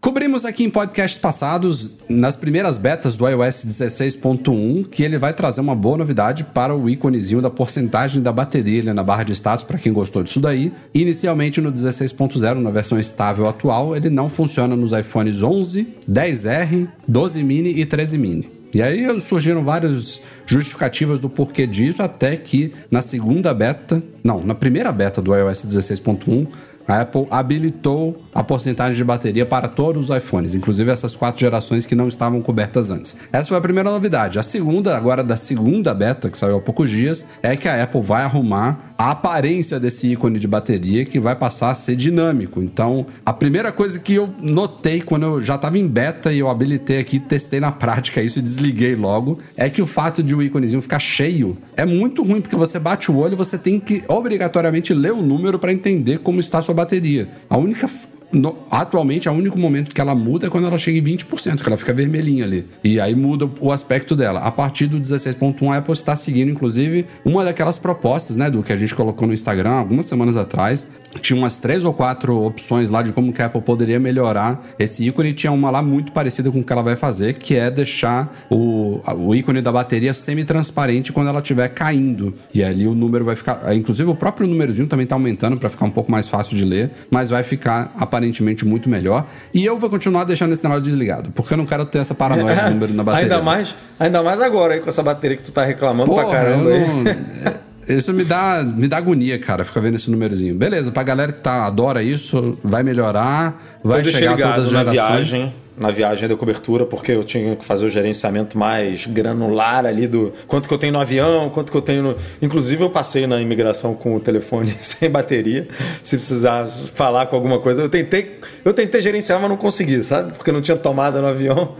Cobrimos 0.09 0.43
aqui 0.43 0.63
em 0.63 0.71
podcasts 0.71 1.19
passados, 1.19 1.91
nas 2.09 2.35
primeiras 2.35 2.79
betas 2.79 3.15
do 3.15 3.29
iOS 3.29 3.63
16.1, 3.63 4.87
que 4.89 5.03
ele 5.03 5.19
vai 5.19 5.33
trazer 5.33 5.61
uma 5.61 5.75
boa 5.75 5.99
novidade 5.99 6.43
para 6.45 6.75
o 6.75 6.89
íconezinho 6.89 7.43
da 7.43 7.49
porcentagem 7.51 8.19
da 8.19 8.31
bateria 8.31 8.91
na 8.91 9.03
barra 9.03 9.21
de 9.21 9.33
status, 9.33 9.63
para 9.63 9.77
quem 9.77 9.93
gostou 9.93 10.23
disso 10.23 10.39
daí. 10.39 10.73
Inicialmente 10.95 11.61
no 11.61 11.71
16.0, 11.71 12.55
na 12.55 12.71
versão 12.71 12.97
estável 12.99 13.47
atual, 13.47 13.95
ele 13.95 14.09
não 14.09 14.31
funciona 14.31 14.75
nos 14.75 14.93
iPhones 14.93 15.43
11, 15.43 15.87
10R, 16.09 16.89
12 17.07 17.43
mini 17.43 17.79
e 17.79 17.85
13 17.85 18.17
mini. 18.17 18.59
E 18.73 18.81
aí 18.81 19.19
surgiram 19.19 19.63
várias 19.63 20.21
justificativas 20.45 21.19
do 21.19 21.29
porquê 21.29 21.65
disso, 21.65 22.01
até 22.01 22.35
que 22.35 22.71
na 22.89 23.01
segunda 23.01 23.53
beta, 23.53 24.01
não, 24.23 24.43
na 24.43 24.53
primeira 24.53 24.91
beta 24.91 25.21
do 25.21 25.35
iOS 25.35 25.65
16.1, 25.65 26.47
a 26.89 27.01
Apple 27.01 27.27
habilitou 27.29 28.19
a 28.33 28.43
porcentagem 28.43 28.95
de 28.95 29.03
bateria 29.03 29.45
para 29.45 29.67
todos 29.67 30.09
os 30.09 30.17
iPhones, 30.17 30.55
inclusive 30.55 30.89
essas 30.89 31.15
quatro 31.15 31.39
gerações 31.39 31.85
que 31.85 31.93
não 31.93 32.07
estavam 32.07 32.41
cobertas 32.41 32.89
antes. 32.89 33.15
Essa 33.31 33.49
foi 33.49 33.57
a 33.57 33.61
primeira 33.61 33.91
novidade. 33.91 34.39
A 34.39 34.43
segunda, 34.43 34.97
agora 34.97 35.23
da 35.23 35.37
segunda 35.37 35.93
beta, 35.93 36.31
que 36.31 36.37
saiu 36.37 36.57
há 36.57 36.61
poucos 36.61 36.89
dias, 36.89 37.23
é 37.43 37.55
que 37.55 37.67
a 37.67 37.83
Apple 37.83 38.01
vai 38.01 38.23
arrumar 38.23 38.95
a 38.97 39.11
aparência 39.11 39.79
desse 39.79 40.07
ícone 40.07 40.39
de 40.39 40.47
bateria 40.47 41.05
que 41.05 41.19
vai 41.19 41.35
passar 41.35 41.69
a 41.69 41.75
ser 41.75 41.95
dinâmico. 41.95 42.59
Então, 42.59 43.05
a 43.23 43.31
primeira 43.31 43.71
coisa 43.71 43.99
que 43.99 44.15
eu 44.15 44.33
notei 44.41 44.99
quando 44.99 45.23
eu 45.23 45.41
já 45.41 45.55
estava 45.55 45.77
em 45.77 45.87
beta 45.87 46.33
e 46.33 46.39
eu 46.39 46.49
habilitei 46.49 46.99
aqui, 46.99 47.19
testei 47.19 47.59
na 47.59 47.71
prática 47.71 48.19
isso 48.21 48.39
e 48.39 48.41
desliguei 48.41 48.95
logo, 48.95 49.39
é 49.55 49.69
que 49.69 49.81
o 49.81 49.85
fato 49.85 50.23
de 50.23 50.33
o 50.33 50.41
íconezinho 50.41 50.81
ficar 50.81 50.99
cheio 50.99 51.55
é 51.77 51.85
muito 51.85 52.23
ruim, 52.23 52.41
porque 52.41 52.55
você 52.55 52.79
bate 52.79 53.11
o 53.11 53.17
olho 53.17 53.33
e 53.33 53.37
você 53.37 53.59
tem 53.59 53.79
que 53.79 54.03
obrigatoriamente 54.07 54.91
ler 54.91 55.13
o 55.13 55.21
número 55.21 55.59
para 55.59 55.71
entender 55.71 56.17
como 56.17 56.39
está 56.39 56.57
a 56.57 56.61
sua 56.61 56.78
bateria. 56.79 57.27
A 57.49 57.57
única 57.57 57.87
no, 58.31 58.55
atualmente, 58.69 59.27
o 59.27 59.31
único 59.31 59.57
momento 59.57 59.93
que 59.93 59.99
ela 59.99 60.13
muda 60.13 60.47
é 60.47 60.49
quando 60.49 60.67
ela 60.67 60.77
chega 60.77 60.99
em 60.99 61.03
20%, 61.03 61.61
que 61.61 61.67
ela 61.67 61.77
fica 61.77 61.93
vermelhinha 61.93 62.45
ali. 62.45 62.65
E 62.83 62.99
aí 62.99 63.15
muda 63.15 63.49
o 63.59 63.71
aspecto 63.71 64.15
dela. 64.15 64.41
A 64.41 64.51
partir 64.51 64.85
do 64.85 64.99
16.1, 64.99 65.71
a 65.71 65.77
Apple 65.77 65.93
está 65.93 66.15
seguindo, 66.15 66.51
inclusive, 66.51 67.05
uma 67.25 67.43
daquelas 67.43 67.79
propostas, 67.79 68.37
né, 68.37 68.49
do 68.49 68.61
que 68.61 68.71
a 68.71 68.75
gente 68.75 68.93
colocou 68.93 69.27
no 69.27 69.33
Instagram 69.33 69.71
algumas 69.71 70.05
semanas 70.05 70.37
atrás. 70.37 70.87
Tinha 71.21 71.37
umas 71.37 71.57
três 71.57 71.83
ou 71.83 71.93
quatro 71.93 72.43
opções 72.43 72.91
lá 72.91 73.01
de 73.01 73.11
como 73.11 73.33
que 73.33 73.41
a 73.41 73.47
Apple 73.47 73.61
poderia 73.61 73.99
melhorar 73.99 74.63
esse 74.77 75.07
ícone. 75.07 75.33
Tinha 75.33 75.51
uma 75.51 75.71
lá 75.71 75.81
muito 75.81 76.11
parecida 76.11 76.51
com 76.51 76.59
o 76.59 76.63
que 76.63 76.71
ela 76.71 76.83
vai 76.83 76.95
fazer, 76.95 77.33
que 77.33 77.55
é 77.55 77.71
deixar 77.71 78.31
o, 78.49 79.01
o 79.17 79.33
ícone 79.33 79.61
da 79.61 79.71
bateria 79.71 80.13
semi-transparente 80.13 81.11
quando 81.11 81.29
ela 81.29 81.39
estiver 81.39 81.67
caindo. 81.69 82.35
E 82.53 82.63
ali 82.63 82.85
o 82.85 82.93
número 82.93 83.25
vai 83.25 83.35
ficar. 83.35 83.75
Inclusive, 83.75 84.07
o 84.07 84.15
próprio 84.15 84.47
númerozinho 84.47 84.87
também 84.87 85.05
está 85.05 85.15
aumentando 85.15 85.57
para 85.57 85.69
ficar 85.69 85.85
um 85.85 85.91
pouco 85.91 86.11
mais 86.11 86.27
fácil 86.27 86.55
de 86.55 86.63
ler, 86.63 86.91
mas 87.09 87.31
vai 87.31 87.41
ficar 87.41 87.91
aparecendo 87.97 88.18
aparentemente 88.19 88.65
muito 88.65 88.89
melhor. 88.89 89.25
E 89.53 89.65
eu 89.65 89.77
vou 89.77 89.89
continuar 89.89 90.25
deixando 90.25 90.51
esse 90.51 90.63
negócio 90.63 90.83
desligado, 90.83 91.31
porque 91.31 91.53
eu 91.53 91.57
não 91.57 91.65
quero 91.65 91.85
ter 91.85 91.99
essa 91.99 92.13
paranoia 92.13 92.55
de 92.55 92.69
número 92.71 92.93
na 92.93 93.03
bateria. 93.03 93.25
Ainda 93.25 93.43
mais, 93.43 93.75
ainda 93.99 94.21
mais 94.21 94.41
agora 94.41 94.75
aí 94.75 94.79
com 94.81 94.89
essa 94.89 95.01
bateria 95.01 95.37
que 95.37 95.43
tu 95.43 95.51
tá 95.51 95.63
reclamando 95.63 96.09
Porra, 96.09 96.25
pra 96.25 96.33
caramba. 96.33 96.69
Não... 96.69 97.69
Isso 97.89 98.13
me 98.13 98.23
dá, 98.23 98.63
me 98.63 98.87
dá 98.87 98.97
agonia, 98.97 99.39
cara, 99.39 99.65
ficar 99.65 99.79
vendo 99.79 99.95
esse 99.95 100.11
númerozinho. 100.11 100.53
Beleza, 100.53 100.91
pra 100.91 101.01
galera 101.01 101.31
que 101.31 101.39
tá, 101.39 101.65
adora 101.65 102.03
isso, 102.03 102.55
vai 102.63 102.83
melhorar, 102.83 103.59
vai 103.83 104.01
eu 104.01 104.05
chegar 104.05 104.37
todas 104.37 104.65
as 104.65 104.69
gerações. 104.69 104.85
Na 104.85 104.91
viagem, 104.91 105.53
na 105.79 105.91
viagem 105.91 106.27
da 106.27 106.35
cobertura, 106.35 106.85
porque 106.85 107.13
eu 107.13 107.23
tinha 107.23 107.55
que 107.55 107.63
fazer 107.63 107.85
o 107.85 107.89
gerenciamento 107.89 108.57
mais 108.57 109.05
granular 109.05 109.85
ali 109.85 110.07
do 110.07 110.33
quanto 110.45 110.67
que 110.67 110.73
eu 110.73 110.77
tenho 110.77 110.93
no 110.93 110.99
avião, 110.99 111.49
quanto 111.49 111.71
que 111.71 111.77
eu 111.77 111.81
tenho 111.81 112.03
no. 112.03 112.15
Inclusive, 112.41 112.83
eu 112.83 112.89
passei 112.89 113.25
na 113.25 113.41
imigração 113.41 113.95
com 113.95 114.15
o 114.15 114.19
telefone 114.19 114.75
sem 114.79 115.09
bateria, 115.09 115.67
se 116.03 116.17
precisar 116.17 116.67
falar 116.67 117.27
com 117.27 117.35
alguma 117.35 117.59
coisa. 117.59 117.81
Eu 117.81 117.89
tentei, 117.89 118.39
eu 118.65 118.73
tentei 118.73 118.99
gerenciar, 119.01 119.39
mas 119.39 119.49
não 119.49 119.57
consegui, 119.57 120.03
sabe? 120.03 120.33
Porque 120.33 120.51
não 120.51 120.61
tinha 120.61 120.77
tomada 120.77 121.21
no 121.21 121.27
avião 121.27 121.75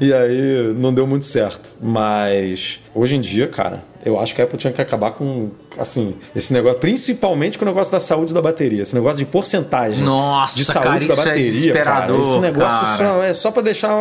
e 0.00 0.12
aí 0.12 0.74
não 0.76 0.92
deu 0.92 1.06
muito 1.06 1.24
certo. 1.24 1.76
Mas 1.80 2.80
hoje 2.92 3.16
em 3.16 3.20
dia, 3.20 3.46
cara, 3.46 3.84
eu 4.04 4.18
acho 4.18 4.34
que 4.34 4.40
a 4.42 4.44
Apple 4.44 4.58
tinha 4.58 4.72
que 4.72 4.80
acabar 4.80 5.12
com, 5.12 5.50
assim, 5.78 6.14
esse 6.34 6.52
negócio, 6.52 6.78
principalmente 6.78 7.58
com 7.58 7.64
o 7.64 7.68
negócio 7.68 7.92
da 7.92 8.00
saúde 8.00 8.34
da 8.34 8.42
bateria, 8.42 8.82
esse 8.82 8.94
negócio 8.94 9.18
de 9.18 9.24
porcentagem 9.24 10.04
Nossa, 10.04 10.56
de 10.56 10.64
saúde 10.64 11.06
cara, 11.06 11.06
da 11.06 11.12
é 11.14 11.16
bateria, 11.16 11.72
é 11.72 11.82
cara. 11.82 12.18
Esse 12.18 12.38
negócio 12.38 12.96
só, 12.96 13.22
é 13.22 13.34
só 13.34 13.50
para 13.50 13.62
deixar 13.62 13.94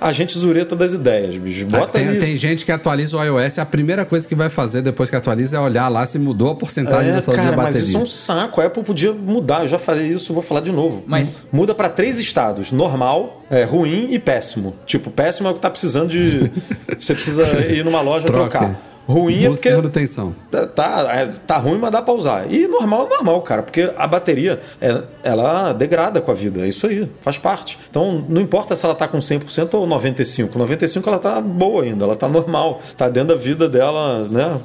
a 0.00 0.12
gente 0.12 0.38
zureta 0.38 0.76
das 0.76 0.92
ideias, 0.92 1.36
bicho. 1.36 1.66
Bota 1.66 1.92
tem, 1.92 2.10
isso. 2.10 2.20
Tem 2.20 2.36
gente 2.36 2.64
que 2.64 2.72
atualiza 2.72 3.16
o 3.16 3.24
iOS, 3.24 3.58
a 3.58 3.66
primeira 3.66 4.04
coisa 4.04 4.26
que 4.26 4.34
vai 4.34 4.50
fazer 4.50 4.82
depois 4.82 5.08
que 5.08 5.16
atualiza 5.16 5.56
é 5.56 5.60
olhar 5.60 5.88
lá 5.88 6.04
se 6.04 6.18
mudou 6.18 6.50
a 6.50 6.54
porcentagem 6.54 7.12
é, 7.12 7.14
da 7.14 7.22
saúde 7.22 7.40
cara, 7.40 7.50
da 7.50 7.56
bateria. 7.56 7.80
Mas 7.80 7.88
isso 7.88 7.96
é 7.96 8.00
um 8.00 8.06
saco. 8.06 8.60
A 8.60 8.66
Apple 8.66 8.82
podia 8.82 9.12
mudar. 9.12 9.62
Eu 9.62 9.68
já 9.68 9.78
falei 9.78 10.08
isso, 10.08 10.32
vou 10.32 10.42
falar 10.42 10.60
de 10.60 10.72
novo. 10.72 11.02
Mas 11.06 11.48
muda 11.52 11.74
para 11.74 11.88
três 11.88 12.18
estados: 12.18 12.70
normal, 12.70 13.42
é, 13.50 13.64
ruim 13.64 14.08
e 14.10 14.18
péssimo. 14.18 14.74
Tipo, 14.86 15.10
péssimo 15.10 15.48
é 15.48 15.50
o 15.50 15.54
que 15.54 15.60
tá 15.60 15.70
precisando 15.70 16.08
de. 16.10 16.50
você 16.98 17.14
precisa 17.14 17.44
ir 17.66 17.84
numa 17.84 18.00
loja 18.00 18.26
Troca. 18.26 18.58
trocar. 18.58 18.88
Ruim 19.08 19.44
é 19.44 19.48
porque. 19.48 19.70
manutenção. 19.70 20.34
Tá, 20.50 20.66
tá, 20.66 21.08
é, 21.14 21.26
tá 21.46 21.56
ruim, 21.56 21.78
mas 21.78 21.90
dá 21.90 22.02
pra 22.02 22.12
usar. 22.12 22.52
E 22.52 22.68
normal 22.68 23.06
é 23.06 23.08
normal, 23.08 23.40
cara, 23.40 23.62
porque 23.62 23.90
a 23.96 24.06
bateria 24.06 24.60
é, 24.78 25.02
ela 25.22 25.72
degrada 25.72 26.20
com 26.20 26.30
a 26.30 26.34
vida. 26.34 26.60
É 26.60 26.68
isso 26.68 26.86
aí, 26.86 27.08
faz 27.22 27.38
parte. 27.38 27.78
Então 27.88 28.22
não 28.28 28.42
importa 28.42 28.76
se 28.76 28.84
ela 28.84 28.94
tá 28.94 29.08
com 29.08 29.16
100% 29.16 29.72
ou 29.74 29.88
95%. 29.88 30.50
95% 30.50 31.06
ela 31.06 31.18
tá 31.18 31.40
boa 31.40 31.84
ainda, 31.84 32.04
ela 32.04 32.16
tá 32.16 32.28
normal. 32.28 32.82
Tá 32.98 33.08
dentro 33.08 33.34
da 33.34 33.34
vida 33.34 33.66
dela, 33.66 34.28
né? 34.28 34.60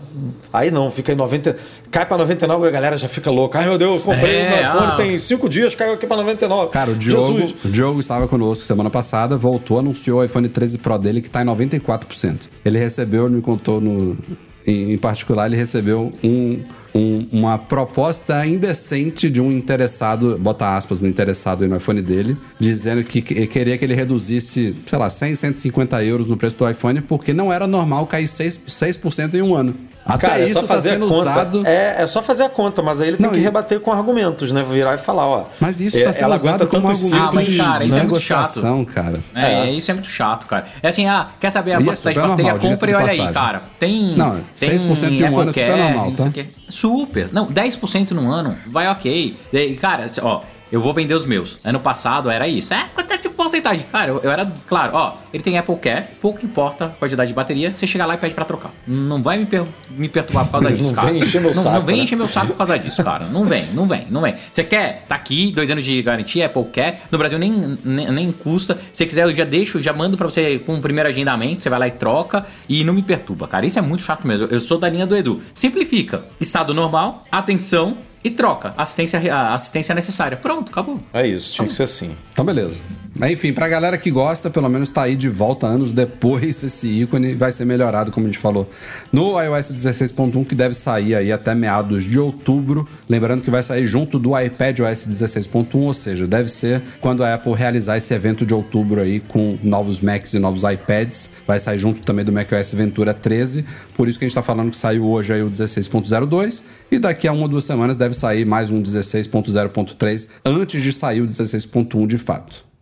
Aí 0.51 0.69
não, 0.69 0.91
fica 0.91 1.13
em 1.13 1.15
90%. 1.15 1.55
Cai 1.93 2.07
pra 2.07 2.17
99% 2.17 2.67
a 2.67 2.71
galera 2.71 2.97
já 2.97 3.07
fica 3.07 3.29
louca. 3.29 3.59
Ai 3.59 3.67
meu 3.67 3.77
Deus, 3.77 4.03
comprei 4.03 4.37
é, 4.37 4.49
um 4.49 4.61
iPhone, 4.61 4.91
ah. 4.93 4.95
tem 4.95 5.19
5 5.19 5.47
dias, 5.47 5.75
caiu 5.75 5.93
aqui 5.93 6.07
pra 6.07 6.17
99%. 6.17 6.69
Cara, 6.69 6.89
o 6.89 6.95
Diogo, 6.95 7.53
o 7.63 7.69
Diogo 7.69 7.99
estava 7.99 8.27
conosco 8.27 8.65
semana 8.65 8.89
passada, 8.89 9.37
voltou, 9.37 9.77
anunciou 9.77 10.19
o 10.19 10.23
iPhone 10.23 10.49
13 10.49 10.79
Pro 10.79 10.97
dele 10.97 11.21
que 11.21 11.29
tá 11.29 11.43
em 11.43 11.45
94%. 11.45 12.49
Ele 12.65 12.79
recebeu, 12.79 13.27
ele 13.27 13.35
me 13.35 13.41
contou 13.43 13.79
no, 13.79 14.17
em, 14.65 14.97
particular, 14.97 15.45
ele 15.45 15.55
recebeu 15.55 16.09
um, 16.23 16.63
um, 16.95 17.27
uma 17.31 17.59
proposta 17.59 18.43
indecente 18.43 19.29
de 19.29 19.39
um 19.39 19.51
interessado, 19.51 20.35
bota 20.39 20.75
aspas 20.75 20.99
no 20.99 21.07
interessado 21.07 21.67
no 21.67 21.77
iPhone 21.77 22.01
dele, 22.01 22.35
dizendo 22.59 23.03
que 23.03 23.21
queria 23.21 23.77
que 23.77 23.85
ele 23.85 23.93
reduzisse, 23.93 24.75
sei 24.83 24.97
lá, 24.97 25.11
100, 25.11 25.35
150 25.35 26.03
euros 26.03 26.27
no 26.27 26.37
preço 26.37 26.57
do 26.57 26.67
iPhone, 26.67 27.01
porque 27.01 27.33
não 27.33 27.53
era 27.53 27.67
normal 27.67 28.07
cair 28.07 28.25
6%, 28.25 28.61
6 28.67 28.99
em 29.35 29.43
um 29.43 29.53
ano. 29.53 29.75
Até 30.05 30.27
Cara, 30.27 30.43
isso 30.43 30.59
é 30.59 30.63
tá 30.63 30.81
sendo 30.81 31.05
usado. 31.05 31.65
É, 31.65 32.01
é 32.03 32.07
só 32.07 32.21
fazer 32.21 32.43
a 32.43 32.49
conta, 32.49 32.81
mas 32.81 33.01
aí 33.01 33.09
ele 33.09 33.17
tem 33.17 33.25
não, 33.25 33.33
que 33.33 33.39
e... 33.39 33.41
rebater 33.41 33.79
com 33.79 33.91
argumentos, 33.91 34.51
né? 34.51 34.63
Virar 34.63 34.95
e 34.95 34.97
falar, 34.97 35.27
ó. 35.27 35.45
Mas 35.59 35.79
isso 35.79 35.95
está 35.97 36.09
é, 36.09 36.13
sendo 36.13 36.33
usado 36.33 36.67
como 36.67 36.89
argumento 36.89 37.15
ah, 37.15 37.31
mas, 37.33 37.57
cara, 37.57 37.85
isso 37.85 37.97
é 37.97 38.03
muito 38.03 38.19
chato. 38.19 38.85
cara. 38.93 39.19
É, 39.33 39.53
é, 39.53 39.71
isso 39.71 39.91
é 39.91 39.93
muito 39.93 40.09
chato, 40.09 40.45
cara. 40.45 40.65
É 40.81 40.87
assim, 40.87 41.07
ah, 41.07 41.29
quer 41.39 41.49
saber 41.49 41.73
a 41.73 41.79
velocidade 41.79 42.19
de 42.19 42.27
bateria? 42.27 42.55
Compre 42.55 42.91
e 42.91 42.95
olha 42.95 43.11
aí, 43.11 43.33
cara. 43.33 43.61
Tem. 43.79 44.15
Não, 44.15 44.39
6% 44.55 45.11
em 45.11 45.23
um 45.23 45.39
ano 45.39 45.49
é 45.49 45.53
super 45.53 45.77
normal, 45.77 46.11
tá? 46.11 46.31
Super. 46.69 47.29
Não, 47.31 47.47
10% 47.47 48.11
no 48.11 48.31
ano, 48.31 48.57
vai 48.67 48.87
ok. 48.89 49.37
Cara, 49.79 50.05
ó, 50.21 50.41
eu 50.71 50.81
vou 50.81 50.93
vender 50.93 51.13
os 51.13 51.25
meus. 51.25 51.59
Ano 51.63 51.79
passado 51.79 52.29
era 52.29 52.47
isso. 52.47 52.73
É, 52.73 52.85
quanto 52.95 53.13
é 53.13 53.17
de 53.33 53.37
porcentagem? 53.37 53.85
Cara, 53.91 54.09
eu, 54.09 54.21
eu, 54.23 54.31
era, 54.31 54.49
claro, 54.67 54.91
ó, 54.95 55.13
ele 55.33 55.43
tem 55.43 55.57
Apple 55.57 55.75
Care, 55.77 56.05
pouco 56.21 56.45
importa 56.45 56.85
a 56.85 56.89
quantidade 56.89 57.27
de 57.27 57.33
bateria, 57.33 57.73
você 57.73 57.85
chega 57.85 58.05
lá 58.05 58.13
e 58.13 58.17
pede 58.17 58.33
pra 58.33 58.45
trocar. 58.45 58.71
Não 58.87 59.21
vai 59.21 59.37
me, 59.37 59.45
per 59.45 59.63
me 59.89 60.07
perturbar 60.07 60.45
por 60.45 60.51
causa 60.53 60.71
disso, 60.71 60.89
não 60.89 60.93
cara. 60.93 61.11
Vem 61.11 61.21
encher 61.21 61.41
meu 61.41 61.53
não, 61.53 61.63
saco, 61.63 61.75
não 61.75 61.85
vem 61.85 61.97
né? 61.97 62.03
encher 62.03 62.15
meu 62.15 62.27
saco 62.27 62.47
por 62.47 62.57
causa 62.57 62.79
disso, 62.79 63.03
cara. 63.03 63.25
Não 63.25 63.45
vem, 63.45 63.65
não 63.73 63.87
vem, 63.87 64.07
não 64.09 64.21
vem. 64.21 64.35
Você 64.51 64.63
quer? 64.63 65.03
Tá 65.07 65.15
aqui, 65.15 65.51
dois 65.51 65.69
anos 65.69 65.83
de 65.83 66.01
garantia, 66.01 66.45
Apple 66.45 66.65
Care. 66.65 66.97
No 67.11 67.17
Brasil 67.17 67.39
nem, 67.39 67.77
nem, 67.83 68.11
nem 68.11 68.31
custa. 68.31 68.77
Se 68.93 69.05
quiser, 69.05 69.23
eu 69.23 69.35
já 69.35 69.43
deixo, 69.43 69.81
já 69.81 69.91
mando 69.91 70.15
pra 70.15 70.29
você 70.29 70.59
com 70.59 70.75
o 70.75 70.81
primeiro 70.81 71.09
agendamento, 71.09 71.61
você 71.61 71.69
vai 71.69 71.79
lá 71.79 71.87
e 71.87 71.91
troca 71.91 72.45
e 72.69 72.83
não 72.83 72.93
me 72.93 73.01
perturba, 73.01 73.47
cara. 73.47 73.65
Isso 73.65 73.79
é 73.79 73.81
muito 73.81 74.03
chato 74.03 74.25
mesmo. 74.27 74.47
Eu 74.49 74.59
sou 74.59 74.77
da 74.77 74.87
linha 74.87 75.05
do 75.05 75.15
Edu. 75.15 75.41
Simplifica. 75.53 76.25
Estado 76.39 76.73
normal, 76.73 77.23
atenção, 77.31 77.97
e 78.23 78.31
troca 78.31 78.73
assistência, 78.77 79.19
a 79.33 79.53
assistência 79.53 79.93
necessária. 79.93 80.37
Pronto, 80.37 80.71
acabou. 80.71 80.99
É 81.13 81.27
isso, 81.27 81.53
tinha 81.53 81.65
acabou. 81.65 81.67
que 81.67 81.73
ser 81.73 81.83
assim. 81.83 82.15
Então, 82.31 82.45
beleza. 82.45 82.81
Enfim, 83.29 83.53
pra 83.53 83.67
galera 83.67 83.95
que 83.95 84.09
gosta, 84.09 84.49
pelo 84.49 84.67
menos 84.67 84.89
tá 84.89 85.03
aí 85.03 85.15
de 85.15 85.29
volta 85.29 85.67
anos 85.67 85.91
depois 85.91 86.63
esse 86.63 86.87
ícone 86.87 87.35
vai 87.35 87.51
ser 87.51 87.63
melhorado, 87.63 88.11
como 88.11 88.25
a 88.25 88.29
gente 88.29 88.39
falou, 88.39 88.67
no 89.11 89.39
iOS 89.39 89.71
16.1, 89.71 90.47
que 90.47 90.55
deve 90.55 90.73
sair 90.73 91.13
aí 91.13 91.31
até 91.31 91.53
meados 91.53 92.05
de 92.05 92.17
outubro. 92.17 92.87
Lembrando 93.07 93.43
que 93.43 93.51
vai 93.51 93.61
sair 93.61 93.85
junto 93.85 94.17
do 94.17 94.39
iPad 94.39 94.79
OS 94.79 95.05
16.1, 95.05 95.75
ou 95.75 95.93
seja, 95.93 96.25
deve 96.25 96.49
ser 96.49 96.81
quando 96.99 97.23
a 97.23 97.35
Apple 97.35 97.53
realizar 97.53 97.97
esse 97.97 98.13
evento 98.13 98.45
de 98.45 98.53
outubro 98.53 99.01
aí 99.01 99.19
com 99.19 99.57
novos 99.61 99.99
Macs 99.99 100.33
e 100.33 100.39
novos 100.39 100.63
iPads. 100.63 101.29
Vai 101.45 101.59
sair 101.59 101.77
junto 101.77 102.01
também 102.01 102.25
do 102.25 102.31
macOS 102.31 102.73
Ventura 102.73 103.13
13. 103.13 103.63
Por 103.95 104.07
isso 104.09 104.17
que 104.17 104.25
a 104.25 104.27
gente 104.27 104.35
tá 104.35 104.41
falando 104.41 104.71
que 104.71 104.77
saiu 104.77 105.05
hoje 105.05 105.33
aí 105.33 105.43
o 105.43 105.51
16.02 105.51 106.63
e 106.93 106.99
daqui 106.99 107.27
a 107.27 107.33
uma 107.33 107.43
ou 107.43 107.47
duas 107.47 107.65
semanas 107.65 107.97
deve 107.97 108.13
sair 108.13 108.45
mais 108.45 108.69
um 108.69 108.79
16.0.3 108.79 110.27
antes 110.45 110.83
de 110.83 110.93
sair 110.93 111.21
o 111.21 111.25
16.1 111.25 112.05
de 112.05 112.19
fato. 112.19 112.72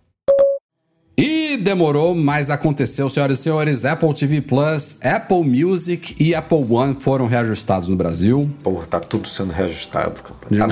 E 1.22 1.56
demorou, 1.56 2.16
mas 2.16 2.50
aconteceu, 2.50 3.08
senhoras 3.08 3.38
e 3.38 3.44
senhores. 3.44 3.86
Apple 3.86 4.12
TV 4.12 4.42
Plus, 4.42 4.98
Apple 5.04 5.44
Music 5.44 6.16
e 6.20 6.34
Apple 6.34 6.66
One 6.68 6.98
foram 7.00 7.28
reajustados 7.28 7.88
no 7.88 7.96
Brasil. 7.96 8.50
Porra, 8.64 8.88
tá 8.88 9.00
tudo 9.00 9.28
sendo 9.28 9.54
reajustado. 9.54 10.20
Tá 10.58 10.68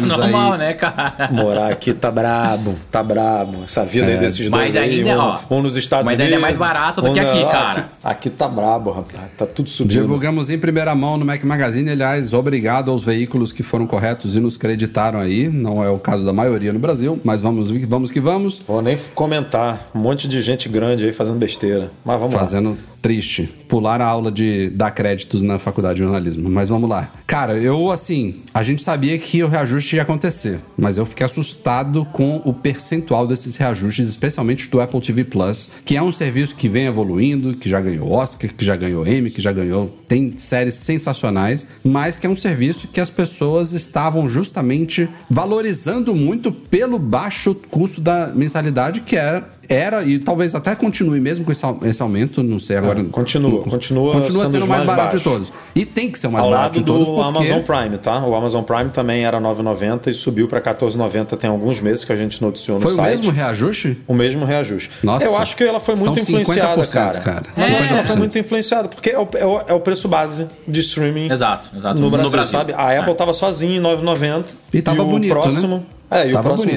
normal, 0.00 0.54
aí. 0.54 0.58
né, 0.58 0.72
cara? 0.74 1.28
Morar 1.30 1.70
aqui 1.70 1.94
tá 1.94 2.10
brabo, 2.10 2.74
tá 2.90 3.00
brabo. 3.00 3.62
Essa 3.64 3.84
vida 3.84 4.06
é, 4.06 4.14
aí 4.14 4.18
desses 4.18 4.50
dois 4.50 4.74
aí, 4.74 4.98
ainda, 4.98 5.22
ó, 5.22 5.38
um, 5.48 5.62
nos 5.62 5.76
Estados 5.76 6.04
mas 6.04 6.18
Unidos. 6.18 6.32
Mas 6.32 6.34
ainda 6.34 6.36
é 6.36 6.40
mais 6.40 6.56
barato 6.56 7.00
do 7.00 7.12
que 7.12 7.20
aqui, 7.20 7.44
cara. 7.44 7.70
Aqui, 7.78 7.90
aqui 8.02 8.30
tá 8.30 8.48
brabo, 8.48 8.90
rapaz. 8.90 9.30
Tá 9.38 9.46
tudo 9.46 9.70
subindo. 9.70 9.92
Divulgamos 9.92 10.50
em 10.50 10.58
primeira 10.58 10.92
mão 10.96 11.16
no 11.16 11.24
Mac 11.24 11.44
Magazine. 11.44 11.90
Aliás, 11.90 12.34
obrigado 12.34 12.90
aos 12.90 13.04
veículos 13.04 13.52
que 13.52 13.62
foram 13.62 13.86
corretos 13.86 14.34
e 14.34 14.40
nos 14.40 14.56
creditaram 14.56 15.20
aí. 15.20 15.48
Não 15.48 15.84
é 15.84 15.90
o 15.90 15.98
caso 15.98 16.24
da 16.24 16.32
maioria 16.32 16.72
no 16.72 16.80
Brasil, 16.80 17.20
mas 17.22 17.40
vamos, 17.40 17.70
vamos 17.70 18.10
que 18.10 18.18
vamos. 18.18 18.60
Vou 18.66 18.82
nem 18.82 18.98
comentar 19.14 19.91
um 19.94 19.98
monte 19.98 20.26
de 20.26 20.40
gente 20.40 20.68
grande 20.68 21.04
aí 21.04 21.12
fazendo 21.12 21.38
besteira. 21.38 21.90
Mas 22.04 22.18
vamos 22.18 22.34
fazendo 22.34 22.70
lá. 22.70 22.76
triste. 23.00 23.48
Pular 23.68 24.00
a 24.00 24.06
aula 24.06 24.30
de 24.30 24.70
dar 24.70 24.90
créditos 24.90 25.42
na 25.42 25.58
faculdade 25.58 25.96
de 25.96 26.04
jornalismo. 26.04 26.48
Mas 26.48 26.68
vamos 26.68 26.88
lá. 26.88 27.12
Cara, 27.26 27.56
eu, 27.56 27.90
assim, 27.90 28.42
a 28.52 28.62
gente 28.62 28.82
sabia 28.82 29.18
que 29.18 29.42
o 29.42 29.48
reajuste 29.48 29.96
ia 29.96 30.02
acontecer. 30.02 30.60
Mas 30.76 30.96
eu 30.96 31.06
fiquei 31.06 31.26
assustado 31.26 32.04
com 32.12 32.40
o 32.44 32.52
percentual 32.52 33.26
desses 33.26 33.56
reajustes, 33.56 34.08
especialmente 34.08 34.68
do 34.68 34.80
Apple 34.80 35.00
TV 35.00 35.24
Plus, 35.24 35.68
que 35.84 35.96
é 35.96 36.02
um 36.02 36.12
serviço 36.12 36.54
que 36.54 36.68
vem 36.68 36.86
evoluindo, 36.86 37.54
que 37.54 37.68
já 37.68 37.80
ganhou 37.80 38.10
Oscar, 38.10 38.52
que 38.52 38.64
já 38.64 38.76
ganhou 38.76 39.06
Emmy, 39.06 39.30
que 39.30 39.40
já 39.40 39.52
ganhou. 39.52 39.88
Tem 40.08 40.34
séries 40.36 40.74
sensacionais, 40.74 41.66
mas 41.84 42.16
que 42.16 42.26
é 42.26 42.30
um 42.30 42.36
serviço 42.36 42.88
que 42.88 43.00
as 43.00 43.10
pessoas 43.10 43.72
estavam 43.72 44.28
justamente 44.28 45.08
valorizando 45.28 46.14
muito 46.14 46.52
pelo 46.52 46.98
baixo 46.98 47.54
custo 47.70 48.00
da 48.00 48.28
mensalidade, 48.28 49.00
que 49.00 49.16
é 49.16 49.42
era 49.82 50.02
e 50.04 50.18
talvez 50.18 50.54
até 50.54 50.74
continue 50.74 51.20
mesmo 51.20 51.44
com 51.44 51.52
esse 51.52 52.02
aumento, 52.02 52.42
não 52.42 52.58
sei 52.58 52.76
agora. 52.76 53.00
É, 53.00 53.04
continua, 53.04 53.62
continua, 53.62 54.12
continua 54.12 54.44
sendo, 54.44 54.52
sendo 54.52 54.64
o 54.64 54.68
mais, 54.68 54.84
mais 54.84 54.86
barato 54.86 55.16
baixo. 55.16 55.18
de 55.18 55.24
todos. 55.24 55.52
E 55.74 55.84
tem 55.84 56.10
que 56.10 56.18
ser 56.18 56.28
o 56.28 56.32
mais 56.32 56.44
Ao 56.44 56.50
barato 56.50 56.78
de 56.78 56.84
todos. 56.84 57.08
Ao 57.08 57.14
lado 57.16 57.32
do 57.32 57.38
porque... 57.38 57.52
Amazon 57.52 57.62
Prime, 57.66 57.98
tá? 57.98 58.24
O 58.24 58.34
Amazon 58.34 58.62
Prime 58.62 58.90
também 58.90 59.24
era 59.24 59.40
9,90 59.40 60.08
e 60.08 60.14
subiu 60.14 60.48
para 60.48 60.60
14,90 60.60 61.36
tem 61.36 61.50
alguns 61.50 61.80
meses 61.80 62.04
que 62.04 62.12
a 62.12 62.16
gente 62.16 62.40
noticiou 62.40 62.78
no 62.78 62.82
foi 62.82 62.94
site. 62.94 63.04
Foi 63.04 63.14
o 63.14 63.18
mesmo 63.18 63.32
reajuste? 63.32 63.98
O 64.06 64.14
mesmo 64.14 64.44
reajuste. 64.44 64.90
Nossa. 65.02 65.26
Eu 65.26 65.36
acho 65.36 65.56
que 65.56 65.64
ela 65.64 65.80
foi 65.80 65.96
muito 65.96 66.20
influenciada, 66.20 66.86
cara. 66.86 67.20
cara. 67.20 67.44
É, 67.56 67.92
ela 67.92 68.04
foi 68.04 68.16
muito 68.16 68.38
influenciada, 68.38 68.88
porque 68.88 69.10
é 69.10 69.18
o, 69.18 69.28
é 69.34 69.46
o, 69.46 69.60
é 69.68 69.72
o 69.74 69.80
preço 69.80 70.08
base 70.08 70.46
de 70.66 70.80
streaming 70.80 71.30
exato, 71.32 71.70
exato. 71.76 72.00
No, 72.00 72.10
Brasil, 72.10 72.24
no 72.24 72.30
Brasil, 72.30 72.58
sabe? 72.58 72.72
A 72.72 72.98
Apple 72.98 73.12
é. 73.12 73.14
tava 73.14 73.32
sozinha 73.32 73.78
em 73.78 73.82
9,90 73.82 74.44
e 74.72 74.82
tava 74.82 75.02
e 75.02 75.04
bonito, 75.04 75.30
o 75.30 75.40
próximo... 75.40 75.76
Né? 75.76 75.82
É, 76.10 76.28
e 76.28 76.32
tava 76.32 76.40
o 76.40 76.54
próximo, 76.54 76.72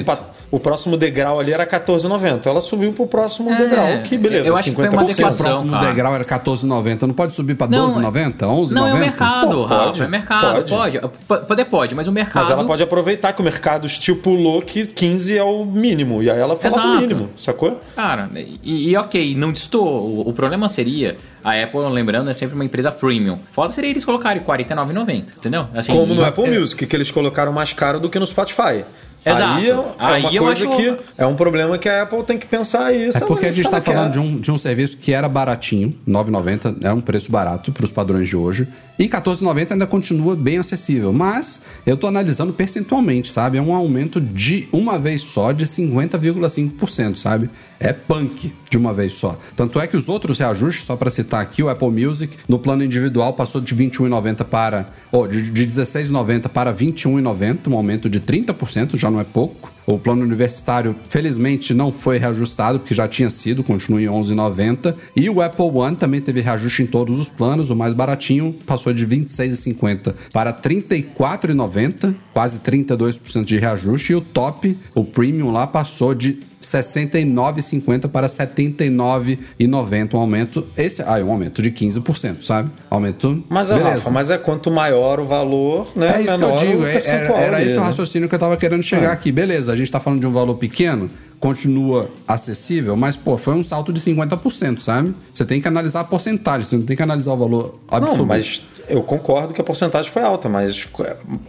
o 0.50 0.60
próximo 0.60 0.96
degrau 0.96 1.40
ali 1.40 1.52
era 1.52 1.66
14,90. 1.66 2.46
Ela 2.46 2.60
subiu 2.60 2.92
pro 2.92 3.06
próximo 3.06 3.50
é, 3.50 3.56
degrau, 3.56 3.86
que 4.04 4.16
beleza, 4.16 4.48
eu 4.48 4.56
acho 4.56 4.70
50%. 4.70 4.74
Que 4.74 4.74
foi 4.74 4.88
uma 4.88 5.10
Se 5.10 5.24
o 5.24 5.34
próximo 5.34 5.72
cara. 5.72 5.86
degrau 5.86 6.14
era 6.14 6.24
14,90, 6.24 7.02
não 7.02 7.14
pode 7.14 7.34
subir 7.34 7.54
para 7.54 7.68
12,90, 7.68 8.36
11,90? 8.38 8.70
Não, 8.70 8.88
é 8.88 8.94
o 8.94 8.98
mercado, 8.98 9.56
Pô, 9.56 9.64
Rafa, 9.64 10.04
é 10.04 10.08
mercado, 10.08 10.68
pode. 10.68 11.00
pode. 11.00 11.46
Poder 11.46 11.64
pode, 11.64 11.94
mas 11.94 12.08
o 12.08 12.12
mercado... 12.12 12.42
Mas 12.42 12.50
ela 12.50 12.64
pode 12.64 12.82
aproveitar 12.82 13.32
que 13.32 13.40
o 13.40 13.44
mercado 13.44 13.86
estipulou 13.86 14.62
que 14.62 14.86
15 14.86 15.36
é 15.36 15.42
o 15.42 15.64
mínimo, 15.64 16.22
e 16.22 16.30
aí 16.30 16.38
ela 16.38 16.56
fala 16.56 16.74
Exato. 16.74 16.88
do 16.88 17.00
mínimo, 17.00 17.30
sacou? 17.36 17.80
Cara, 17.94 18.28
e, 18.34 18.90
e 18.90 18.96
ok, 18.96 19.34
não 19.34 19.52
distou. 19.52 19.86
O, 19.86 20.28
o 20.28 20.32
problema 20.32 20.68
seria 20.68 21.16
a 21.46 21.62
Apple, 21.62 21.80
lembrando, 21.90 22.28
é 22.28 22.34
sempre 22.34 22.54
uma 22.56 22.64
empresa 22.64 22.90
premium. 22.90 23.38
Foda 23.52 23.72
seria 23.72 23.90
eles 23.90 24.04
colocarem 24.04 24.42
R$ 24.42 24.64
49,90, 24.64 25.24
entendeu? 25.38 25.68
Assim, 25.72 25.92
Como 25.92 26.12
no 26.12 26.24
Apple 26.24 26.44
é... 26.44 26.58
Music, 26.58 26.84
que 26.84 26.96
eles 26.96 27.10
colocaram 27.10 27.52
mais 27.52 27.72
caro 27.72 28.00
do 28.00 28.10
que 28.10 28.18
no 28.18 28.26
Spotify. 28.26 28.84
Exato. 29.26 29.42
Aí 29.42 29.66
é, 29.68 29.70
é 29.70 29.74
aí 29.98 30.38
uma 30.38 30.46
coisa 30.46 30.68
acho... 30.68 30.76
que 30.76 30.96
é 31.18 31.26
um 31.26 31.34
problema 31.34 31.76
que 31.76 31.88
a 31.88 32.02
Apple 32.02 32.22
tem 32.22 32.38
que 32.38 32.46
pensar 32.46 32.94
isso. 32.94 33.24
É 33.24 33.26
porque 33.26 33.46
a 33.46 33.52
gente 33.52 33.64
está 33.64 33.82
falando 33.82 34.12
de 34.12 34.18
um, 34.20 34.36
de 34.36 34.52
um 34.52 34.56
serviço 34.56 34.96
que 34.98 35.12
era 35.12 35.28
baratinho, 35.28 35.92
9,90 36.08 36.76
é 36.84 36.92
um 36.92 37.00
preço 37.00 37.30
barato 37.32 37.72
para 37.72 37.84
os 37.84 37.90
padrões 37.90 38.28
de 38.28 38.36
hoje. 38.36 38.68
E 38.96 39.08
14,90 39.08 39.72
ainda 39.72 39.86
continua 39.86 40.36
bem 40.36 40.58
acessível. 40.58 41.12
Mas 41.12 41.62
eu 41.84 41.94
estou 41.94 42.08
analisando 42.08 42.52
percentualmente, 42.52 43.32
sabe? 43.32 43.58
É 43.58 43.62
um 43.62 43.74
aumento 43.74 44.20
de 44.20 44.68
uma 44.72 44.98
vez 44.98 45.22
só 45.22 45.50
de 45.50 45.66
50,5%, 45.66 47.16
sabe? 47.16 47.50
É 47.80 47.92
punk 47.92 48.52
de 48.68 48.76
uma 48.76 48.92
vez 48.92 49.14
só. 49.14 49.38
Tanto 49.54 49.80
é 49.80 49.86
que 49.86 49.96
os 49.96 50.08
outros 50.08 50.38
reajustes, 50.38 50.84
só 50.84 50.96
para 50.96 51.10
citar 51.10 51.40
aqui, 51.40 51.62
o 51.62 51.68
Apple 51.68 51.90
Music, 51.90 52.36
no 52.48 52.58
plano 52.58 52.84
individual 52.84 53.32
passou 53.32 53.60
de 53.60 53.74
21,90 53.74 54.44
para. 54.44 54.88
Oh, 55.10 55.26
de, 55.26 55.50
de 55.50 55.66
16,90 55.66 56.48
para 56.48 56.74
21,90, 56.74 57.68
um 57.68 57.76
aumento 57.76 58.08
de 58.08 58.20
30%, 58.20 58.96
já 58.96 59.10
não 59.10 59.20
é 59.20 59.24
pouco. 59.24 59.72
O 59.86 60.00
plano 60.00 60.24
universitário, 60.24 60.96
felizmente, 61.08 61.72
não 61.72 61.92
foi 61.92 62.18
reajustado, 62.18 62.80
porque 62.80 62.92
já 62.92 63.06
tinha 63.06 63.30
sido, 63.30 63.62
continua 63.62 64.02
em 64.02 64.06
11,90. 64.06 64.94
E 65.14 65.30
o 65.30 65.40
Apple 65.40 65.64
One 65.64 65.94
também 65.94 66.20
teve 66.20 66.40
reajuste 66.40 66.82
em 66.82 66.86
todos 66.86 67.20
os 67.20 67.28
planos. 67.28 67.70
O 67.70 67.76
mais 67.76 67.94
baratinho 67.94 68.52
passou 68.66 68.92
de 68.92 69.06
26,50 69.06 70.12
para 70.32 70.52
34,90, 70.52 72.14
quase 72.32 72.58
32% 72.58 73.44
de 73.44 73.58
reajuste. 73.58 74.12
E 74.12 74.16
o 74.16 74.20
top, 74.20 74.76
o 74.92 75.04
premium 75.04 75.52
lá, 75.52 75.68
passou 75.68 76.14
de 76.14 76.40
69,50 76.62 78.08
para 78.08 78.26
79,90, 78.26 80.14
um 80.14 80.18
aumento, 80.18 80.66
esse, 80.76 81.02
ah, 81.02 81.16
um 81.24 81.30
aumento 81.30 81.62
de 81.62 81.70
15%, 81.70 82.42
sabe? 82.42 82.70
Aumento. 82.90 83.44
Mas 83.48 83.70
é 83.70 83.76
Rafa, 83.76 84.10
mas 84.10 84.30
é 84.30 84.38
quanto 84.38 84.70
maior 84.70 85.20
o 85.20 85.24
valor, 85.24 85.92
né? 85.94 86.16
É 86.16 86.22
isso 86.22 86.30
menor 86.30 86.58
que 86.58 86.64
eu 86.64 86.70
digo, 86.70 86.86
é, 86.86 87.02
era, 87.06 87.38
era 87.38 87.62
esse 87.62 87.78
o 87.78 87.82
raciocínio 87.82 88.28
que 88.28 88.34
eu 88.34 88.38
tava 88.38 88.56
querendo 88.56 88.82
chegar 88.82 89.10
é. 89.10 89.12
aqui. 89.12 89.30
Beleza, 89.30 89.72
a 89.72 89.76
gente 89.76 89.90
tá 89.90 90.00
falando 90.00 90.20
de 90.20 90.26
um 90.26 90.32
valor 90.32 90.56
pequeno, 90.56 91.10
continua 91.38 92.10
acessível, 92.26 92.96
mas, 92.96 93.16
pô, 93.16 93.36
foi 93.36 93.54
um 93.54 93.62
salto 93.62 93.92
de 93.92 94.00
50%, 94.00 94.80
sabe? 94.80 95.14
Você 95.32 95.44
tem 95.44 95.60
que 95.60 95.68
analisar 95.68 96.00
a 96.00 96.04
porcentagem, 96.04 96.66
você 96.66 96.76
não 96.76 96.84
tem 96.84 96.96
que 96.96 97.02
analisar 97.02 97.32
o 97.32 97.36
valor 97.36 97.78
absoluto. 97.88 98.18
Não, 98.18 98.26
mas 98.26 98.62
eu 98.88 99.02
concordo 99.02 99.52
que 99.52 99.60
a 99.60 99.64
porcentagem 99.64 100.10
foi 100.10 100.22
alta, 100.22 100.48
mas 100.48 100.88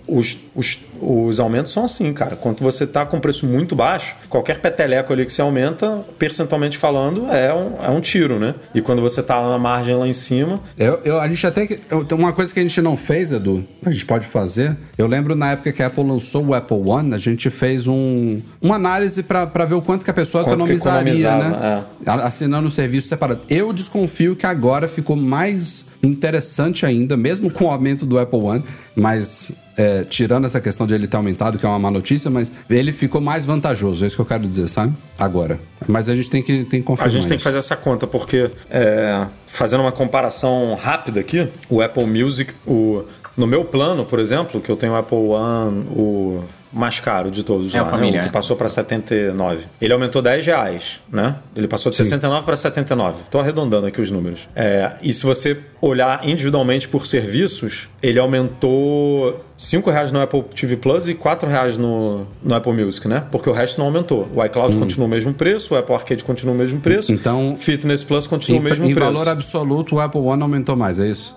os, 0.07 0.37
os, 0.55 0.79
os 1.01 1.39
aumentos 1.39 1.71
são 1.71 1.85
assim, 1.85 2.13
cara. 2.13 2.35
Quando 2.35 2.61
você 2.61 2.83
está 2.83 3.05
com 3.05 3.19
preço 3.19 3.45
muito 3.45 3.75
baixo, 3.75 4.15
qualquer 4.29 4.59
peteleco 4.59 5.13
ali 5.13 5.25
que 5.25 5.31
você 5.31 5.41
aumenta, 5.41 6.03
percentualmente 6.17 6.77
falando, 6.77 7.27
é 7.31 7.53
um, 7.53 7.83
é 7.83 7.89
um 7.89 8.01
tiro, 8.01 8.39
né? 8.39 8.55
E 8.73 8.81
quando 8.81 9.01
você 9.01 9.21
está 9.21 9.41
na 9.41 9.57
margem 9.57 9.95
lá 9.95 10.07
em 10.07 10.13
cima. 10.13 10.59
Eu, 10.77 10.99
eu, 11.03 11.19
a 11.19 11.27
gente 11.27 11.45
até. 11.45 11.67
Uma 12.11 12.33
coisa 12.33 12.53
que 12.53 12.59
a 12.59 12.63
gente 12.63 12.81
não 12.81 12.97
fez, 12.97 13.31
Edu, 13.31 13.65
a 13.85 13.91
gente 13.91 14.05
pode 14.05 14.25
fazer. 14.25 14.77
Eu 14.97 15.07
lembro 15.07 15.35
na 15.35 15.51
época 15.51 15.71
que 15.71 15.83
a 15.83 15.87
Apple 15.87 16.03
lançou 16.03 16.45
o 16.45 16.53
Apple 16.53 16.77
One, 16.77 17.13
a 17.13 17.17
gente 17.17 17.49
fez 17.49 17.87
um, 17.87 18.39
uma 18.61 18.75
análise 18.75 19.23
para 19.23 19.65
ver 19.65 19.75
o 19.75 19.81
quanto 19.81 20.03
que 20.03 20.11
a 20.11 20.13
pessoa 20.13 20.43
quanto 20.43 20.55
economizaria, 20.55 21.37
né? 21.37 21.83
É. 22.05 22.11
Assinando 22.11 22.67
um 22.67 22.71
serviço 22.71 23.07
separado. 23.07 23.41
Eu 23.49 23.71
desconfio 23.73 24.35
que 24.35 24.45
agora 24.45 24.87
ficou 24.87 25.15
mais 25.15 25.87
interessante 26.01 26.85
ainda, 26.85 27.17
mesmo 27.17 27.51
com 27.51 27.65
o 27.65 27.69
aumento 27.69 28.05
do 28.05 28.19
Apple 28.19 28.39
One, 28.39 28.63
mas 28.95 29.53
é, 29.77 30.03
tirando 30.03 30.45
essa 30.45 30.59
questão 30.59 30.87
de 30.87 30.93
ele 30.95 31.07
ter 31.07 31.15
aumentado, 31.15 31.59
que 31.59 31.65
é 31.65 31.69
uma 31.69 31.77
má 31.77 31.91
notícia, 31.91 32.31
mas 32.31 32.51
ele 32.69 32.91
ficou 32.91 33.21
mais 33.21 33.45
vantajoso, 33.45 34.03
é 34.03 34.07
isso 34.07 34.15
que 34.15 34.21
eu 34.21 34.25
quero 34.25 34.47
dizer, 34.47 34.67
sabe? 34.67 34.93
Agora. 35.17 35.59
Mas 35.87 36.09
a 36.09 36.15
gente 36.15 36.29
tem 36.29 36.41
que, 36.41 36.63
tem 36.65 36.81
que 36.81 36.85
confirmar. 36.85 37.07
A 37.07 37.13
gente 37.13 37.27
tem 37.27 37.37
que 37.37 37.43
fazer 37.43 37.59
essa 37.59 37.75
conta, 37.75 38.07
porque 38.07 38.49
é, 38.69 39.27
fazendo 39.47 39.81
uma 39.81 39.91
comparação 39.91 40.75
rápida 40.75 41.19
aqui, 41.19 41.47
o 41.69 41.81
Apple 41.81 42.05
Music, 42.05 42.51
o, 42.65 43.03
no 43.37 43.45
meu 43.45 43.63
plano, 43.63 44.03
por 44.03 44.19
exemplo, 44.19 44.59
que 44.59 44.69
eu 44.69 44.75
tenho 44.75 44.93
o 44.93 44.95
Apple 44.95 45.15
One, 45.15 45.85
o 45.95 46.43
mais 46.73 46.99
caro 46.99 47.31
de 47.31 47.43
todos 47.43 47.73
é 47.73 47.81
lá, 47.81 47.87
família, 47.87 48.17
né? 48.17 48.23
o 48.23 48.27
que 48.27 48.33
passou 48.33 48.55
para 48.55 48.67
79. 48.67 49.65
Ele 49.79 49.93
aumentou 49.93 50.21
10 50.21 50.45
reais, 50.45 50.99
né? 51.11 51.37
Ele 51.55 51.67
passou 51.67 51.89
de 51.89 51.95
Sim. 51.95 52.03
69 52.03 52.45
para 52.45 52.55
79. 52.55 53.21
Estou 53.21 53.39
arredondando 53.39 53.87
aqui 53.87 54.01
os 54.01 54.11
números. 54.11 54.47
É, 54.55 54.91
e 55.01 55.13
se 55.13 55.25
você 55.25 55.57
olhar 55.79 56.27
individualmente 56.27 56.87
por 56.87 57.05
serviços, 57.05 57.87
ele 58.01 58.19
aumentou 58.19 59.45
5 59.55 59.89
reais 59.89 60.11
no 60.11 60.19
Apple 60.19 60.43
TV 60.55 60.75
Plus 60.75 61.07
e 61.07 61.13
4 61.13 61.47
reais 61.47 61.77
no, 61.77 62.27
no 62.43 62.55
Apple 62.55 62.73
Music, 62.73 63.07
né? 63.07 63.23
Porque 63.31 63.49
o 63.49 63.53
resto 63.53 63.79
não 63.79 63.85
aumentou. 63.85 64.27
O 64.35 64.43
iCloud 64.43 64.75
hum. 64.75 64.79
continua 64.79 65.05
o 65.05 65.09
mesmo 65.09 65.33
preço, 65.33 65.73
o 65.73 65.77
Apple 65.77 65.93
Arcade 65.93 66.23
continua 66.23 66.53
o 66.53 66.57
mesmo 66.57 66.79
preço. 66.79 67.11
Então, 67.11 67.55
Fitness 67.57 68.03
Plus 68.03 68.27
continua 68.27 68.57
em, 68.57 68.61
o 68.61 68.63
mesmo 68.63 68.85
em 68.85 68.93
preço. 68.93 69.09
Em 69.09 69.13
valor 69.13 69.29
absoluto, 69.29 69.95
o 69.95 69.99
Apple 69.99 70.21
One 70.21 70.41
aumentou 70.41 70.75
mais, 70.75 70.99
é 70.99 71.07
isso? 71.07 71.35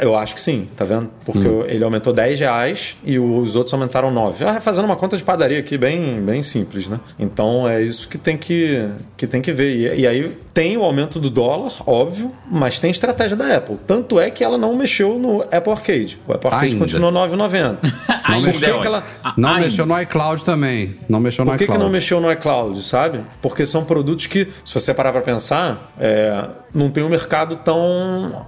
Eu 0.00 0.16
acho 0.16 0.34
que 0.34 0.40
sim, 0.40 0.68
tá 0.76 0.84
vendo? 0.84 1.10
Porque 1.24 1.48
hum. 1.48 1.64
ele 1.66 1.82
aumentou 1.82 2.12
10 2.12 2.40
reais 2.40 2.96
e 3.04 3.18
os 3.18 3.56
outros 3.56 3.72
aumentaram 3.72 4.10
9. 4.10 4.44
Ah, 4.44 4.60
fazendo 4.60 4.84
uma 4.84 4.96
conta 4.96 5.16
de 5.16 5.24
padaria 5.24 5.58
aqui 5.58 5.78
bem, 5.78 6.20
bem 6.22 6.42
simples, 6.42 6.88
né? 6.88 7.00
Então 7.18 7.68
é 7.68 7.80
isso 7.80 8.08
que 8.08 8.18
tem 8.18 8.36
que, 8.36 8.88
que, 9.16 9.26
tem 9.26 9.40
que 9.40 9.52
ver. 9.52 9.74
E, 9.74 10.00
e 10.00 10.06
aí 10.06 10.36
tem 10.52 10.76
o 10.76 10.82
aumento 10.82 11.18
do 11.18 11.30
dólar, 11.30 11.72
óbvio, 11.86 12.32
mas 12.50 12.78
tem 12.78 12.90
estratégia 12.90 13.36
da 13.36 13.56
Apple. 13.56 13.78
Tanto 13.86 14.20
é 14.20 14.30
que 14.30 14.44
ela 14.44 14.58
não 14.58 14.76
mexeu 14.76 15.18
no 15.18 15.42
Apple 15.42 15.72
Arcade. 15.72 16.18
O 16.26 16.32
Apple 16.32 16.50
Arcade 16.50 16.72
Ainda. 16.72 16.78
continua 16.78 17.10
9,90. 17.10 17.78
não 18.28 18.40
mexeu, 18.42 18.84
ela... 18.84 19.04
não 19.36 19.60
mexeu 19.60 19.86
no 19.86 20.00
iCloud 20.02 20.44
também. 20.44 20.94
Não 21.08 21.20
mexeu 21.20 21.44
no 21.44 21.50
Por 21.50 21.58
que, 21.58 21.64
iCloud. 21.64 21.78
que 21.78 21.84
não 21.84 21.90
mexeu 21.90 22.20
no 22.20 22.30
iCloud, 22.30 22.82
sabe? 22.82 23.20
Porque 23.40 23.64
são 23.64 23.84
produtos 23.84 24.26
que, 24.26 24.48
se 24.64 24.74
você 24.74 24.92
parar 24.92 25.12
para 25.12 25.22
pensar, 25.22 25.92
é, 25.98 26.46
não 26.74 26.90
tem 26.90 27.02
um 27.02 27.08
mercado 27.08 27.56
tão 27.56 28.44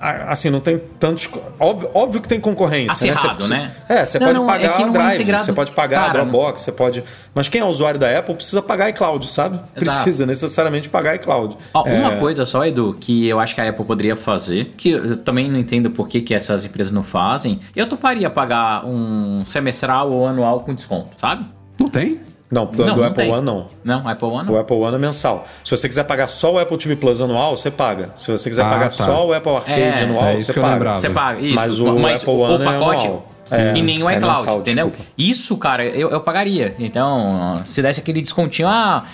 assim, 0.00 0.50
não 0.50 0.60
tem 0.60 0.78
tantos. 0.98 1.28
Óbvio, 1.58 1.90
óbvio 1.94 2.20
que 2.20 2.28
tem 2.28 2.40
concorrência. 2.40 3.06
Né? 3.06 3.12
Acirrado, 3.12 3.48
né? 3.48 3.72
Você, 3.86 3.94
né? 3.94 4.00
É, 4.00 4.06
você 4.06 4.18
não, 4.18 4.26
pode 4.26 4.38
não, 4.38 4.46
pagar 4.46 4.80
é 4.80 4.84
a 4.84 4.88
Drive, 4.88 5.32
você 5.32 5.52
pode 5.52 5.72
pagar 5.72 5.96
Cara, 6.06 6.08
a 6.08 6.12
Dropbox, 6.24 6.62
você 6.62 6.72
pode. 6.72 7.04
Mas 7.34 7.48
quem 7.48 7.60
é 7.60 7.64
usuário 7.64 7.98
da 7.98 8.18
Apple 8.18 8.34
precisa 8.34 8.62
pagar 8.62 8.88
iCloud, 8.90 9.30
sabe? 9.30 9.60
Exato. 9.74 10.02
Precisa 10.02 10.26
necessariamente 10.26 10.88
pagar 10.88 11.16
iCloud. 11.16 11.56
Ó, 11.74 11.86
é... 11.86 11.98
Uma 11.98 12.12
coisa 12.16 12.46
só, 12.46 12.64
Edu, 12.64 12.96
que 12.98 13.26
eu 13.26 13.40
acho 13.40 13.54
que 13.54 13.60
a 13.60 13.68
Apple 13.68 13.84
poderia 13.84 14.16
fazer, 14.16 14.66
que 14.76 14.90
eu 14.90 15.16
também 15.16 15.50
não 15.50 15.58
entendo 15.58 15.90
por 15.90 16.08
que, 16.08 16.20
que 16.20 16.34
essas 16.34 16.64
empresas 16.64 16.92
não 16.92 17.02
fazem, 17.02 17.60
eu 17.74 17.88
toparia 17.88 18.30
pagar 18.30 18.86
um 18.86 19.44
semestral 19.44 20.10
ou 20.10 20.26
anual 20.26 20.60
com 20.60 20.74
desconto, 20.74 21.18
sabe? 21.18 21.46
Não 21.78 21.88
tem? 21.88 22.20
Não, 22.50 22.66
do, 22.66 22.84
não, 22.84 22.94
do 22.94 23.00
não 23.00 23.08
Apple 23.08 23.24
tem. 23.24 23.32
One 23.32 23.44
não. 23.44 23.66
Não, 23.84 24.08
Apple 24.08 24.28
One 24.28 24.46
não. 24.46 24.54
O 24.54 24.58
Apple 24.58 24.76
One 24.76 24.94
é 24.94 24.98
mensal. 24.98 25.46
Se 25.64 25.70
você 25.76 25.88
quiser 25.88 26.04
pagar 26.04 26.28
só 26.28 26.54
o 26.54 26.58
Apple 26.58 26.78
TV 26.78 26.94
Plus 26.96 27.20
anual, 27.20 27.56
você 27.56 27.70
paga. 27.70 28.10
Se 28.14 28.30
você 28.30 28.48
quiser 28.48 28.64
ah, 28.64 28.70
pagar 28.70 28.84
tá. 28.84 29.04
só 29.04 29.26
o 29.26 29.32
Apple 29.32 29.56
Arcade 29.56 29.80
é, 29.80 30.02
anual, 30.02 30.24
é 30.26 30.40
você 30.40 30.52
paga. 30.52 31.00
Você 31.00 31.10
paga, 31.10 31.40
isso. 31.40 31.54
Mas 31.54 31.80
o, 31.80 31.98
Mas 31.98 32.22
Apple 32.22 32.34
One 32.34 32.54
o 32.54 32.62
é 32.62 32.64
pacote, 32.64 33.04
é 33.04 33.08
anual. 33.08 33.36
É, 33.50 33.76
e 33.76 33.82
nem 33.82 34.02
o 34.02 34.10
iCloud, 34.10 34.24
é 34.24 34.28
mensal, 34.28 34.58
entendeu? 34.58 34.86
Desculpa. 34.86 35.12
Isso, 35.16 35.56
cara, 35.56 35.84
eu, 35.84 36.10
eu 36.10 36.20
pagaria. 36.20 36.74
Então, 36.78 37.60
se 37.64 37.80
desse 37.80 38.00
aquele 38.00 38.20
descontinho, 38.20 38.66
ah, 38.68 39.04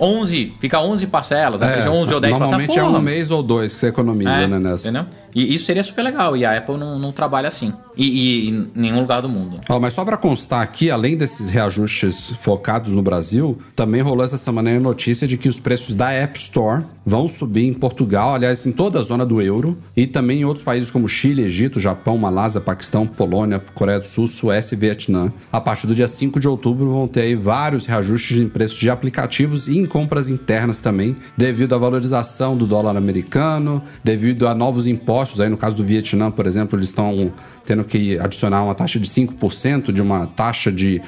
11, 0.00 0.54
fica 0.60 0.80
11 0.80 1.06
parcelas, 1.08 1.60
né? 1.60 1.84
é, 1.84 1.90
11 1.90 2.14
ou 2.14 2.20
10 2.20 2.38
normalmente 2.38 2.66
parcelas. 2.66 2.76
Normalmente 2.76 2.78
é 2.78 2.84
um 2.84 3.00
mês 3.00 3.30
ou 3.30 3.42
dois 3.42 3.72
que 3.74 3.80
você 3.80 3.88
economiza, 3.88 4.30
é, 4.30 4.46
né, 4.46 4.58
nessa. 4.58 4.88
Entendeu? 4.88 5.06
E 5.34 5.54
isso 5.54 5.66
seria 5.66 5.82
super 5.82 6.02
legal. 6.02 6.36
E 6.36 6.44
a 6.44 6.56
Apple 6.56 6.76
não, 6.76 6.98
não 6.98 7.12
trabalha 7.12 7.48
assim. 7.48 7.72
E, 7.96 8.04
e, 8.04 8.50
em 8.50 8.70
nenhum 8.74 9.00
lugar 9.00 9.20
do 9.20 9.28
mundo. 9.28 9.60
Oh, 9.68 9.78
mas 9.78 9.94
só 9.94 10.04
para 10.04 10.16
constar 10.16 10.62
aqui, 10.62 10.90
além 10.90 11.16
desses 11.16 11.50
reajustes 11.50 12.32
focados 12.32 12.92
no 12.92 13.02
Brasil, 13.02 13.58
também 13.76 14.00
rolou 14.00 14.24
essa 14.24 14.38
semana 14.38 14.70
a 14.70 14.80
notícia 14.80 15.26
de 15.26 15.36
que 15.36 15.48
os 15.48 15.58
preços 15.58 15.94
da 15.94 16.10
App 16.10 16.38
Store 16.38 16.84
vão 17.04 17.28
subir 17.28 17.66
em 17.66 17.74
Portugal, 17.74 18.34
aliás, 18.34 18.64
em 18.64 18.72
toda 18.72 19.00
a 19.00 19.02
zona 19.02 19.26
do 19.26 19.42
euro, 19.42 19.76
e 19.96 20.06
também 20.06 20.40
em 20.40 20.44
outros 20.44 20.64
países 20.64 20.90
como 20.90 21.08
Chile, 21.08 21.42
Egito, 21.42 21.80
Japão, 21.80 22.16
Malásia, 22.16 22.60
Paquistão, 22.60 23.06
Polônia, 23.06 23.60
Coreia 23.74 23.98
do 23.98 24.06
Sul, 24.06 24.28
Suécia 24.28 24.74
e 24.74 24.78
Vietnã. 24.78 25.32
A 25.52 25.60
partir 25.60 25.86
do 25.86 25.94
dia 25.94 26.08
5 26.08 26.38
de 26.38 26.48
outubro 26.48 26.90
vão 26.90 27.08
ter 27.08 27.22
aí 27.22 27.34
vários 27.34 27.86
reajustes 27.86 28.36
em 28.36 28.48
preços 28.48 28.78
de 28.78 28.88
aplicativos 28.88 29.66
e 29.68 29.78
em 29.78 29.86
compras 29.86 30.28
internas 30.28 30.80
também, 30.80 31.16
devido 31.36 31.74
à 31.74 31.78
valorização 31.78 32.56
do 32.56 32.66
dólar 32.66 32.96
americano, 32.96 33.82
devido 34.04 34.46
a 34.46 34.54
novos 34.54 34.86
impostos 34.86 35.19
impostos. 35.20 35.40
Aí, 35.40 35.48
no 35.48 35.56
caso 35.56 35.76
do 35.76 35.84
Vietnã, 35.84 36.30
por 36.30 36.46
exemplo, 36.46 36.78
eles 36.78 36.88
estão 36.88 37.32
tendo 37.64 37.84
que 37.84 38.18
adicionar 38.18 38.64
uma 38.64 38.74
taxa 38.74 38.98
de 38.98 39.08
5% 39.08 39.92
de 39.92 40.00
uma 40.00 40.26
taxa 40.26 40.72
de 40.72 41.00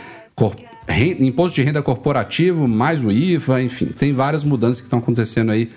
renda, 0.86 1.24
imposto 1.24 1.54
de 1.54 1.62
renda 1.62 1.82
corporativo, 1.82 2.68
mais 2.68 3.02
o 3.02 3.10
IVA, 3.10 3.62
enfim, 3.62 3.86
tem 3.86 4.12
várias 4.12 4.44
mudanças 4.44 4.80
que 4.80 4.86
estão 4.86 4.98
acontecendo 4.98 5.50
aí 5.50 5.70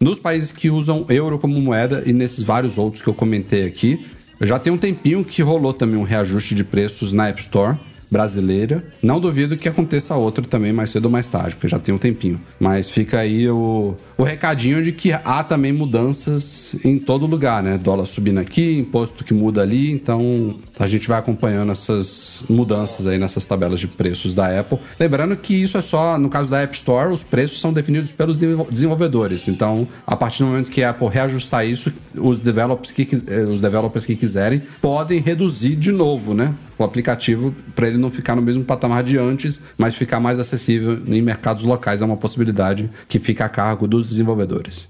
nos 0.00 0.18
países 0.18 0.50
que 0.52 0.70
usam 0.70 1.04
euro 1.08 1.38
como 1.38 1.60
moeda 1.60 2.02
e 2.06 2.12
nesses 2.12 2.42
vários 2.42 2.78
outros 2.78 3.02
que 3.02 3.08
eu 3.08 3.14
comentei 3.14 3.66
aqui. 3.66 4.04
Já 4.40 4.58
tem 4.58 4.72
um 4.72 4.78
tempinho 4.78 5.24
que 5.24 5.42
rolou 5.42 5.72
também 5.72 5.98
um 5.98 6.02
reajuste 6.02 6.54
de 6.54 6.64
preços 6.64 7.12
na 7.12 7.28
App 7.28 7.40
Store 7.40 7.76
brasileira. 8.10 8.84
Não 9.02 9.20
duvido 9.20 9.56
que 9.56 9.68
aconteça 9.68 10.14
outro 10.16 10.44
também 10.46 10.72
mais 10.72 10.90
cedo 10.90 11.06
ou 11.06 11.10
mais 11.10 11.28
tarde, 11.28 11.54
porque 11.54 11.68
já 11.68 11.78
tem 11.78 11.94
um 11.94 11.98
tempinho. 11.98 12.40
Mas 12.58 12.88
fica 12.88 13.20
aí 13.20 13.48
o, 13.48 13.94
o 14.18 14.22
recadinho 14.22 14.82
de 14.82 14.92
que 14.92 15.12
há 15.12 15.44
também 15.44 15.72
mudanças 15.72 16.74
em 16.84 16.98
todo 16.98 17.26
lugar, 17.26 17.62
né? 17.62 17.78
Dólar 17.78 18.06
subindo 18.06 18.38
aqui, 18.38 18.78
imposto 18.78 19.24
que 19.24 19.32
muda 19.32 19.62
ali, 19.62 19.90
então 19.90 20.56
a 20.78 20.86
gente 20.86 21.06
vai 21.06 21.18
acompanhando 21.18 21.70
essas 21.70 22.42
mudanças 22.48 23.06
aí 23.06 23.18
nessas 23.18 23.44
tabelas 23.44 23.78
de 23.78 23.86
preços 23.86 24.32
da 24.32 24.58
Apple. 24.58 24.78
Lembrando 24.98 25.36
que 25.36 25.54
isso 25.54 25.76
é 25.76 25.82
só, 25.82 26.18
no 26.18 26.30
caso 26.30 26.48
da 26.48 26.62
App 26.62 26.74
Store, 26.74 27.12
os 27.12 27.22
preços 27.22 27.60
são 27.60 27.70
definidos 27.72 28.10
pelos 28.12 28.38
desenvolvedores. 28.70 29.46
Então, 29.46 29.86
a 30.06 30.16
partir 30.16 30.42
do 30.42 30.46
momento 30.46 30.70
que 30.70 30.82
a 30.82 30.90
Apple 30.90 31.08
reajustar 31.08 31.66
isso, 31.66 31.92
os 32.16 32.38
developers 32.38 32.90
que, 32.90 33.06
eh, 33.26 33.42
os 33.42 33.60
developers 33.60 34.06
que 34.06 34.16
quiserem 34.16 34.62
podem 34.80 35.20
reduzir 35.20 35.76
de 35.76 35.92
novo, 35.92 36.32
né? 36.32 36.54
O 36.78 36.84
aplicativo 36.84 37.54
para 37.74 37.88
ele 37.88 37.98
não 38.00 38.10
ficar 38.10 38.34
no 38.34 38.42
mesmo 38.42 38.64
patamar 38.64 39.04
de 39.04 39.18
antes, 39.18 39.60
mas 39.78 39.94
ficar 39.94 40.18
mais 40.20 40.38
acessível 40.38 41.00
em 41.06 41.22
mercados 41.22 41.64
locais 41.64 42.02
é 42.02 42.04
uma 42.04 42.16
possibilidade 42.16 42.90
que 43.08 43.18
fica 43.18 43.44
a 43.44 43.48
cargo 43.48 43.86
dos 43.86 44.08
desenvolvedores. 44.08 44.88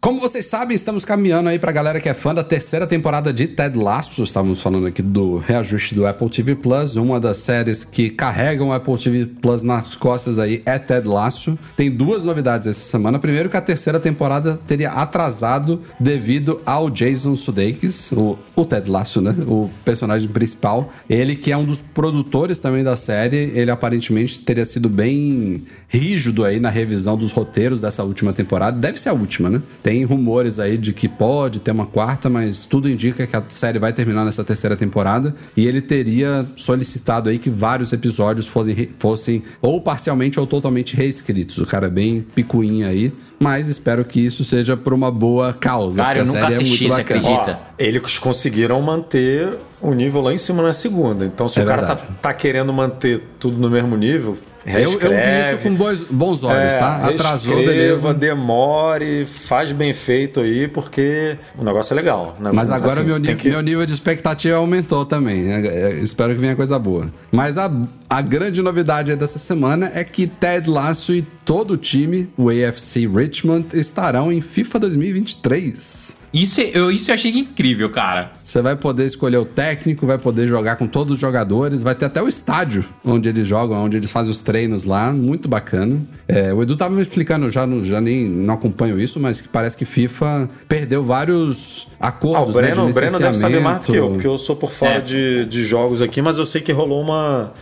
Como 0.00 0.20
vocês 0.20 0.46
sabem, 0.46 0.76
estamos 0.76 1.04
caminhando 1.04 1.48
aí 1.48 1.58
pra 1.58 1.72
galera 1.72 2.00
que 2.00 2.08
é 2.08 2.14
fã 2.14 2.32
da 2.32 2.44
terceira 2.44 2.86
temporada 2.86 3.32
de 3.32 3.48
Ted 3.48 3.76
Lasso. 3.76 4.22
Estávamos 4.22 4.62
falando 4.62 4.86
aqui 4.86 5.02
do 5.02 5.38
reajuste 5.38 5.92
do 5.92 6.06
Apple 6.06 6.30
TV 6.30 6.54
Plus. 6.54 6.94
Uma 6.94 7.18
das 7.18 7.38
séries 7.38 7.84
que 7.84 8.08
carregam 8.08 8.68
o 8.68 8.72
Apple 8.72 8.96
TV 8.96 9.26
Plus 9.26 9.60
nas 9.64 9.96
costas 9.96 10.38
aí 10.38 10.62
é 10.64 10.78
Ted 10.78 11.06
Lasso. 11.08 11.58
Tem 11.76 11.90
duas 11.90 12.24
novidades 12.24 12.68
essa 12.68 12.80
semana. 12.80 13.18
Primeiro 13.18 13.48
que 13.48 13.56
a 13.56 13.60
terceira 13.60 13.98
temporada 13.98 14.58
teria 14.68 14.92
atrasado 14.92 15.82
devido 15.98 16.60
ao 16.64 16.88
Jason 16.88 17.34
Sudeikis, 17.34 18.12
o, 18.12 18.38
o 18.54 18.64
Ted 18.64 18.88
Lasso, 18.88 19.20
né? 19.20 19.34
O 19.48 19.68
personagem 19.84 20.28
principal. 20.28 20.92
Ele 21.10 21.34
que 21.34 21.50
é 21.50 21.56
um 21.56 21.64
dos 21.64 21.80
produtores 21.80 22.60
também 22.60 22.84
da 22.84 22.94
série. 22.94 23.50
Ele 23.52 23.70
aparentemente 23.70 24.38
teria 24.38 24.64
sido 24.64 24.88
bem 24.88 25.64
rígido 25.88 26.44
aí 26.44 26.60
na 26.60 26.68
revisão 26.68 27.16
dos 27.16 27.32
roteiros 27.32 27.80
dessa 27.80 28.04
última 28.04 28.32
temporada. 28.32 28.78
Deve 28.78 29.00
ser 29.00 29.08
a 29.08 29.12
última, 29.12 29.50
né? 29.50 29.60
Tem 29.88 30.04
rumores 30.04 30.60
aí 30.60 30.76
de 30.76 30.92
que 30.92 31.08
pode 31.08 31.60
ter 31.60 31.70
uma 31.70 31.86
quarta, 31.86 32.28
mas 32.28 32.66
tudo 32.66 32.90
indica 32.90 33.26
que 33.26 33.34
a 33.34 33.42
série 33.46 33.78
vai 33.78 33.90
terminar 33.90 34.22
nessa 34.22 34.44
terceira 34.44 34.76
temporada. 34.76 35.34
E 35.56 35.66
ele 35.66 35.80
teria 35.80 36.44
solicitado 36.56 37.30
aí 37.30 37.38
que 37.38 37.48
vários 37.48 37.90
episódios 37.90 38.46
fossem, 38.46 38.90
fossem 38.98 39.42
ou 39.62 39.80
parcialmente 39.80 40.38
ou 40.38 40.46
totalmente 40.46 40.94
reescritos. 40.94 41.56
O 41.56 41.64
cara 41.64 41.86
é 41.86 41.90
bem 41.90 42.20
picuinha 42.34 42.88
aí 42.88 43.10
mas 43.40 43.68
espero 43.68 44.04
que 44.04 44.18
isso 44.18 44.44
seja 44.44 44.76
por 44.76 44.92
uma 44.92 45.12
boa 45.12 45.52
causa. 45.52 46.02
Cara, 46.02 46.18
eu 46.18 46.26
nunca 46.26 46.40
é 46.40 46.46
assisti, 46.46 46.86
é 46.86 46.90
você 46.90 47.00
acredita? 47.02 47.60
Ó, 47.62 47.72
eles 47.78 48.18
conseguiram 48.18 48.82
manter 48.82 49.56
o 49.80 49.94
nível 49.94 50.20
lá 50.20 50.32
em 50.32 50.38
cima 50.38 50.60
na 50.60 50.72
segunda. 50.72 51.24
Então, 51.24 51.48
se 51.48 51.60
é 51.60 51.62
o 51.62 51.66
cara 51.66 51.82
tá, 51.86 51.96
tá, 51.96 52.34
querendo 52.34 52.72
manter 52.72 53.22
tudo 53.38 53.56
no 53.56 53.70
mesmo 53.70 53.96
nível, 53.96 54.36
eu, 54.74 55.00
eu, 55.00 55.10
vi 55.10 55.52
isso 55.52 55.62
com 55.62 55.74
bons, 55.74 56.00
bons 56.10 56.44
olhos, 56.44 56.72
é, 56.72 56.78
tá? 56.78 56.96
Atrasou, 57.06 57.56
beleza. 57.56 58.12
demore, 58.12 59.26
faz 59.26 59.72
bem 59.72 59.94
feito 59.94 60.40
aí, 60.40 60.68
porque 60.68 61.36
o 61.56 61.64
negócio 61.64 61.94
é 61.94 61.96
legal. 61.96 62.36
Né? 62.38 62.50
Mas 62.52 62.70
agora 62.70 63.00
assim, 63.00 63.18
meu, 63.20 63.36
que... 63.36 63.48
meu 63.48 63.60
nível 63.60 63.86
de 63.86 63.92
expectativa 63.92 64.56
aumentou 64.56 65.04
também. 65.04 65.42
Né? 65.42 65.66
É, 65.66 65.90
espero 66.02 66.34
que 66.34 66.40
venha 66.40 66.56
coisa 66.56 66.78
boa. 66.78 67.12
Mas 67.30 67.56
a, 67.56 67.70
a 68.08 68.20
grande 68.20 68.60
novidade 68.62 69.14
dessa 69.16 69.38
semana 69.38 69.90
é 69.94 70.04
que 70.04 70.26
Ted 70.26 70.68
Lasso 70.68 71.14
e 71.14 71.22
todo 71.44 71.72
o 71.72 71.76
time, 71.76 72.28
o 72.36 72.48
AFC 72.50 73.06
Richmond, 73.06 73.68
estarão 73.72 74.32
em 74.32 74.40
FIFA 74.40 74.80
2023. 74.80 76.16
Isso 76.32 76.60
eu, 76.60 76.90
isso 76.90 77.10
eu 77.10 77.14
achei 77.14 77.30
incrível, 77.30 77.88
cara. 77.90 78.30
Você 78.44 78.60
vai 78.60 78.76
poder 78.76 79.06
escolher 79.06 79.38
o 79.38 79.44
técnico, 79.44 80.06
vai 80.06 80.18
poder 80.18 80.46
jogar 80.46 80.76
com 80.76 80.86
todos 80.86 81.14
os 81.14 81.20
jogadores, 81.20 81.82
vai 81.82 81.94
ter 81.94 82.06
até 82.06 82.22
o 82.22 82.28
estádio 82.28 82.84
onde 83.04 83.28
eles 83.28 83.46
jogam, 83.46 83.84
onde 83.84 83.96
eles 83.96 84.10
fazem 84.10 84.30
os 84.30 84.40
treinos 84.40 84.84
lá, 84.84 85.12
muito 85.12 85.48
bacana. 85.48 85.96
É, 86.26 86.52
o 86.52 86.62
Edu 86.62 86.76
tava 86.76 86.94
me 86.94 87.02
explicando, 87.02 87.50
já, 87.50 87.66
no, 87.66 87.82
já 87.82 88.00
nem 88.00 88.28
não 88.28 88.54
acompanho 88.54 89.00
isso, 89.00 89.18
mas 89.18 89.40
que 89.40 89.48
parece 89.48 89.76
que 89.76 89.84
FIFA 89.84 90.48
perdeu 90.68 91.02
vários 91.02 91.88
acordos. 91.98 92.48
Ah, 92.48 92.50
o 92.50 92.52
Breno, 92.52 92.76
né, 92.76 92.84
de 92.84 92.90
o 92.90 92.94
Breno 92.94 93.18
deve 93.18 93.36
saber 93.36 93.60
mais 93.60 93.80
do 93.80 93.92
que 93.92 93.98
eu, 93.98 94.10
porque 94.10 94.26
eu 94.26 94.38
sou 94.38 94.56
por 94.56 94.70
fora 94.70 94.98
é. 94.98 95.00
de, 95.00 95.46
de 95.46 95.64
jogos 95.64 96.02
aqui, 96.02 96.20
mas 96.20 96.38
eu 96.38 96.46
sei 96.46 96.60
que 96.60 96.72
rolou 96.72 97.00
uma, 97.00 97.52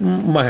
uma 0.00 0.42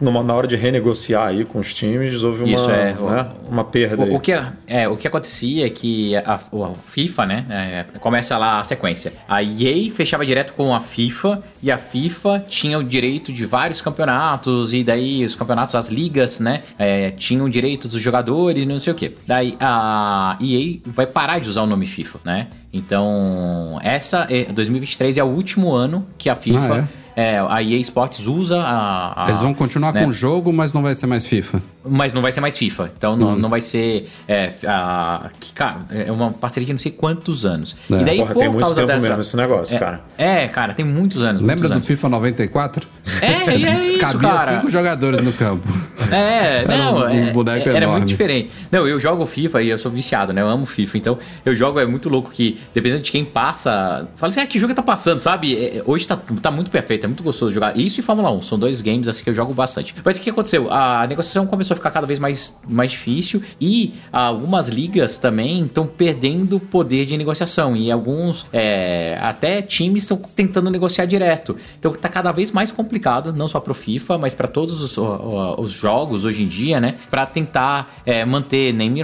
numa, 0.00 0.22
na 0.22 0.34
hora 0.34 0.46
de 0.46 0.56
renegociar 0.56 1.28
aí 1.28 1.44
com 1.44 1.58
os 1.58 1.72
times, 1.72 2.22
houve 2.22 2.44
uma, 2.44 2.54
Isso, 2.54 2.70
é, 2.70 2.92
né, 2.92 3.28
uma 3.48 3.64
perda. 3.64 4.04
O, 4.04 4.16
o, 4.16 4.20
que, 4.20 4.32
é, 4.66 4.88
o 4.88 4.96
que 4.96 5.06
acontecia 5.06 5.66
é 5.66 5.70
que 5.70 6.16
a, 6.16 6.34
a 6.34 6.38
FIFA, 6.86 7.26
né, 7.26 7.46
é, 7.50 7.98
começa 7.98 8.36
lá 8.36 8.60
a 8.60 8.64
sequência. 8.64 9.12
A 9.28 9.42
EA 9.42 9.90
fechava 9.90 10.24
direto 10.24 10.52
com 10.54 10.74
a 10.74 10.80
FIFA 10.80 11.42
e 11.62 11.70
a 11.70 11.78
FIFA 11.78 12.44
tinha 12.48 12.78
o 12.78 12.82
direito 12.82 13.32
de 13.32 13.46
vários 13.46 13.80
campeonatos 13.80 14.74
e 14.74 14.82
daí 14.82 15.24
os 15.24 15.34
campeonatos, 15.34 15.74
as 15.74 15.88
ligas, 15.88 16.40
né, 16.40 16.62
é, 16.78 17.10
tinham 17.12 17.46
o 17.46 17.50
direito 17.50 17.88
dos 17.88 18.00
jogadores, 18.00 18.66
não 18.66 18.78
sei 18.78 18.92
o 18.92 18.96
que. 18.96 19.14
Daí 19.26 19.56
a 19.60 20.36
EA 20.40 20.78
vai 20.86 21.06
parar 21.06 21.38
de 21.38 21.48
usar 21.48 21.62
o 21.62 21.66
nome 21.66 21.86
FIFA, 21.86 22.18
né? 22.24 22.48
Então, 22.72 23.78
essa 23.82 24.26
2023 24.52 25.16
é, 25.16 25.20
é 25.20 25.24
o 25.24 25.28
último 25.28 25.72
ano 25.72 26.04
que 26.18 26.28
a 26.28 26.34
FIFA 26.34 26.74
ah, 26.74 26.78
é? 26.78 27.03
É, 27.16 27.38
a 27.38 27.62
EA 27.62 27.78
Sports 27.78 28.26
usa 28.26 28.58
a. 28.60 29.24
a 29.24 29.28
Eles 29.28 29.40
vão 29.40 29.54
continuar 29.54 29.92
né? 29.92 30.02
com 30.02 30.10
o 30.10 30.12
jogo, 30.12 30.52
mas 30.52 30.72
não 30.72 30.82
vai 30.82 30.94
ser 30.94 31.06
mais 31.06 31.24
FIFA. 31.24 31.62
Mas 31.86 32.12
não 32.12 32.22
vai 32.22 32.32
ser 32.32 32.40
mais 32.40 32.56
FIFA. 32.56 32.90
Então 32.96 33.16
não, 33.16 33.28
hum. 33.30 33.36
não 33.36 33.48
vai 33.48 33.60
ser. 33.60 34.08
É, 34.26 34.52
a, 34.66 35.30
que, 35.38 35.52
cara, 35.52 35.82
é 35.90 36.10
uma 36.10 36.30
parceria 36.32 36.66
de 36.66 36.72
não 36.72 36.78
sei 36.78 36.92
quantos 36.92 37.44
anos. 37.44 37.76
É. 37.90 37.94
E 37.94 38.04
daí, 38.04 38.18
Porra, 38.18 38.32
por 38.32 38.40
tem 38.40 38.48
muito 38.48 38.74
tempo 38.74 38.86
dessa, 38.86 39.08
mesmo 39.08 39.20
esse 39.20 39.36
negócio, 39.36 39.76
é, 39.76 39.78
cara. 39.78 40.00
É, 40.16 40.48
cara, 40.48 40.74
tem 40.74 40.84
muitos 40.84 41.22
anos. 41.22 41.40
Lembra 41.40 41.56
muitos 41.56 41.70
do 41.70 41.74
anos. 41.74 41.86
FIFA 41.86 42.08
94? 42.08 42.88
É, 43.20 43.56
e 43.56 43.64
é 43.66 43.86
isso, 43.88 43.98
Cabia 43.98 44.28
cara. 44.28 44.56
cinco 44.56 44.70
jogadores 44.70 45.20
no 45.22 45.32
campo. 45.32 45.68
É, 46.10 46.64
não, 46.68 47.06
uns, 47.06 47.12
uns 47.12 47.32
bonecos 47.32 47.72
é, 47.72 47.76
era 47.76 47.88
muito 47.88 48.06
diferente. 48.06 48.50
Não, 48.70 48.86
eu 48.86 48.98
jogo 48.98 49.26
FIFA 49.26 49.62
e 49.62 49.68
eu 49.68 49.78
sou 49.78 49.90
viciado, 49.90 50.32
né? 50.32 50.40
Eu 50.40 50.48
amo 50.48 50.66
FIFA. 50.66 50.98
Então, 50.98 51.18
eu 51.44 51.54
jogo, 51.54 51.78
é 51.78 51.86
muito 51.86 52.08
louco 52.08 52.30
que, 52.30 52.58
dependendo 52.72 53.02
de 53.02 53.10
quem 53.10 53.24
passa, 53.24 54.08
fala 54.16 54.30
assim, 54.30 54.40
ah, 54.40 54.46
que 54.46 54.58
jogo 54.58 54.74
tá 54.74 54.82
passando, 54.82 55.20
sabe? 55.20 55.54
É, 55.54 55.82
hoje 55.86 56.06
tá, 56.06 56.18
tá 56.40 56.50
muito 56.50 56.70
perfeito, 56.70 57.04
é 57.04 57.06
muito 57.06 57.22
gostoso 57.22 57.52
jogar. 57.52 57.76
Isso 57.76 58.00
e 58.00 58.02
Fórmula 58.02 58.30
1, 58.32 58.42
são 58.42 58.58
dois 58.58 58.80
games 58.80 59.08
assim 59.08 59.22
que 59.22 59.30
eu 59.30 59.34
jogo 59.34 59.52
bastante. 59.52 59.94
Mas 60.04 60.18
o 60.18 60.20
que 60.20 60.30
aconteceu? 60.30 60.70
A 60.72 61.06
negociação 61.06 61.46
começou 61.46 61.73
a 61.74 61.76
ficar 61.76 61.90
cada 61.90 62.06
vez 62.06 62.18
mais, 62.18 62.58
mais 62.66 62.92
difícil 62.92 63.42
e 63.60 63.94
algumas 64.12 64.68
ligas 64.68 65.18
também 65.18 65.64
estão 65.64 65.86
perdendo 65.86 66.58
poder 66.58 67.04
de 67.04 67.16
negociação 67.16 67.76
e 67.76 67.90
alguns 67.90 68.46
é, 68.52 69.18
até 69.20 69.62
times 69.62 70.04
estão 70.04 70.16
tentando 70.16 70.70
negociar 70.70 71.04
direto. 71.06 71.56
Então 71.78 71.92
tá 71.92 72.08
cada 72.08 72.32
vez 72.32 72.50
mais 72.50 72.70
complicado, 72.70 73.32
não 73.32 73.48
só 73.48 73.60
pro 73.60 73.74
FIFA, 73.74 74.18
mas 74.18 74.34
para 74.34 74.48
todos 74.48 74.80
os, 74.80 74.96
os, 74.96 75.70
jogos 75.70 76.24
hoje 76.24 76.42
em 76.42 76.46
dia, 76.46 76.80
né? 76.80 76.94
Para 77.10 77.26
tentar 77.26 78.00
é, 78.06 78.24
manter 78.24 78.72
name, 78.72 79.02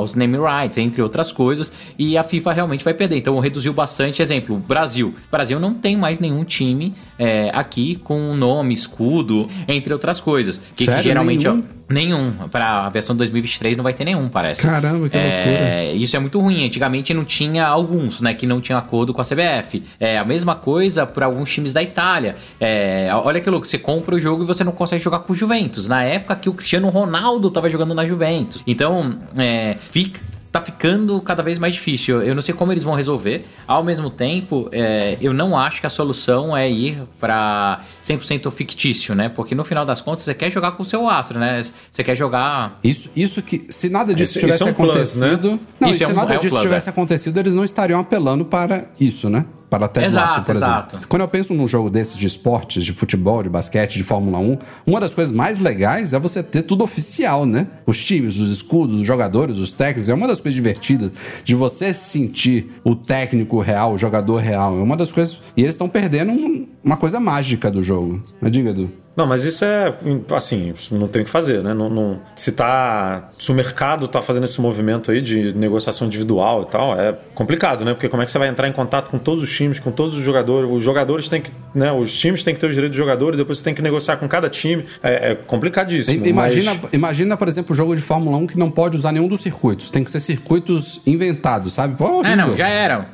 os 0.00 0.14
name 0.14 0.38
rights, 0.38 0.78
entre 0.78 1.02
outras 1.02 1.30
coisas, 1.30 1.72
e 1.98 2.16
a 2.16 2.24
FIFA 2.24 2.52
realmente 2.52 2.84
vai 2.84 2.94
perder. 2.94 3.16
Então 3.16 3.38
reduziu 3.38 3.72
bastante. 3.72 4.22
Exemplo, 4.22 4.56
Brasil. 4.58 5.14
Brasil 5.30 5.60
não 5.60 5.74
tem 5.74 5.96
mais 5.96 6.18
nenhum 6.18 6.44
time 6.44 6.94
é, 7.18 7.50
aqui 7.52 7.96
com 7.96 8.34
nome, 8.34 8.74
escudo, 8.74 9.48
entre 9.68 9.92
outras 9.92 10.20
coisas. 10.20 10.60
Que, 10.74 10.84
Sério? 10.84 11.02
que 11.02 11.08
geralmente. 11.08 11.48
Nenhum? 11.48 11.76
Nenhum. 11.88 12.32
Para 12.50 12.86
a 12.86 12.90
versão 12.90 13.14
2023 13.14 13.76
não 13.76 13.84
vai 13.84 13.94
ter 13.94 14.04
nenhum, 14.04 14.28
parece. 14.28 14.62
Caramba, 14.62 15.08
que 15.08 15.16
é, 15.16 15.20
loucura. 15.20 15.92
Isso 15.94 16.16
é 16.16 16.18
muito 16.18 16.40
ruim. 16.40 16.66
Antigamente 16.66 17.14
não 17.14 17.24
tinha 17.24 17.66
alguns, 17.66 18.20
né? 18.20 18.34
Que 18.34 18.46
não 18.46 18.60
tinham 18.60 18.78
acordo 18.78 19.14
com 19.14 19.20
a 19.20 19.24
CBF. 19.24 19.82
É 20.00 20.18
a 20.18 20.24
mesma 20.24 20.56
coisa 20.56 21.06
para 21.06 21.26
alguns 21.26 21.52
times 21.52 21.72
da 21.72 21.82
Itália. 21.82 22.34
É, 22.60 23.08
olha 23.12 23.40
que 23.40 23.48
louco, 23.48 23.66
você 23.66 23.78
compra 23.78 24.16
o 24.16 24.20
jogo 24.20 24.42
e 24.42 24.46
você 24.46 24.64
não 24.64 24.72
consegue 24.72 25.02
jogar 25.02 25.20
com 25.20 25.32
o 25.32 25.36
Juventus. 25.36 25.86
Na 25.86 26.02
época 26.02 26.34
que 26.36 26.48
o 26.48 26.52
Cristiano 26.52 26.88
Ronaldo 26.88 27.48
estava 27.48 27.70
jogando 27.70 27.94
na 27.94 28.04
Juventus. 28.04 28.62
Então, 28.66 29.18
é, 29.36 29.76
fica, 29.78 30.20
tá 30.58 30.64
ficando 30.64 31.20
cada 31.20 31.42
vez 31.42 31.58
mais 31.58 31.74
difícil. 31.74 32.22
Eu 32.22 32.34
não 32.34 32.42
sei 32.42 32.54
como 32.54 32.72
eles 32.72 32.82
vão 32.82 32.94
resolver. 32.94 33.44
Ao 33.66 33.82
mesmo 33.82 34.10
tempo, 34.10 34.68
é, 34.72 35.16
eu 35.20 35.32
não 35.32 35.56
acho 35.58 35.80
que 35.80 35.86
a 35.86 35.90
solução 35.90 36.56
é 36.56 36.70
ir 36.70 37.02
para 37.20 37.80
100% 38.02 38.50
fictício, 38.50 39.14
né? 39.14 39.28
Porque 39.28 39.54
no 39.54 39.64
final 39.64 39.84
das 39.84 40.00
contas 40.00 40.24
você 40.24 40.34
quer 40.34 40.50
jogar 40.50 40.72
com 40.72 40.82
o 40.82 40.86
seu 40.86 41.08
astro, 41.08 41.38
né? 41.38 41.62
Você 41.90 42.02
quer 42.02 42.16
jogar. 42.16 42.78
Isso, 42.82 43.10
isso 43.14 43.42
que, 43.42 43.66
se 43.68 43.88
nada 43.88 44.14
disso 44.14 44.38
tivesse 44.38 44.62
é 44.62 44.66
um 44.66 44.70
acontecido. 44.70 45.40
Plus, 45.40 45.52
né? 45.52 45.58
Não, 45.80 45.90
isso 45.90 45.98
se 45.98 46.04
é 46.04 46.08
um, 46.08 46.12
nada 46.14 46.34
é 46.34 46.36
um 46.36 46.40
disso 46.40 46.54
plus, 46.54 46.62
tivesse 46.62 46.88
é. 46.88 46.90
acontecido, 46.90 47.38
eles 47.38 47.54
não 47.54 47.64
estariam 47.64 48.00
apelando 48.00 48.44
para 48.44 48.86
isso, 48.98 49.28
né? 49.28 49.44
Para 49.68 49.88
Ted 49.88 50.06
exato, 50.06 50.28
Lasso, 50.28 50.42
por 50.42 50.56
exato. 50.56 50.94
exemplo. 50.94 51.08
Quando 51.08 51.22
eu 51.22 51.28
penso 51.28 51.54
num 51.54 51.66
jogo 51.66 51.90
desses 51.90 52.16
de 52.16 52.26
esportes, 52.26 52.84
de 52.84 52.92
futebol, 52.92 53.42
de 53.42 53.48
basquete, 53.48 53.94
de 53.94 54.04
Fórmula 54.04 54.38
1, 54.38 54.58
uma 54.86 55.00
das 55.00 55.14
coisas 55.14 55.34
mais 55.34 55.58
legais 55.58 56.12
é 56.12 56.18
você 56.18 56.42
ter 56.42 56.62
tudo 56.62 56.84
oficial, 56.84 57.44
né? 57.44 57.66
Os 57.84 58.02
times, 58.02 58.38
os 58.38 58.50
escudos, 58.50 59.00
os 59.00 59.06
jogadores, 59.06 59.58
os 59.58 59.72
técnicos. 59.72 60.08
É 60.08 60.14
uma 60.14 60.28
das 60.28 60.40
coisas 60.40 60.54
divertidas 60.54 61.10
de 61.44 61.54
você 61.54 61.92
sentir 61.92 62.72
o 62.84 62.94
técnico 62.94 63.60
real, 63.60 63.94
o 63.94 63.98
jogador 63.98 64.38
real. 64.38 64.78
É 64.78 64.82
uma 64.82 64.96
das 64.96 65.10
coisas. 65.10 65.40
E 65.56 65.62
eles 65.62 65.74
estão 65.74 65.88
perdendo 65.88 66.32
um, 66.32 66.66
uma 66.84 66.96
coisa 66.96 67.18
mágica 67.18 67.70
do 67.70 67.82
jogo. 67.82 68.22
Mas 68.40 68.52
diga, 68.52 68.70
Edu. 68.70 69.05
Não, 69.16 69.26
mas 69.26 69.44
isso 69.44 69.64
é, 69.64 69.94
assim, 70.34 70.74
não 70.90 71.08
tem 71.08 71.22
o 71.22 71.24
que 71.24 71.30
fazer, 71.30 71.62
né? 71.62 71.72
Não, 71.72 71.88
não, 71.88 72.20
se 72.34 72.52
tá. 72.52 73.28
Se 73.38 73.50
o 73.50 73.54
mercado 73.54 74.06
tá 74.06 74.20
fazendo 74.20 74.44
esse 74.44 74.60
movimento 74.60 75.10
aí 75.10 75.22
de 75.22 75.54
negociação 75.54 76.06
individual 76.06 76.62
e 76.62 76.66
tal, 76.66 77.00
é 77.00 77.16
complicado, 77.34 77.82
né? 77.82 77.94
Porque 77.94 78.10
como 78.10 78.22
é 78.22 78.26
que 78.26 78.30
você 78.30 78.38
vai 78.38 78.48
entrar 78.48 78.68
em 78.68 78.72
contato 78.72 79.10
com 79.10 79.16
todos 79.16 79.42
os 79.42 79.50
times, 79.50 79.80
com 79.80 79.90
todos 79.90 80.16
os 80.16 80.22
jogadores? 80.22 80.68
Os 80.74 80.82
jogadores 80.82 81.28
têm 81.28 81.40
que. 81.40 81.50
Né? 81.74 81.90
Os 81.90 82.16
times 82.18 82.44
têm 82.44 82.52
que 82.52 82.60
ter 82.60 82.66
os 82.66 82.74
direitos 82.74 82.94
de 82.94 83.02
jogadores, 83.02 83.38
depois 83.38 83.58
você 83.58 83.64
tem 83.64 83.74
que 83.74 83.80
negociar 83.80 84.18
com 84.18 84.28
cada 84.28 84.50
time. 84.50 84.84
É, 85.02 85.32
é 85.32 85.34
complicadíssimo. 85.34 86.26
Imagina, 86.26 86.78
mas... 86.82 86.92
imagina, 86.92 87.36
por 87.38 87.48
exemplo, 87.48 87.72
o 87.72 87.76
jogo 87.76 87.96
de 87.96 88.02
Fórmula 88.02 88.36
1 88.36 88.48
que 88.48 88.58
não 88.58 88.70
pode 88.70 88.98
usar 88.98 89.12
nenhum 89.12 89.28
dos 89.28 89.40
circuitos. 89.40 89.88
Tem 89.88 90.04
que 90.04 90.10
ser 90.10 90.20
circuitos 90.20 91.00
inventados, 91.06 91.72
sabe? 91.72 91.96
Pô, 91.96 92.22
é, 92.22 92.36
não, 92.36 92.54
já 92.54 92.68
era. 92.68 93.08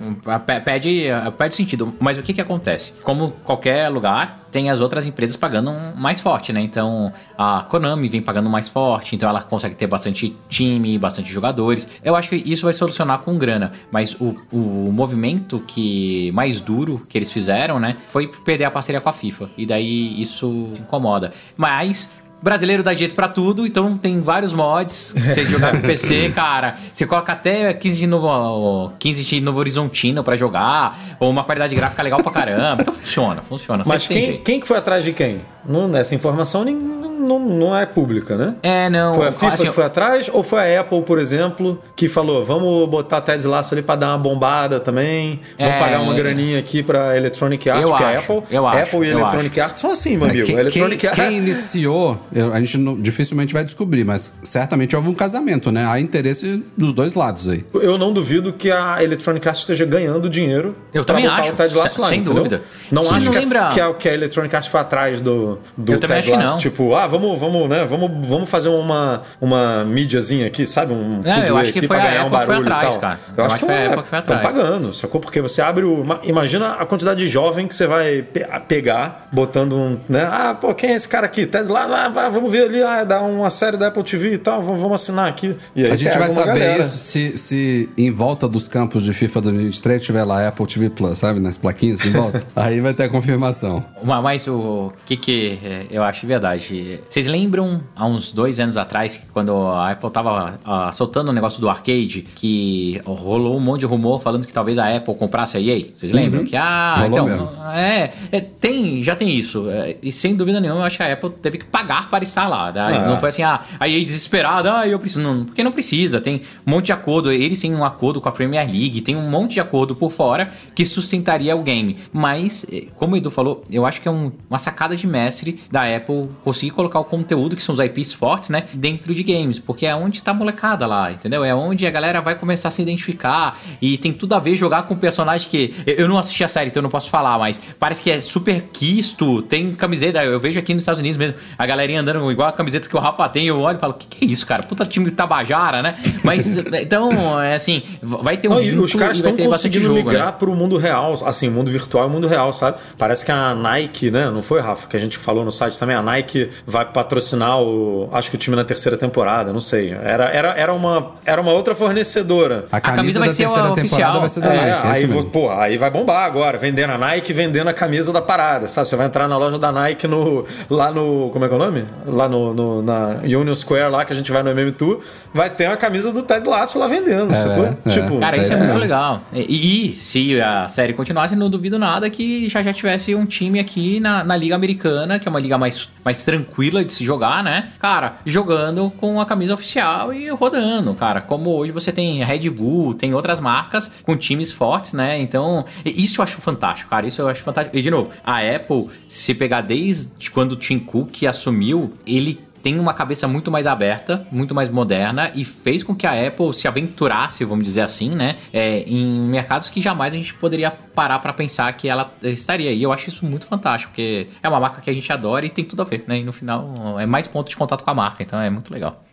Pede, 0.65 1.07
pede 1.39 1.55
sentido. 1.55 1.95
Mas 2.01 2.19
o 2.19 2.23
que 2.23 2.35
que 2.35 2.41
acontece? 2.41 2.93
Como 3.05 3.31
qualquer 3.45 3.89
lugar, 3.89 4.42
tem 4.53 4.71
as 4.71 4.81
outras 4.81 5.07
empresas 5.07 5.37
pagando 5.37 5.73
mais 5.97 6.21
forte, 6.21 6.53
né? 6.53 6.61
Então 6.61 7.13
a 7.37 7.63
Konami 7.69 8.09
vem 8.09 8.21
pagando 8.21 8.51
mais 8.51 8.69
forte, 8.69 9.17
então 9.17 9.29
ela 9.29 9.43
consegue 9.43 9.75
ter 9.75 9.87
bastante 9.87 10.37
time, 10.49 10.99
bastante 10.99 11.33
jogadores. 11.33 11.89
Eu 12.05 12.15
acho 12.15 12.29
que 12.29 12.37
isso 12.37 12.65
vai 12.65 12.75
solucionar 12.75 13.21
com 13.21 13.37
grana, 13.39 13.73
mas 13.91 14.15
o, 14.21 14.37
o 14.53 14.93
movimento 14.93 15.59
que 15.67 16.31
mais 16.33 16.61
duro 16.61 17.01
que 17.09 17.17
eles 17.17 17.33
fizeram, 17.33 17.81
né, 17.81 17.97
foi 18.07 18.29
perder 18.29 18.65
a 18.65 18.71
parceria 18.71 19.01
com 19.01 19.09
a 19.09 19.13
FIFA. 19.13 19.51
E 19.57 19.65
daí 19.65 20.21
isso 20.21 20.71
incomoda. 20.79 21.33
Mas 21.57 22.22
brasileiro 22.43 22.83
dá 22.83 22.93
jeito 22.93 23.15
para 23.15 23.29
tudo, 23.29 23.67
então 23.67 23.97
tem 23.97 24.21
vários 24.21 24.53
mods. 24.53 25.15
Você 25.17 25.45
jogar 25.47 25.73
no 25.73 25.81
PC, 25.81 26.33
cara, 26.35 26.77
você 26.93 27.07
coloca 27.07 27.33
até 27.33 27.73
15 27.73 27.99
de 27.99 28.07
novo, 28.07 28.93
15 28.99 29.25
de 29.25 29.41
novo 29.41 29.59
horizontino 29.59 30.25
para 30.25 30.37
jogar, 30.37 31.17
ou 31.21 31.31
uma 31.31 31.45
qualidade 31.45 31.75
gráfica 31.75 32.03
legal 32.03 32.23
pra 32.23 32.33
caramba. 32.33 32.83
Então 32.83 32.95
funciona, 32.95 33.43
funciona. 33.43 33.85
Mas 33.87 34.07
quem, 34.07 34.39
quem 34.39 34.61
que 34.61 34.67
foi 34.67 34.77
atrás 34.79 35.05
de 35.05 35.13
quem? 35.13 35.41
Não, 35.67 35.89
nessa 35.89 36.15
informação 36.15 36.65
nem, 36.65 36.75
não, 37.23 37.39
não 37.39 37.77
é 37.77 37.87
pública, 37.87 38.37
né? 38.37 38.55
É, 38.63 38.91
não. 38.91 39.15
Foi 39.15 39.29
a 39.29 39.33
FIFA 39.33 39.55
assim, 39.55 39.65
que 39.65 39.73
foi 39.73 39.85
atrás 39.85 40.31
ou 40.33 40.43
foi 40.43 40.77
a 40.77 40.81
Apple, 40.81 41.03
por 41.03 41.19
exemplo, 41.19 41.81
que 41.95 42.09
falou: 42.09 42.45
vamos 42.45 42.89
botar 42.89 43.21
Ted 43.21 43.47
Lasso 43.47 43.75
ali 43.75 43.83
para 43.83 43.97
dar 43.97 44.09
uma 44.09 44.19
bombada 44.19 44.81
também, 44.81 45.41
vamos 45.59 45.75
é, 45.75 45.79
pagar 45.79 46.01
uma 46.01 46.15
graninha 46.15 46.59
aqui 46.59 46.83
para 46.83 47.17
Electronic 47.17 47.71
Arts, 47.71 47.89
porque 47.89 48.05
acho, 48.05 48.17
a 48.17 48.19
Apple, 48.19 48.43
eu 48.51 48.67
Apple 48.67 48.83
acho, 48.83 49.05
e 49.05 49.11
Electronic 49.11 49.61
acho. 49.61 49.69
Arts 49.69 49.81
são 49.81 49.91
assim, 49.91 50.17
meu 50.17 50.29
amigo. 50.29 50.47
Quem, 50.47 50.57
Electronic 50.57 51.07
quem, 51.07 51.15
quem 51.15 51.37
iniciou, 51.37 52.21
a 52.53 52.59
gente 52.59 52.79
não, 52.79 53.01
dificilmente 53.01 53.55
vai 53.55 53.65
descobrir, 53.65 54.05
mas 54.05 54.35
certamente 54.43 54.97
houve 54.97 55.09
um 55.09 55.15
casamento, 55.15 55.71
né? 55.71 55.87
Há 55.87 56.01
interesse 56.01 56.65
dos 56.77 56.93
dois 56.93 57.15
lados 57.15 57.49
aí. 57.49 57.65
Eu 57.75 57.97
não 57.97 58.13
duvido 58.13 58.53
que 58.53 58.71
a 58.71 59.03
Electronic 59.03 59.47
Arts 59.47 59.61
esteja 59.61 59.85
ganhando 59.85 60.29
dinheiro. 60.29 60.75
Eu 60.93 61.05
também 61.05 61.27
acho. 61.27 61.53
O 61.53 61.55
Ted 61.55 61.75
Lasso 61.75 61.95
sem, 61.95 62.03
lá, 62.03 62.09
sem 62.09 62.23
dúvida. 62.23 62.63
Não 62.91 63.03
acho 63.03 63.27
não 63.27 63.33
que, 63.33 63.39
lembra... 63.39 63.69
a, 63.69 63.69
que, 63.69 63.81
a, 63.81 63.95
que 63.95 64.09
a 64.09 64.15
Electronic 64.15 64.55
Arts 64.55 64.69
foi 64.69 64.81
atrás 64.81 65.21
do, 65.21 65.52
do 65.77 65.99
Ted 65.99 66.31
Lasso. 66.31 66.59
Tipo, 66.59 66.95
ah, 66.95 67.07
vamos, 67.07 67.39
vamos, 67.39 67.69
né? 67.69 67.85
Vamos, 67.85 68.27
vamos 68.27 68.49
fazer 68.49 68.69
uma, 68.69 69.23
uma 69.41 69.85
mídiazinha 69.85 70.47
aqui, 70.47 70.67
sabe? 70.67 70.93
Um 70.93 71.21
é, 71.25 71.49
eu 71.49 71.57
acho 71.57 71.73
que 71.73 71.87
foi 71.87 71.97
ganhar 71.97 72.27
um 72.27 72.31
barulho 72.31 72.61
atrás, 72.61 72.97
Cara. 72.97 73.19
Eu, 73.29 73.35
eu 73.37 73.45
acho, 73.45 73.57
que, 73.57 73.65
foi 73.65 73.75
a 73.75 73.79
época 73.79 74.03
que 74.03 74.09
foi 74.09 74.19
atrás. 74.19 74.41
Estão 74.41 74.63
pagando, 74.63 74.95
sacou? 74.95 75.21
Porque 75.21 75.41
você 75.41 75.63
abre 75.63 75.85
o. 75.85 76.05
Imagina 76.23 76.75
a 76.75 76.87
quantidade 76.87 77.21
de 77.21 77.27
jovem 77.27 77.67
que 77.67 77.75
você 77.75 77.87
vai 77.87 78.23
pe 78.23 78.43
pegar, 78.69 79.29
botando 79.33 79.75
um. 79.75 79.99
Né? 80.09 80.29
Ah, 80.31 80.57
pô, 80.59 80.75
quem 80.75 80.91
é 80.91 80.95
esse 80.95 81.09
cara 81.09 81.27
aqui? 81.27 81.47
Ted 81.47 81.71
lá, 81.71 81.87
lá, 81.87 82.09
lá 82.09 82.29
vamos 82.29 82.51
ver 82.51 82.65
ali, 82.65 82.83
ah, 82.83 83.05
dá 83.05 83.23
uma 83.23 83.51
série 83.51 83.77
da 83.77 83.89
Apple 83.89 84.03
TV 84.03 84.35
e 84.35 84.39
tal, 84.39 84.63
vamos, 84.63 84.81
vamos 84.81 84.95
assinar 85.01 85.29
aqui. 85.29 85.57
E 85.75 85.85
aí 85.85 85.93
a 85.93 85.97
gente 85.97 86.17
vai 86.17 86.31
saber 86.31 86.47
galera. 86.47 86.81
isso 86.81 86.97
se, 86.97 87.39
se 87.39 87.89
em 87.97 88.11
volta 88.11 88.49
dos 88.49 88.69
campos 88.69 89.05
de 89.05 89.13
FIFA 89.13 89.41
2023 89.43 90.03
tiver 90.03 90.25
lá 90.25 90.47
Apple 90.47 90.67
TV 90.67 90.91
Plus, 90.91 91.19
sabe? 91.19 91.41
Nas 91.41 91.57
plaquinhas 91.57 92.05
em 92.05 92.11
volta. 92.11 92.43
aí 92.55 92.81
vai 92.81 92.95
ter 92.95 93.05
a 93.05 93.09
confirmação. 93.09 93.85
Mas 94.03 94.47
o 94.49 94.93
que 95.07 95.17
que 95.17 95.42
é, 95.47 95.87
eu 95.91 96.03
acho 96.03 96.27
verdade? 96.27 97.01
Vocês 97.09 97.27
lembram 97.27 97.83
há 97.95 98.07
uns 98.07 98.33
dois 98.33 98.61
anos 98.61 98.77
atrás, 98.77 99.21
quando 99.33 99.55
a 99.57 99.91
Apple 99.91 100.11
tava 100.11 100.57
uh, 100.67 100.93
soltando 100.93 101.29
o 101.29 101.33
negócio 101.33 101.61
do 101.61 101.69
arcade, 101.69 102.23
que 102.35 103.01
rolou 103.05 103.57
um 103.57 103.61
monte 103.61 103.81
de 103.81 103.87
rumor 103.87 104.21
falando 104.21 104.47
que 104.47 104.53
talvez 104.53 104.79
a 104.79 104.97
Apple 104.97 105.15
comprasse 105.15 105.57
a 105.57 105.61
EA? 105.61 105.87
Vocês 105.93 106.13
lembram? 106.13 106.41
Uhum. 106.41 106.47
Que, 106.47 106.57
ah, 106.57 106.95
rolou 106.99 107.11
então, 107.11 107.27
mesmo. 107.27 107.63
É, 107.73 108.13
é, 108.31 108.41
tem, 108.41 109.03
já 109.03 109.17
tem 109.17 109.31
isso. 109.37 109.69
É, 109.71 109.97
e 110.03 110.13
sem 110.13 110.35
dúvida 110.35 110.61
nenhuma, 110.61 110.81
eu 110.81 110.85
acho 110.85 110.97
que 110.97 111.03
a 111.03 111.13
Apple 111.13 111.31
teve 111.31 111.59
que 111.59 111.65
pagar 111.65 112.09
para 112.09 112.23
estar 112.25 112.47
lá. 112.49 112.73
Né? 112.73 113.05
Não 113.07 113.19
foi 113.19 113.31
assim, 113.31 113.43
ah, 113.43 113.61
a 113.79 113.89
EA 113.89 114.05
desesperada, 114.05 114.81
ah, 114.81 114.89
eu 114.89 114.99
preciso. 114.99 115.21
Não, 115.21 115.45
porque 115.45 115.63
não 115.63 115.73
precisa. 115.73 116.21
Tem 116.21 116.43
um 116.67 116.71
monte 116.71 116.87
de 116.87 116.93
acordo. 116.93 117.33
Eles 117.33 117.61
têm 117.61 117.75
um 117.75 117.85
acordo 117.85 118.21
com 118.21 118.29
a 118.29 118.33
Premier 118.33 118.67
League, 118.71 119.01
tem 119.01 119.17
um 119.17 119.29
monte 119.29 119.55
de 119.55 119.61
acordo 119.61 119.95
por 119.95 120.11
fora 120.11 120.51
que 120.75 120.85
sustentaria 120.85 121.55
o 121.57 121.63
game. 121.63 121.99
Mas, 122.13 122.67
eh, 122.73 122.85
como 122.97 123.15
o 123.15 123.17
Edu 123.17 123.31
falou, 123.31 123.63
eu 123.71 123.87
acho 123.87 124.01
que 124.01 124.09
é 124.09 124.11
um, 124.11 124.33
uma 124.49 124.59
sacada 124.59 124.97
de 124.97 125.07
mestre 125.07 125.32
da 125.71 125.85
Apple 125.97 126.29
conseguir 126.45 126.71
colocar 126.71 127.01
o 127.01 127.05
conteúdo, 127.05 127.57
que 127.57 127.63
são 127.63 127.75
os 127.75 127.81
IPs 127.81 128.13
fortes, 128.13 128.51
né, 128.51 128.65
dentro 128.73 129.15
de 129.15 129.23
games, 129.23 129.59
porque 129.59 129.87
é 129.87 129.95
onde 129.95 130.23
tá 130.23 130.31
a 130.31 130.35
molecada 130.35 130.87
lá, 130.87 131.13
entendeu? 131.13 131.45
É 131.45 131.55
onde 131.55 131.87
a 131.87 131.91
galera 131.91 132.21
vai 132.21 132.35
começar 132.35 132.69
a 132.69 132.71
se 132.71 132.83
identificar 132.83 133.59
e 133.81 133.99
tem 133.99 134.13
tudo 134.13 134.35
a 134.35 134.39
ver 134.39 134.57
jogar 134.57 134.85
com 134.85 134.95
um 134.95 134.97
personagem 134.97 135.49
que 135.49 135.75
eu 135.87 136.09
não 136.09 136.19
assisti 136.19 136.45
a 136.45 136.49
série, 136.49 136.71
então 136.71 136.81
eu 136.81 136.85
não 136.85 136.91
posso 136.91 137.11
falar, 137.11 137.39
mas 137.39 137.61
parece 137.79 138.01
que 138.03 138.11
é 138.11 138.21
super 138.21 138.63
quisto, 138.73 139.43
tem 139.43 139.73
camiseta, 139.73 140.25
eu 140.25 140.39
vejo 140.41 140.59
aqui 140.59 140.75
nos 140.75 140.83
Estados 140.83 141.01
Unidos 141.01 141.17
mesmo, 141.17 141.37
a 141.57 141.67
galerinha 141.67 142.01
andando 142.01 142.31
igual 142.31 142.49
a 142.49 142.53
camiseta 142.53 142.89
que 142.89 142.97
o 142.97 143.01
Rafa 143.01 143.29
tem, 143.29 143.47
eu 143.47 143.61
olho 143.61 143.77
e 143.77 143.81
falo, 143.81 143.93
o 143.93 143.97
que, 143.97 144.07
que 144.07 144.25
é 144.25 144.29
isso, 144.29 144.47
cara? 144.47 144.63
Puta 144.63 144.85
time 144.85 145.11
Tabajara, 145.11 145.83
né? 145.83 145.97
Mas, 146.25 146.57
então, 146.81 147.41
é 147.41 147.55
assim, 147.55 147.83
vai 148.03 148.37
ter 148.37 148.49
um 148.49 148.61
não, 148.61 148.85
Os 148.85 148.95
caras 148.95 149.17
estão 149.17 149.37
conseguindo 149.37 149.87
jogo, 149.87 149.97
migrar 149.97 150.27
né? 150.27 150.35
pro 150.39 150.55
mundo 150.55 150.77
real, 150.77 151.15
assim, 151.25 151.49
mundo 151.49 151.71
virtual 151.71 152.09
e 152.09 152.11
mundo 152.11 152.27
real, 152.27 152.53
sabe? 152.53 152.79
Parece 152.99 153.25
que 153.25 153.33
a 153.33 153.55
Nike, 153.55 154.11
né, 154.11 154.31
não 154.31 154.43
foi, 154.43 154.61
Rafa, 154.61 154.89
que 154.89 154.97
a 154.97 155.01
gente 155.01 155.19
falou 155.23 155.45
no 155.45 155.53
site 155.53 155.79
também, 155.79 155.97
a 155.97 156.03
Nike 156.03 156.51
vai 156.67 156.85
patrocinar 156.85 157.61
o, 157.61 158.09
acho 158.13 158.31
que 158.31 158.37
o 158.37 158.39
time 158.39 158.57
na 158.57 158.65
terceira 158.65 158.97
temporada, 158.97 159.53
não 159.53 159.61
sei. 159.61 159.93
Era, 159.93 160.25
era, 160.25 160.49
era, 160.55 160.73
uma, 160.73 161.13
era 161.25 161.41
uma 161.41 161.53
outra 161.53 161.75
fornecedora. 161.75 162.67
A 162.71 162.81
camisa, 162.81 162.93
a 162.93 162.97
camisa 162.97 163.21
vai 163.21 163.29
ser 163.29 163.45
a 163.45 163.73
oficial. 163.73 164.21
Vai 164.21 164.29
ser 164.29 164.41
da 164.41 164.53
é, 164.53 164.57
Nike, 164.57 164.87
é 164.87 164.91
aí, 164.91 165.07
vou, 165.07 165.25
pô, 165.25 165.51
aí 165.51 165.77
vai 165.77 165.91
bombar 165.91 166.25
agora, 166.25 166.59
vendendo 166.59 166.91
a 166.91 166.99
Nike, 166.99 167.33
vendendo 167.33 167.69
a 167.69 167.75
camisa 167.75 168.13
da 168.13 168.21
parada, 168.21 168.69
sabe? 168.69 168.89
Você 168.89 168.97
vai 168.97 169.07
entrar 169.07 169.29
na 169.29 169.37
loja 169.37 169.59
da 169.59 169.73
Nike 169.73 170.07
no, 170.07 170.45
lá 170.69 170.91
no, 170.91 171.31
como 171.31 171.45
é 171.45 171.49
que 171.49 171.55
é 171.55 171.57
o 171.57 171.61
nome? 171.61 171.85
Lá 172.07 172.29
no, 172.29 172.53
no 172.53 172.83
na 172.83 173.21
Union 173.23 173.55
Square 173.55 173.91
lá 173.91 174.05
que 174.05 174.13
a 174.13 174.17
gente 174.17 174.31
vai 174.33 174.43
no 174.43 174.51
MM 174.51 174.73
Tour, 174.73 175.01
vai 175.33 175.51
ter 175.51 175.67
a 175.67 175.77
camisa 175.77 176.13
do 176.13 176.23
Ted 176.23 176.47
Lasso 176.47 176.79
lá 176.79 176.87
vendendo, 176.87 177.33
é, 177.35 177.77
É. 177.87 177.91
Tipo, 177.91 178.19
cara, 178.19 178.37
isso 178.37 178.53
é, 178.53 178.57
é 178.57 178.59
muito 178.59 178.79
legal. 178.79 179.21
E, 179.33 179.91
e, 179.91 179.93
se 179.95 180.41
a 180.41 180.69
série 180.69 180.93
continuasse, 180.93 181.37
não 181.37 181.49
duvido 181.49 181.79
nada 181.79 182.09
que 182.11 182.49
já 182.49 182.63
já 182.63 182.73
tivesse 182.73 183.15
um 183.15 183.27
time 183.27 183.59
aqui 183.59 184.01
na, 184.01 184.25
na 184.25 184.37
Liga 184.37 184.55
Americana, 184.55 185.12
que 185.19 185.29
é 185.29 185.31
uma 185.31 185.41
liga 185.41 185.59
mais, 185.59 185.89
mais 186.05 186.25
tranquila 186.25 186.85
de 186.85 186.93
se 186.93 187.05
jogar, 187.05 187.43
né? 187.43 187.73
Cara, 187.79 188.17
jogando 188.25 188.91
com 188.91 189.21
a 189.21 189.27
camisa 189.27 189.55
oficial 189.55 190.13
e 190.13 190.29
rodando, 190.31 190.95
cara. 190.95 191.21
Como 191.21 191.51
hoje 191.51 191.73
você 191.73 191.93
tem 191.93 192.23
Red 192.25 192.51
Bull, 192.51 192.95
tem 192.95 193.15
outras 193.15 193.41
marcas 193.41 193.93
com 194.03 194.17
times 194.17 194.53
fortes, 194.53 194.93
né? 194.93 195.21
Então, 195.21 195.65
isso 195.85 196.21
eu 196.21 196.25
acho 196.25 196.41
fantástico, 196.41 196.91
cara. 196.91 197.07
Isso 197.07 197.21
eu 197.21 197.29
acho 197.29 197.43
fantástico. 197.43 197.77
E 197.77 197.83
de 197.83 197.91
novo, 197.91 198.11
a 198.25 198.39
Apple, 198.39 198.89
se 199.09 199.35
pegar 199.35 199.61
desde 199.61 200.31
quando 200.31 200.53
o 200.53 200.57
Tim 200.57 200.79
Cook 200.79 201.25
assumiu, 201.25 201.93
ele 202.07 202.39
tem 202.63 202.79
uma 202.79 202.95
cabeça 202.95 203.27
muito 203.27 203.51
mais 203.51 203.67
aberta, 203.67 204.27
muito 204.31 204.55
mais 204.55 204.69
moderna 204.69 205.31
e 205.35 205.45
fez 205.45 205.83
com 205.83 205.95
que 205.95 206.07
a 206.07 206.27
Apple 206.27 206.55
se 206.55 206.69
aventurasse, 206.69 207.45
vamos 207.45 207.65
dizer 207.65 207.83
assim, 207.83 208.11
né, 208.11 208.37
é, 208.53 208.85
em 208.87 209.07
mercados 209.23 209.69
que 209.69 209.81
jamais 209.81 210.15
a 210.15 210.17
gente 210.17 210.33
poderia 210.35 210.71
parar 210.71 211.19
para 211.19 211.33
pensar 211.33 211.73
que 211.73 211.89
ela 211.89 212.11
estaria. 212.23 212.73
E 212.73 212.83
eu 212.83 212.93
acho 212.93 213.09
isso 213.09 213.25
muito 213.27 213.47
fantástico, 213.47 213.93
porque 213.93 214.27
é 214.43 214.49
uma 214.49 214.61
marca 214.61 214.81
que 214.81 214.91
a 214.91 214.93
gente 214.93 215.13
adora 215.13 215.45
e 215.45 215.51
tem 215.51 215.65
tudo 215.65 215.83
a 215.83 215.85
ver, 215.85 216.05
né? 216.07 216.19
E 216.19 216.25
no 216.25 216.33
final 216.33 216.99
é 216.99 217.07
mais 217.07 217.27
ponto 217.27 217.49
de 217.49 217.57
contato 217.57 217.83
com 217.83 217.91
a 217.91 217.95
marca, 217.95 218.23
então 218.23 218.41
é 218.41 218.49
muito 218.49 218.73
legal. 218.73 219.05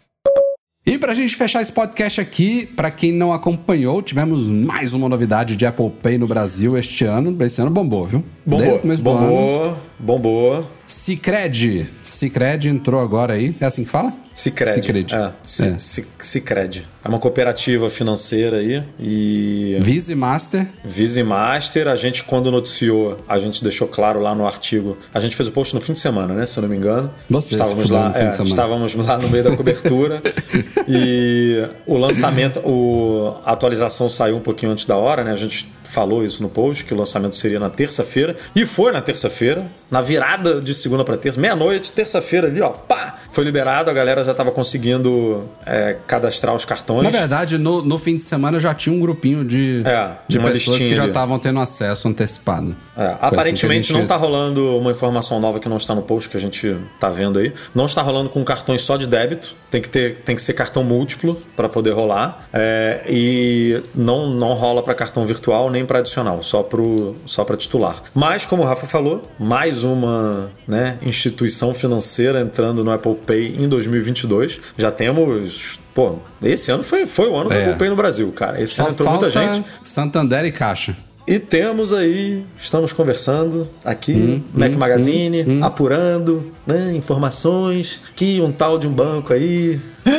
E 0.85 0.97
pra 0.97 1.13
gente 1.13 1.35
fechar 1.35 1.61
esse 1.61 1.71
podcast 1.71 2.19
aqui, 2.19 2.65
para 2.65 2.89
quem 2.89 3.11
não 3.11 3.31
acompanhou, 3.31 4.01
tivemos 4.01 4.47
mais 4.47 4.93
uma 4.93 5.07
novidade 5.07 5.55
de 5.55 5.65
Apple 5.65 5.91
Pay 6.01 6.17
no 6.17 6.25
Brasil 6.25 6.77
este 6.77 7.03
ano. 7.03 7.35
Esse 7.43 7.61
ano 7.61 7.69
bombou, 7.69 8.05
viu? 8.05 8.23
Bombou, 8.45 8.81
bombou, 8.97 9.77
bombou. 9.99 10.65
Cicred. 10.87 11.87
Cicred 12.03 12.67
entrou 12.67 13.01
agora 13.01 13.33
aí. 13.33 13.55
É 13.59 13.65
assim 13.65 13.83
que 13.83 13.89
fala? 13.89 14.13
Cicred. 14.33 14.73
Cicred. 14.73 15.15
É, 15.15 15.33
é. 15.65 15.77
Cicred. 15.77 16.87
É 17.03 17.07
uma 17.09 17.19
cooperativa 17.19 17.89
financeira 17.89 18.57
aí 18.57 18.83
e... 18.97 19.77
Visa 19.81 20.15
Master. 20.15 20.65
Visa 20.83 21.23
Master. 21.23 21.89
A 21.89 21.95
gente, 21.95 22.23
quando 22.23 22.49
noticiou, 22.49 23.17
a 23.27 23.37
gente 23.37 23.61
deixou 23.61 23.87
claro 23.87 24.21
lá 24.21 24.33
no 24.33 24.47
artigo. 24.47 24.97
A 25.13 25.19
gente 25.19 25.35
fez 25.35 25.49
o 25.49 25.51
post 25.51 25.75
no 25.75 25.81
fim 25.81 25.93
de 25.93 25.99
semana, 25.99 26.33
né? 26.33 26.45
Se 26.45 26.57
eu 26.57 26.61
não 26.61 26.69
me 26.69 26.77
engano. 26.77 27.11
Vocês 27.29 27.51
estávamos 27.51 27.89
lá, 27.89 28.13
é, 28.15 28.43
estávamos 28.43 28.95
lá 28.95 29.17
no 29.17 29.29
meio 29.29 29.43
da 29.43 29.55
cobertura 29.55 30.21
e 30.87 31.67
o 31.85 31.97
lançamento, 31.97 32.59
o, 32.59 33.35
a 33.45 33.51
atualização 33.51 34.09
saiu 34.09 34.37
um 34.37 34.41
pouquinho 34.41 34.71
antes 34.71 34.85
da 34.85 34.95
hora, 34.95 35.23
né? 35.23 35.33
A 35.33 35.37
gente 35.37 35.69
falou 35.83 36.23
isso 36.23 36.41
no 36.43 36.49
post, 36.49 36.85
que 36.85 36.93
o 36.93 36.97
lançamento 36.97 37.35
seria 37.35 37.59
na 37.59 37.69
terça-feira. 37.69 38.35
E 38.55 38.65
foi 38.65 38.91
na 38.91 39.01
terça-feira, 39.01 39.65
na 39.89 40.01
virada 40.01 40.61
de 40.61 40.73
segunda 40.73 41.03
para 41.03 41.17
terça, 41.17 41.39
meia-noite, 41.39 41.91
terça-feira 41.91 42.47
ali, 42.47 42.61
ó, 42.61 42.69
pá! 42.69 43.18
Foi 43.31 43.43
liberado, 43.43 43.89
a 43.89 43.93
galera 43.93 44.23
já 44.23 44.31
estava 44.31 44.51
conseguindo 44.51 45.43
é, 45.65 45.97
cadastrar 46.07 46.55
os 46.55 46.65
cartões. 46.65 47.03
Na 47.03 47.09
verdade, 47.09 47.57
no, 47.57 47.83
no 47.83 47.97
fim 47.97 48.17
de 48.17 48.23
semana 48.23 48.59
já 48.59 48.73
tinha 48.73 48.95
um 48.95 48.99
grupinho 48.99 49.43
de, 49.45 49.83
É, 49.85 50.11
de 50.27 50.39
pessoas 50.39 50.77
que 50.77 50.95
já 50.95 51.07
estavam 51.07 51.37
tendo 51.39 51.59
acesso 51.59 52.07
antecipado. 52.07 52.75
É, 52.97 53.05
assim 53.05 53.17
aparentemente 53.21 53.87
gente- 53.89 53.99
não 53.99 54.07
tá 54.07 54.15
rolando 54.15 54.77
uma 54.77 54.91
informação 54.91 55.39
nova 55.39 55.59
que 55.59 55.69
não 55.69 55.77
está 55.77 55.95
no 55.95 56.01
post 56.01 56.29
que 56.29 56.37
a 56.37 56.39
gente 56.39 56.75
tá 56.99 57.09
vendo 57.09 57.39
aí. 57.39 57.53
Não 57.73 57.85
está 57.85 58.01
rolando 58.01 58.29
com 58.29 58.43
cartões 58.43 58.81
só 58.81 58.97
de 58.97 59.07
débito. 59.07 59.55
Tem 59.71 59.81
que, 59.81 59.89
ter, 59.89 60.15
tem 60.25 60.35
que 60.35 60.41
ser 60.41 60.53
cartão 60.53 60.83
múltiplo 60.83 61.39
para 61.55 61.69
poder 61.69 61.91
rolar. 61.91 62.47
É, 62.51 63.01
e 63.07 63.81
não, 63.93 64.27
não 64.29 64.53
rola 64.53 64.81
para 64.81 64.95
cartão 64.95 65.25
virtual 65.25 65.69
nem 65.69 65.85
para 65.85 65.99
adicional, 65.99 66.41
só 66.41 66.63
pro 66.63 67.15
só 67.25 67.43
para 67.43 67.55
titular. 67.55 68.01
Mas, 68.13 68.45
como 68.45 68.63
o 68.63 68.65
Rafa 68.65 68.87
falou, 68.87 69.27
mais 69.39 69.83
uma 69.83 70.49
né, 70.67 70.97
instituição 71.03 71.73
financeira 71.73 72.41
entrando 72.41 72.83
no 72.83 72.91
Apple 72.91 73.18
Pay 73.25 73.55
em 73.59 73.67
2022. 73.67 74.59
Já 74.77 74.91
temos. 74.91 75.79
Pô, 75.93 76.15
esse 76.41 76.71
ano 76.71 76.83
foi, 76.83 77.05
foi 77.05 77.27
o 77.29 77.35
ano 77.35 77.49
do 77.49 77.55
É. 77.55 77.63
Apple 77.65 77.77
Pay 77.79 77.89
no 77.89 77.95
Brasil, 77.95 78.31
cara. 78.31 78.61
Esse 78.61 78.75
Só 78.75 78.83
ano 78.83 78.91
entrou 78.91 79.09
muita 79.09 79.29
gente. 79.29 79.65
Santander 79.83 80.45
e 80.45 80.51
Caixa. 80.51 80.95
E 81.27 81.37
temos 81.37 81.93
aí, 81.93 82.43
estamos 82.57 82.91
conversando 82.91 83.67
aqui, 83.85 84.13
Hum, 84.13 84.43
Mac 84.51 84.71
Magazine, 84.71 85.45
apurando 85.61 86.51
né, 86.65 86.91
informações 86.95 88.01
que 88.15 88.41
um 88.41 88.51
tal 88.51 88.79
de 88.79 88.87
um 88.87 88.91
banco 88.91 89.31
aí, 89.31 89.79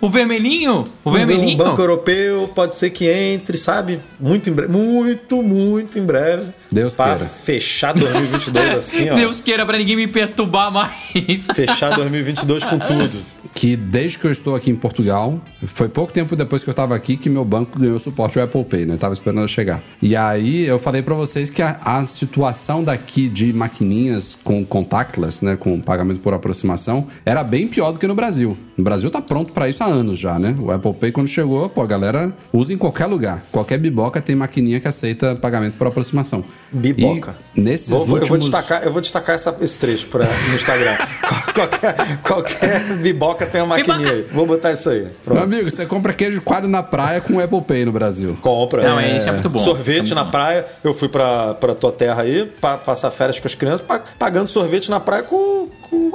O 0.00 0.08
vermelhinho? 0.08 0.86
O 1.04 1.10
vermelhinho? 1.10 1.56
banco 1.56 1.80
europeu, 1.80 2.48
pode 2.54 2.74
ser 2.76 2.90
que 2.90 3.08
entre, 3.08 3.56
sabe? 3.58 4.00
Muito 4.18 4.50
em 4.50 4.52
breve, 4.52 4.72
muito, 4.72 5.42
muito 5.42 5.98
em 5.98 6.04
breve. 6.04 6.52
Deus 6.70 6.96
pra 6.96 7.14
queira. 7.16 7.24
fechar 7.26 7.92
2022 7.94 8.70
assim, 8.76 9.10
ó. 9.10 9.14
Deus 9.14 9.40
queira 9.40 9.64
pra 9.64 9.78
ninguém 9.78 9.96
me 9.96 10.06
perturbar 10.06 10.70
mais. 10.72 11.46
Fechar 11.54 11.94
2022 11.96 12.64
com 12.64 12.78
tudo. 12.78 13.22
Que 13.54 13.76
desde 13.76 14.18
que 14.18 14.26
eu 14.26 14.32
estou 14.32 14.56
aqui 14.56 14.70
em 14.70 14.74
Portugal, 14.74 15.40
foi 15.64 15.88
pouco 15.88 16.12
tempo 16.12 16.34
depois 16.34 16.64
que 16.64 16.68
eu 16.68 16.72
estava 16.72 16.94
aqui 16.96 17.16
que 17.16 17.30
meu 17.30 17.44
banco 17.44 17.78
ganhou 17.78 17.98
suporte 17.98 18.38
ao 18.38 18.44
Apple 18.44 18.64
Pay, 18.64 18.86
né? 18.86 18.96
Tava 18.96 19.14
esperando 19.14 19.40
eu 19.42 19.48
chegar. 19.48 19.80
E 20.02 20.16
aí 20.16 20.66
eu 20.66 20.78
falei 20.78 21.02
pra 21.02 21.14
vocês 21.14 21.50
que 21.50 21.62
a, 21.62 21.78
a 21.84 22.04
situação 22.04 22.82
daqui 22.82 23.28
de 23.28 23.52
maquininhas 23.52 24.36
com 24.42 24.64
contactless, 24.64 25.44
né? 25.44 25.56
Com 25.56 25.80
pagamento 25.80 26.20
por 26.20 26.34
aproximação, 26.34 27.06
era 27.24 27.44
bem 27.44 27.68
pior 27.68 27.92
do 27.92 27.98
que 27.98 28.06
no 28.08 28.14
Brasil. 28.14 28.56
No 28.76 28.82
Brasil 28.82 29.08
tá 29.10 29.20
pronto 29.22 29.52
pra 29.52 29.68
isso 29.68 29.82
há 29.82 29.86
anos 29.86 30.18
já, 30.18 30.38
né? 30.38 30.54
O 30.58 30.70
Apple 30.72 30.92
Pay 30.94 31.12
quando 31.12 31.28
chegou, 31.28 31.68
pô, 31.68 31.80
a 31.82 31.86
galera 31.86 32.32
usa 32.52 32.72
em 32.72 32.76
qualquer 32.78 33.06
lugar. 33.06 33.42
Qualquer 33.52 33.78
biboca 33.78 34.20
tem 34.20 34.34
maquininha 34.34 34.80
que 34.80 34.88
aceita 34.88 35.34
pagamento 35.36 35.74
por 35.78 35.86
aproximação. 35.86 36.44
Biboca. 36.72 37.36
E 37.54 37.60
nesses 37.60 37.88
Vou- 37.88 38.00
últimos... 38.00 38.22
eu, 38.22 38.26
vou 38.28 38.38
destacar, 38.38 38.82
eu 38.82 38.92
vou 38.92 39.00
destacar 39.00 39.34
essa- 39.36 39.56
esse 39.60 39.78
trecho 39.78 40.08
pra, 40.08 40.24
no 40.48 40.54
Instagram. 40.54 40.96
qualquer, 41.54 42.18
qualquer 42.22 42.80
biboca 42.96 43.46
tem 43.46 43.60
uma 43.60 43.76
maquininha 43.76 43.98
Biboca. 43.98 44.12
aí. 44.16 44.26
Vou 44.34 44.46
botar 44.46 44.72
isso 44.72 44.90
aí. 44.90 45.02
Meu 45.02 45.10
Pronto. 45.24 45.42
amigo, 45.42 45.70
você 45.70 45.86
compra 45.86 46.12
queijo 46.12 46.40
coalho 46.42 46.68
na 46.68 46.82
praia 46.82 47.20
com 47.20 47.34
o 47.34 47.40
Apple 47.42 47.60
Pay 47.62 47.84
no 47.84 47.92
Brasil. 47.92 48.36
Compra. 48.42 48.82
Não, 48.82 48.98
é, 48.98 49.16
isso 49.16 49.28
é 49.28 49.32
muito 49.32 49.48
bom. 49.48 49.58
Sorvete 49.58 50.12
é 50.12 50.14
na 50.14 50.22
muito 50.22 50.32
praia. 50.32 50.66
Eu 50.82 50.92
fui 50.92 51.08
pra, 51.08 51.54
pra 51.54 51.74
tua 51.74 51.92
terra 51.92 52.22
aí, 52.22 52.44
pa- 52.60 52.76
passar 52.78 53.10
férias 53.12 53.38
com 53.38 53.46
as 53.46 53.54
crianças, 53.54 53.80
pa- 53.80 54.02
pagando 54.18 54.48
sorvete 54.48 54.90
na 54.90 54.98
praia 54.98 55.22
com 55.22 55.68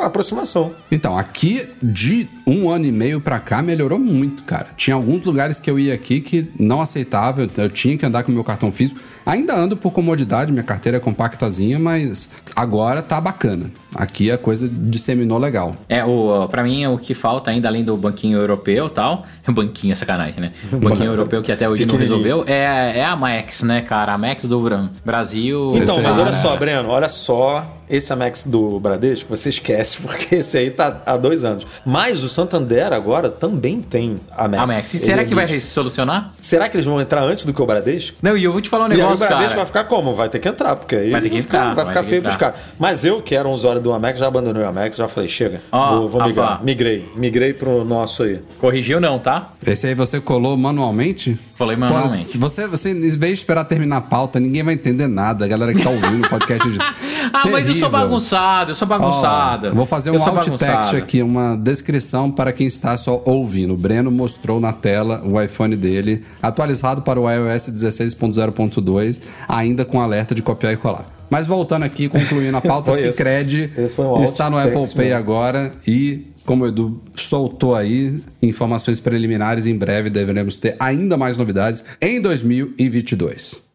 aproximação. 0.06 0.74
Então, 0.92 1.18
aqui 1.18 1.68
de 1.82 2.28
um 2.46 2.70
ano 2.70 2.86
e 2.86 2.92
meio 2.92 3.22
pra 3.22 3.40
cá 3.40 3.62
melhorou 3.62 4.00
muito, 4.00 4.44
cara. 4.44 4.68
Tinha 4.76 4.96
alguns 4.96 5.24
lugares 5.24 5.60
que 5.60 5.70
eu 5.70 5.78
ia 5.78 5.94
aqui 5.94 6.20
que 6.20 6.48
não 6.60 6.82
aceitava, 6.82 7.42
eu, 7.42 7.50
eu 7.58 7.70
tinha 7.70 7.98
que 7.98 8.06
andar 8.06 8.24
com 8.24 8.32
meu 8.32 8.44
cartão 8.44 8.72
físico. 8.72 9.00
Ainda 9.26 9.56
ando 9.56 9.78
por 9.78 9.92
comodidade, 9.92 10.52
minha 10.52 10.64
carteira 10.64 10.98
é 10.98 11.00
compactazinha, 11.00 11.78
mas 11.78 12.30
agora 12.56 13.02
tá 13.02 13.20
bacana. 13.22 13.72
Aqui 13.96 14.32
a 14.32 14.38
coisa 14.38 14.70
disseminou 14.72 15.38
legal. 15.38 15.76
É, 15.88 16.04
o, 16.06 16.48
pra 16.48 16.64
mim, 16.64 16.86
o 16.88 16.98
que 16.98 17.14
falta 17.14 17.52
ainda, 17.52 17.68
além 17.68 17.84
do 17.84 17.96
banquinho 17.98 18.38
europeu 18.38 18.88
e 18.88 18.90
tal, 18.90 19.26
banquinho 19.50 19.92
é 19.92 19.96
sacanagem, 19.96 20.40
né? 20.40 20.52
O 20.72 20.78
banquinho 20.80 21.12
europeu 21.12 21.42
que 21.42 21.52
até 21.52 21.68
hoje 21.68 21.86
não 21.86 21.96
resolveu, 21.98 22.44
é, 22.48 23.00
é 23.00 23.06
a 23.06 23.16
Max, 23.16 23.64
né, 23.64 23.82
cara? 23.82 24.14
A 24.14 24.18
Max 24.18 24.46
do 24.46 24.60
Bra- 24.62 24.90
Brasil. 25.04 25.72
Então, 25.76 25.96
Esse 25.96 26.04
mas 26.04 26.18
olha 26.18 26.34
só, 26.34 26.56
Breno, 26.58 26.90
olha 26.90 27.10
só. 27.10 27.76
Esse 27.90 28.14
Amex 28.14 28.46
do 28.46 28.80
Bradesco, 28.80 29.36
você 29.36 29.50
esquece, 29.50 29.98
porque 30.06 30.36
esse 30.36 30.56
aí 30.60 30.70
tá 30.70 31.02
há 31.08 31.18
dois 31.18 31.44
anos. 31.44 31.66
Mas 31.84 32.24
o 32.24 32.30
Santander 32.30 32.94
agora 32.94 33.32
também 33.32 33.82
tem 33.82 34.20
Amex. 34.38 34.62
A 34.64 34.68
Max. 34.68 34.94
E 34.94 35.00
será 35.00 35.24
é 35.24 35.26
que 35.26 35.34
vai 35.34 35.48
se 35.48 35.60
solucionar? 35.60 36.32
Será 36.40 36.70
que 36.70 36.78
eles 36.78 36.86
vão 36.86 37.02
entrar 37.02 37.24
antes 37.24 37.46
do 37.46 37.52
que 37.54 37.60
o 37.60 37.66
Bradesco? 37.66 38.16
Não, 38.22 38.38
e 38.38 38.44
eu 38.44 38.52
vou 38.52 38.62
te 38.62 38.70
falar 38.70 38.86
um 38.86 38.90
E 38.90 38.92
aí 38.94 39.00
o 39.00 39.02
negócio, 39.02 39.18
Bradesco 39.26 39.48
vai 39.48 39.56
cara. 39.56 39.66
ficar 39.66 39.84
como? 39.86 40.14
Vai 40.14 40.30
ter 40.30 40.38
que 40.38 40.48
entrar, 40.48 40.76
porque 40.76 40.96
aí 40.96 41.10
Vai 41.10 41.20
ter 41.22 41.32
que 41.32 41.42
ficar, 41.42 41.72
entrar, 41.72 41.74
vai 41.74 41.86
vai 41.86 41.86
ficar 41.86 42.00
ter 42.02 42.04
que 42.06 42.10
feio 42.12 42.22
pros 42.22 42.36
caras. 42.36 42.56
Mas 42.78 43.06
eu, 43.06 43.24
que 43.24 43.34
era 43.34 43.48
um 43.48 43.58
do 43.80 43.94
Amex, 43.94 44.20
já 44.20 44.28
abandonei 44.28 44.64
o 44.64 44.68
Amex, 44.68 44.98
já 44.98 45.08
falei, 45.08 45.30
chega, 45.30 45.62
vou, 45.72 46.08
vou 46.08 46.24
migrar. 46.26 46.64
Migrei, 46.64 47.06
migrei 47.16 47.54
pro 47.54 47.84
nosso 47.84 48.24
aí. 48.24 48.40
Corrigiu 48.60 49.00
não, 49.00 49.18
tá? 49.20 49.50
Esse 49.66 49.88
aí 49.88 49.96
você 49.96 50.20
colou 50.20 50.56
manualmente? 50.58 51.38
Colei 51.58 51.76
Pô, 51.76 51.82
manualmente. 51.82 52.38
você, 52.38 52.68
você, 52.68 52.92
em 52.92 53.10
vez 53.10 53.34
de 53.34 53.40
esperar 53.40 53.66
terminar 53.66 53.98
a 53.98 54.02
pauta, 54.02 54.40
ninguém 54.40 54.64
vai 54.64 54.74
entender 54.74 55.08
nada. 55.08 55.46
A 55.46 55.48
galera 55.48 55.74
que 55.74 55.84
tá 55.84 55.90
ouvindo 55.90 56.26
o 56.26 56.30
podcast 56.30 56.70
de. 56.70 56.80
Ah, 57.32 57.44
mas 57.46 57.68
eu 57.68 57.76
sou 57.76 57.90
Terrível. 57.90 57.90
bagunçado, 57.90 58.72
eu 58.72 58.76
sou 58.76 58.88
bagunçado. 58.88 59.68
Ó, 59.68 59.74
vou 59.74 59.86
fazer 59.86 60.10
um 60.10 60.16
alt 60.16 60.48
text 60.58 60.96
aqui, 60.96 61.22
uma 61.22 61.56
descrição 61.56 62.32
para 62.32 62.52
quem 62.52 62.66
está 62.66 62.96
só 62.98 63.22
ouvindo. 63.26 63.74
O 63.74 63.78
Breno 63.78 64.10
mostrou 64.10 64.60
na 64.60 64.74
tela 64.74 65.22
o 65.24 65.40
iPhone 65.40 65.76
dele, 65.76 66.24
atualizado 66.42 67.02
para 67.02 67.20
o 67.20 67.30
iOS 67.30 67.70
16.0.2, 67.70 69.22
ainda 69.48 69.86
com 69.86 70.02
alerta 70.02 70.34
de 70.34 70.42
copiar 70.42 70.74
e 70.74 70.78
colar. 70.78 71.19
Mas 71.30 71.48
voltando 71.48 71.84
aqui, 71.84 72.10
concluindo 72.10 72.58
a 72.58 72.62
pauta. 72.62 72.92
Cicred 72.98 73.72
um 73.98 74.24
está 74.24 74.50
no 74.50 74.58
Apple 74.58 74.88
Pay 74.96 75.06
mesmo. 75.06 75.18
agora 75.18 75.72
e, 75.86 76.28
como 76.46 76.64
o 76.64 76.68
Edu 76.68 77.02
soltou 77.16 77.76
aí, 77.76 78.22
informações 78.42 79.00
preliminares, 79.00 79.68
em 79.68 79.76
breve 79.76 80.10
deveremos 80.10 80.58
ter 80.58 80.76
ainda 80.80 81.16
mais 81.16 81.38
novidades 81.38 81.84
em 82.02 82.20
2022. 82.20 83.69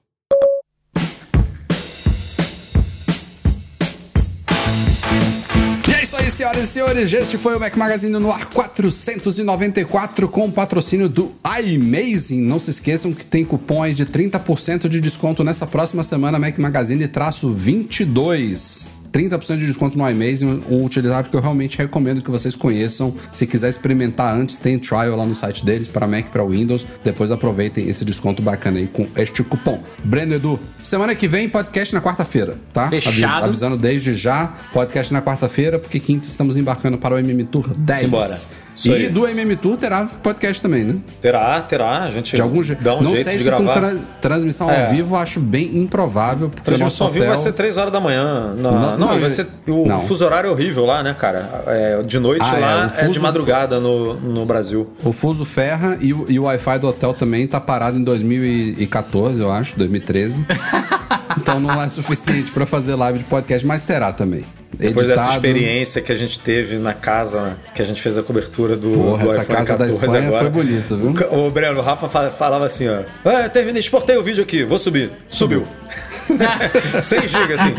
Senhoras 6.54 6.56
e 6.56 6.66
senhores. 6.66 7.12
Este 7.12 7.38
foi 7.38 7.56
o 7.56 7.60
Mac 7.60 7.76
Magazine 7.76 8.18
no 8.18 8.30
ar 8.30 8.46
494 8.46 10.28
com 10.28 10.46
o 10.46 10.52
patrocínio 10.52 11.08
do 11.08 11.34
iMazing. 11.62 12.42
Não 12.42 12.58
se 12.58 12.70
esqueçam 12.70 13.12
que 13.12 13.24
tem 13.24 13.44
cupom 13.44 13.82
aí 13.82 13.92
de 13.92 14.06
30% 14.06 14.88
de 14.88 15.00
desconto 15.00 15.42
nessa 15.42 15.66
próxima 15.66 16.02
semana, 16.02 16.38
Mac 16.38 16.58
Magazine 16.58 17.08
traço 17.08 17.50
22. 17.50 19.03
30% 19.14 19.58
de 19.58 19.66
desconto 19.66 19.96
no 19.96 20.10
iMazing, 20.10 20.64
um 20.68 20.84
utilizável 20.84 21.30
que 21.30 21.36
eu 21.36 21.40
realmente 21.40 21.78
recomendo 21.78 22.20
que 22.20 22.30
vocês 22.30 22.56
conheçam. 22.56 23.14
Se 23.32 23.46
quiser 23.46 23.68
experimentar 23.68 24.34
antes, 24.34 24.58
tem 24.58 24.76
trial 24.76 25.14
lá 25.16 25.24
no 25.24 25.36
site 25.36 25.64
deles 25.64 25.86
para 25.86 26.04
Mac 26.06 26.26
para 26.30 26.42
Windows. 26.44 26.84
Depois 27.04 27.30
aproveitem 27.30 27.88
esse 27.88 28.04
desconto 28.04 28.42
bacana 28.42 28.78
aí 28.80 28.88
com 28.88 29.06
este 29.16 29.44
cupom. 29.44 29.80
Breno 30.02 30.34
Edu, 30.34 30.58
semana 30.82 31.14
que 31.14 31.28
vem 31.28 31.48
podcast 31.48 31.94
na 31.94 32.00
quarta-feira, 32.00 32.58
tá? 32.72 32.90
Fechado. 32.90 33.14
Avis- 33.14 33.44
avisando 33.44 33.76
desde 33.76 34.14
já, 34.14 34.48
podcast 34.72 35.12
na 35.12 35.22
quarta-feira, 35.22 35.78
porque 35.78 36.00
quinta 36.00 36.26
estamos 36.26 36.56
embarcando 36.56 36.98
para 36.98 37.14
o 37.14 37.18
MM 37.18 37.44
Tour 37.44 37.72
10. 37.76 38.00
Simbora. 38.00 38.34
Isso 38.74 38.88
E 38.88 38.94
aí. 38.94 39.08
do 39.08 39.26
MM 39.28 39.54
Tour 39.56 39.76
terá 39.76 40.06
podcast 40.22 40.60
também, 40.60 40.82
né? 40.84 40.96
Terá, 41.20 41.60
terá. 41.60 42.02
A 42.02 42.10
gente 42.10 42.34
De 42.34 42.42
algum 42.42 42.62
jeito. 42.62 42.82
dá 42.82 42.94
um 42.96 43.02
Não 43.02 43.12
jeito 43.12 43.24
sei 43.24 43.36
de 43.38 43.44
se 43.44 43.50
com 43.50 43.64
gravar. 43.64 43.80
tra- 43.80 43.96
transmissão 44.20 44.68
É. 44.70 44.86
ao 44.86 44.92
vivo, 44.92 45.14
acho 45.16 45.38
bem 45.38 45.76
improvável, 45.78 46.48
porque 46.48 46.62
Transmissão 46.64 47.06
ao 47.06 47.12
vivo 47.12 47.26
vai 47.26 47.36
ser 47.36 47.52
3 47.52 47.76
horas 47.78 47.92
da 47.92 48.00
manhã. 48.00 48.54
Na- 48.56 48.70
Não, 48.72 48.80
não, 48.80 48.98
não, 48.98 49.20
vai 49.20 49.30
ser. 49.30 49.46
O 49.68 49.86
não. 49.86 50.00
fuso 50.00 50.24
horário 50.24 50.48
é 50.48 50.50
horrível 50.50 50.84
lá, 50.84 51.02
né, 51.02 51.14
cara? 51.18 51.64
É, 51.66 52.02
de 52.02 52.18
noite 52.18 52.44
Ah, 52.44 52.56
é, 52.56 52.60
lá 52.60 52.84
é, 52.86 52.88
fuso- 52.88 53.12
de 53.12 53.20
madrugada 53.20 53.78
no, 53.78 54.14
no 54.14 54.44
Brasil. 54.44 54.88
O 55.04 55.12
fuso 55.12 55.44
ferra 55.44 55.96
e 56.00 56.12
o, 56.12 56.26
e 56.28 56.38
o 56.38 56.42
Wi-Fi 56.44 56.78
do 56.80 56.88
hotel 56.88 57.14
também 57.14 57.46
tá 57.46 57.60
parado 57.60 57.96
em 57.98 58.02
2014, 58.02 59.40
eu 59.40 59.52
acho, 59.52 59.78
2013. 59.78 60.44
então 61.38 61.60
não 61.60 61.80
é 61.80 61.88
suficiente 61.88 62.50
para 62.50 62.66
fazer 62.66 62.94
live 62.96 63.18
de 63.20 63.24
podcast, 63.24 63.66
mas 63.66 63.82
terá 63.82 64.12
também. 64.12 64.44
Depois 64.74 65.06
dessa 65.06 65.22
Editado. 65.22 65.34
experiência 65.34 66.02
que 66.02 66.12
a 66.12 66.14
gente 66.14 66.38
teve 66.38 66.78
na 66.78 66.92
casa, 66.94 67.56
que 67.74 67.80
a 67.80 67.84
gente 67.84 68.00
fez 68.02 68.16
a 68.18 68.22
cobertura 68.22 68.76
do, 68.76 68.90
Porra, 68.90 69.24
do 69.24 69.30
essa 69.32 69.42
iPhone 69.42 69.46
casa 69.58 69.76
da 69.76 69.86
14 69.86 69.90
Espanha 69.92 70.26
agora. 70.28 70.50
foi 70.50 70.50
bonita, 70.64 70.96
viu? 70.96 71.10
O 71.32 71.46
O 71.46 71.50
Breno, 71.50 71.78
o 71.78 71.82
Rafa 71.82 72.08
fa- 72.08 72.30
falava 72.30 72.64
assim, 72.66 72.88
ó. 72.88 73.00
Ah, 73.24 73.48
terminei, 73.48 73.80
exportei 73.80 74.16
o 74.16 74.22
vídeo 74.22 74.42
aqui, 74.42 74.64
vou 74.64 74.78
subir. 74.78 75.10
Subiu. 75.28 75.64
6 77.02 77.30
GB, 77.30 77.54
assim. 77.54 77.74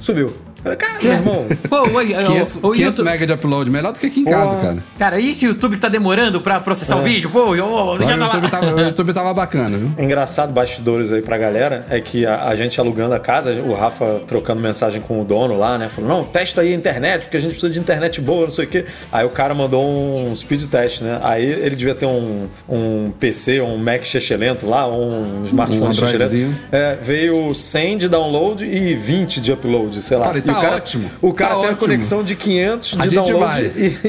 Subiu. 0.00 0.32
Falei, 0.66 0.76
Cara, 0.76 0.98
meu 1.00 1.12
irmão. 1.12 1.46
Pô, 1.68 1.76
o, 1.76 2.00
o, 2.00 2.06
500, 2.06 2.56
o, 2.56 2.58
o 2.58 2.72
500 2.72 2.78
YouTube, 2.78 3.04
mega 3.04 3.26
de 3.26 3.32
upload, 3.32 3.70
melhor 3.70 3.92
do 3.92 4.00
que 4.00 4.06
aqui 4.06 4.20
em 4.20 4.24
casa, 4.24 4.56
cara. 4.56 4.78
Cara, 4.98 5.20
e 5.20 5.30
esse 5.30 5.46
YouTube 5.46 5.74
que 5.74 5.80
tá 5.80 5.88
demorando 5.88 6.40
pra 6.40 6.58
processar 6.58 6.96
o 6.96 7.02
vídeo? 7.02 7.30
Pô, 7.30 7.54
eu, 7.54 7.66
Olha, 7.66 8.04
o, 8.04 8.10
YouTube 8.10 8.50
tava, 8.50 8.74
o 8.74 8.80
YouTube 8.80 9.12
tava 9.12 9.32
bacana, 9.32 9.76
viu? 9.78 9.92
É 9.96 10.02
engraçado, 10.04 10.52
bastidores 10.52 11.12
aí 11.12 11.22
pra 11.22 11.38
galera, 11.38 11.86
é 11.88 12.00
que 12.00 12.26
a, 12.26 12.48
a 12.48 12.56
gente 12.56 12.80
alugando 12.80 13.14
a 13.14 13.20
casa, 13.20 13.52
o 13.52 13.74
Rafa 13.74 14.20
trocando 14.26 14.60
mensagem 14.60 15.00
com 15.00 15.20
o 15.20 15.24
dono 15.24 15.56
lá, 15.56 15.78
né? 15.78 15.88
Falou, 15.88 16.10
não, 16.10 16.24
testa 16.24 16.62
aí 16.62 16.72
a 16.72 16.76
internet, 16.76 17.22
porque 17.22 17.36
a 17.36 17.40
gente 17.40 17.52
precisa 17.52 17.72
de 17.72 17.78
internet 17.78 18.20
boa, 18.20 18.46
não 18.46 18.54
sei 18.54 18.64
o 18.64 18.68
quê. 18.68 18.84
Aí 19.12 19.24
o 19.24 19.30
cara 19.30 19.54
mandou 19.54 19.84
um 19.84 20.34
speed 20.34 20.64
test, 20.64 21.02
né? 21.02 21.20
Aí 21.22 21.44
ele 21.44 21.76
devia 21.76 21.94
ter 21.94 22.06
um, 22.06 22.48
um 22.68 23.12
PC, 23.20 23.60
um 23.60 23.78
Mac 23.78 24.04
chechelento 24.04 24.66
lá, 24.66 24.88
um 24.88 25.44
smartphone 25.46 25.90
Um 25.90 25.92
chechelento. 25.92 26.54
É, 26.72 26.96
veio 27.00 27.54
100 27.54 27.98
de 27.98 28.08
download 28.08 28.64
e 28.64 28.94
20 28.94 29.40
de 29.40 29.52
upload, 29.52 30.02
sei 30.02 30.16
lá. 30.16 30.26
Cara, 30.26 30.38
e 30.38 30.42
tá 30.42 30.55
Tá 30.56 30.60
o 30.60 30.62
cara, 30.62 30.76
ótimo. 30.76 31.10
O 31.22 31.32
cara 31.32 31.50
Tá 31.50 31.54
tem 31.56 31.64
ótimo. 31.70 31.76
a 31.76 31.80
conexão 31.80 32.22
de 32.24 32.34
500 32.36 32.88
de 32.90 33.08
download 33.14 33.62
e, 33.76 33.98
e, 34.04 34.08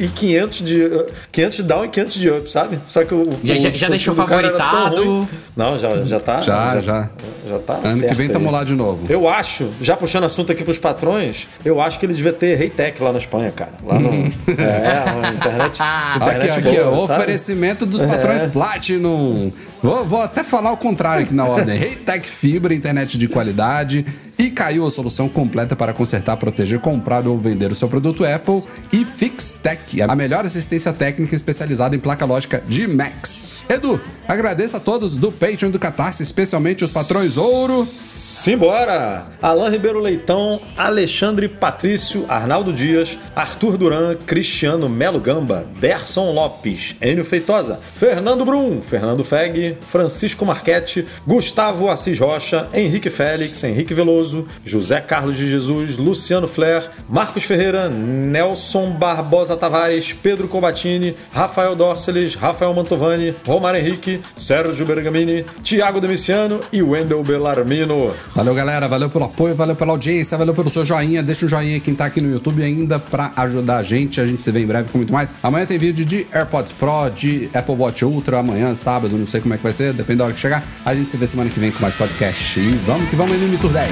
e, 0.00 0.04
e 0.04 0.08
500 0.14 0.58
de 0.64 0.82
uh, 0.84 1.06
500 1.32 1.56
de 1.56 1.62
down 1.62 1.84
e 1.84 1.88
500 1.88 2.14
de 2.14 2.30
up, 2.30 2.52
sabe? 2.52 2.78
Só 2.86 3.04
que 3.04 3.14
o 3.14 3.30
Já- 3.42 3.54
o 3.54 3.58
já- 3.58 3.70
já 3.70 3.88
deixou 3.88 4.14
favoritado? 4.14 5.28
Não, 5.56 5.78
já 5.78 5.90
já 6.04 6.20
tá. 6.20 6.40
Já, 6.40 6.80
já. 6.80 7.08
Já 7.48 7.58
tá. 7.58 7.80
Ano 7.84 8.02
que 8.06 8.14
vem 8.14 8.26
aí. 8.26 8.32
tamo 8.32 8.50
lá 8.50 8.62
de 8.64 8.74
novo. 8.74 9.06
Eu 9.08 9.28
acho, 9.28 9.70
já 9.80 9.96
puxando 9.96 10.24
assunto 10.24 10.52
aqui 10.52 10.62
pros 10.64 10.78
patrões, 10.78 11.46
eu 11.64 11.80
acho 11.80 11.98
que 11.98 12.06
ele 12.06 12.14
devia 12.14 12.32
ter 12.32 12.54
Reitec 12.56 13.02
lá 13.02 13.12
na 13.12 13.18
Espanha, 13.18 13.50
cara. 13.50 13.72
Lá 13.84 13.98
no. 13.98 14.08
é, 14.12 15.20
na 15.20 15.32
internet. 15.32 15.78
internet 16.16 16.50
Aqui, 16.50 16.68
aqui, 16.68 16.76
boa, 16.82 17.06
sabe? 17.06 17.22
oferecimento 17.22 17.86
dos 17.86 18.02
patrões 18.02 18.42
Platinum. 18.52 19.50
Vou, 19.82 20.04
vou 20.04 20.22
até 20.22 20.42
falar 20.42 20.72
o 20.72 20.76
contrário 20.76 21.24
aqui 21.24 21.34
na 21.34 21.44
ordem. 21.44 21.76
Reitec 21.78 22.28
Fibra, 22.28 22.74
internet 22.74 23.16
de 23.16 23.28
qualidade. 23.28 24.04
E 24.38 24.50
caiu 24.50 24.86
a 24.86 24.90
solução 24.90 25.28
completa 25.28 25.74
para 25.74 25.92
consertar, 25.92 26.36
proteger, 26.36 26.78
comprar 26.78 27.26
ou 27.26 27.36
vender 27.36 27.72
o 27.72 27.74
seu 27.74 27.88
produto 27.88 28.24
Apple. 28.24 28.62
E 28.92 29.04
FixTech, 29.04 30.00
a 30.00 30.14
melhor 30.14 30.46
assistência 30.46 30.92
técnica 30.92 31.34
especializada 31.34 31.96
em 31.96 31.98
placa 31.98 32.24
lógica 32.24 32.62
de 32.68 32.86
Max. 32.86 33.58
Edu, 33.68 34.00
agradeço 34.26 34.76
a 34.76 34.80
todos 34.80 35.16
do 35.16 35.32
Patreon 35.32 35.68
e 35.68 35.72
do 35.72 35.78
Catarse, 35.78 36.22
especialmente 36.22 36.84
os 36.84 36.92
patrões 36.92 37.36
Ouro. 37.36 37.84
Simbora! 37.84 39.26
Alain 39.42 39.70
Ribeiro 39.70 39.98
Leitão, 39.98 40.60
Alexandre 40.76 41.48
Patrício, 41.48 42.24
Arnaldo 42.28 42.72
Dias, 42.72 43.18
Arthur 43.34 43.76
Duran, 43.76 44.16
Cristiano 44.24 44.88
Melo 44.88 45.20
Gamba, 45.20 45.66
Derson 45.80 46.32
Lopes, 46.32 46.94
Enio 47.02 47.24
Feitosa, 47.24 47.80
Fernando 47.92 48.44
Brum, 48.44 48.80
Fernando 48.80 49.24
Feg, 49.24 49.67
Francisco 49.80 50.44
Marchetti, 50.44 51.06
Gustavo 51.26 51.90
Assis 51.90 52.18
Rocha, 52.18 52.68
Henrique 52.72 53.10
Félix, 53.10 53.62
Henrique 53.64 53.94
Veloso, 53.94 54.46
José 54.64 55.00
Carlos 55.00 55.36
de 55.36 55.48
Jesus, 55.48 55.96
Luciano 55.96 56.48
Flair, 56.48 56.90
Marcos 57.08 57.44
Ferreira, 57.44 57.88
Nelson 57.88 58.92
Barbosa 58.92 59.56
Tavares, 59.56 60.12
Pedro 60.12 60.48
Cobatini, 60.48 61.14
Rafael 61.30 61.74
Dorceles, 61.74 62.34
Rafael 62.34 62.72
Mantovani, 62.74 63.34
Romário 63.46 63.80
Henrique, 63.80 64.20
Sérgio 64.36 64.86
Bergamini, 64.86 65.44
Tiago 65.62 66.00
Demiciano 66.00 66.60
e 66.72 66.82
Wendel 66.82 67.22
Bellarmino. 67.22 68.12
Valeu, 68.34 68.54
galera. 68.54 68.88
Valeu 68.88 69.10
pelo 69.10 69.24
apoio, 69.24 69.54
valeu 69.54 69.76
pela 69.76 69.92
audiência, 69.92 70.36
valeu 70.36 70.54
pelo 70.54 70.70
seu 70.70 70.84
joinha. 70.84 71.22
Deixa 71.22 71.46
o 71.46 71.48
joinha 71.48 71.78
quem 71.80 71.94
tá 71.94 72.06
aqui 72.06 72.20
no 72.20 72.30
YouTube 72.30 72.62
ainda 72.62 72.98
pra 72.98 73.32
ajudar 73.36 73.78
a 73.78 73.82
gente. 73.82 74.20
A 74.20 74.26
gente 74.26 74.42
se 74.42 74.50
vê 74.50 74.60
em 74.60 74.66
breve 74.66 74.88
com 74.90 74.98
muito 74.98 75.12
mais. 75.12 75.34
Amanhã 75.42 75.66
tem 75.66 75.78
vídeo 75.78 76.04
de 76.04 76.26
AirPods 76.32 76.72
Pro, 76.72 77.10
de 77.14 77.50
Apple 77.52 77.74
Watch 77.74 78.04
Ultra. 78.04 78.38
Amanhã, 78.38 78.74
sábado, 78.74 79.16
não 79.16 79.26
sei 79.26 79.40
como 79.40 79.54
é 79.54 79.57
que 79.58 79.64
vai 79.64 79.72
ser, 79.72 79.92
depende 79.92 80.18
da 80.18 80.24
hora 80.24 80.32
que 80.32 80.40
chegar. 80.40 80.64
A 80.84 80.94
gente 80.94 81.10
se 81.10 81.16
vê 81.16 81.26
semana 81.26 81.50
que 81.50 81.60
vem 81.60 81.70
com 81.70 81.80
mais 81.80 81.94
podcast. 81.94 82.58
E 82.58 82.70
vamos 82.86 83.08
que 83.10 83.16
vamos 83.16 83.32
aí 83.32 83.40
no 83.40 83.58
Tour 83.58 83.72
10. 83.72 83.88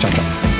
Tchau, 0.00 0.10
tchau. 0.10 0.59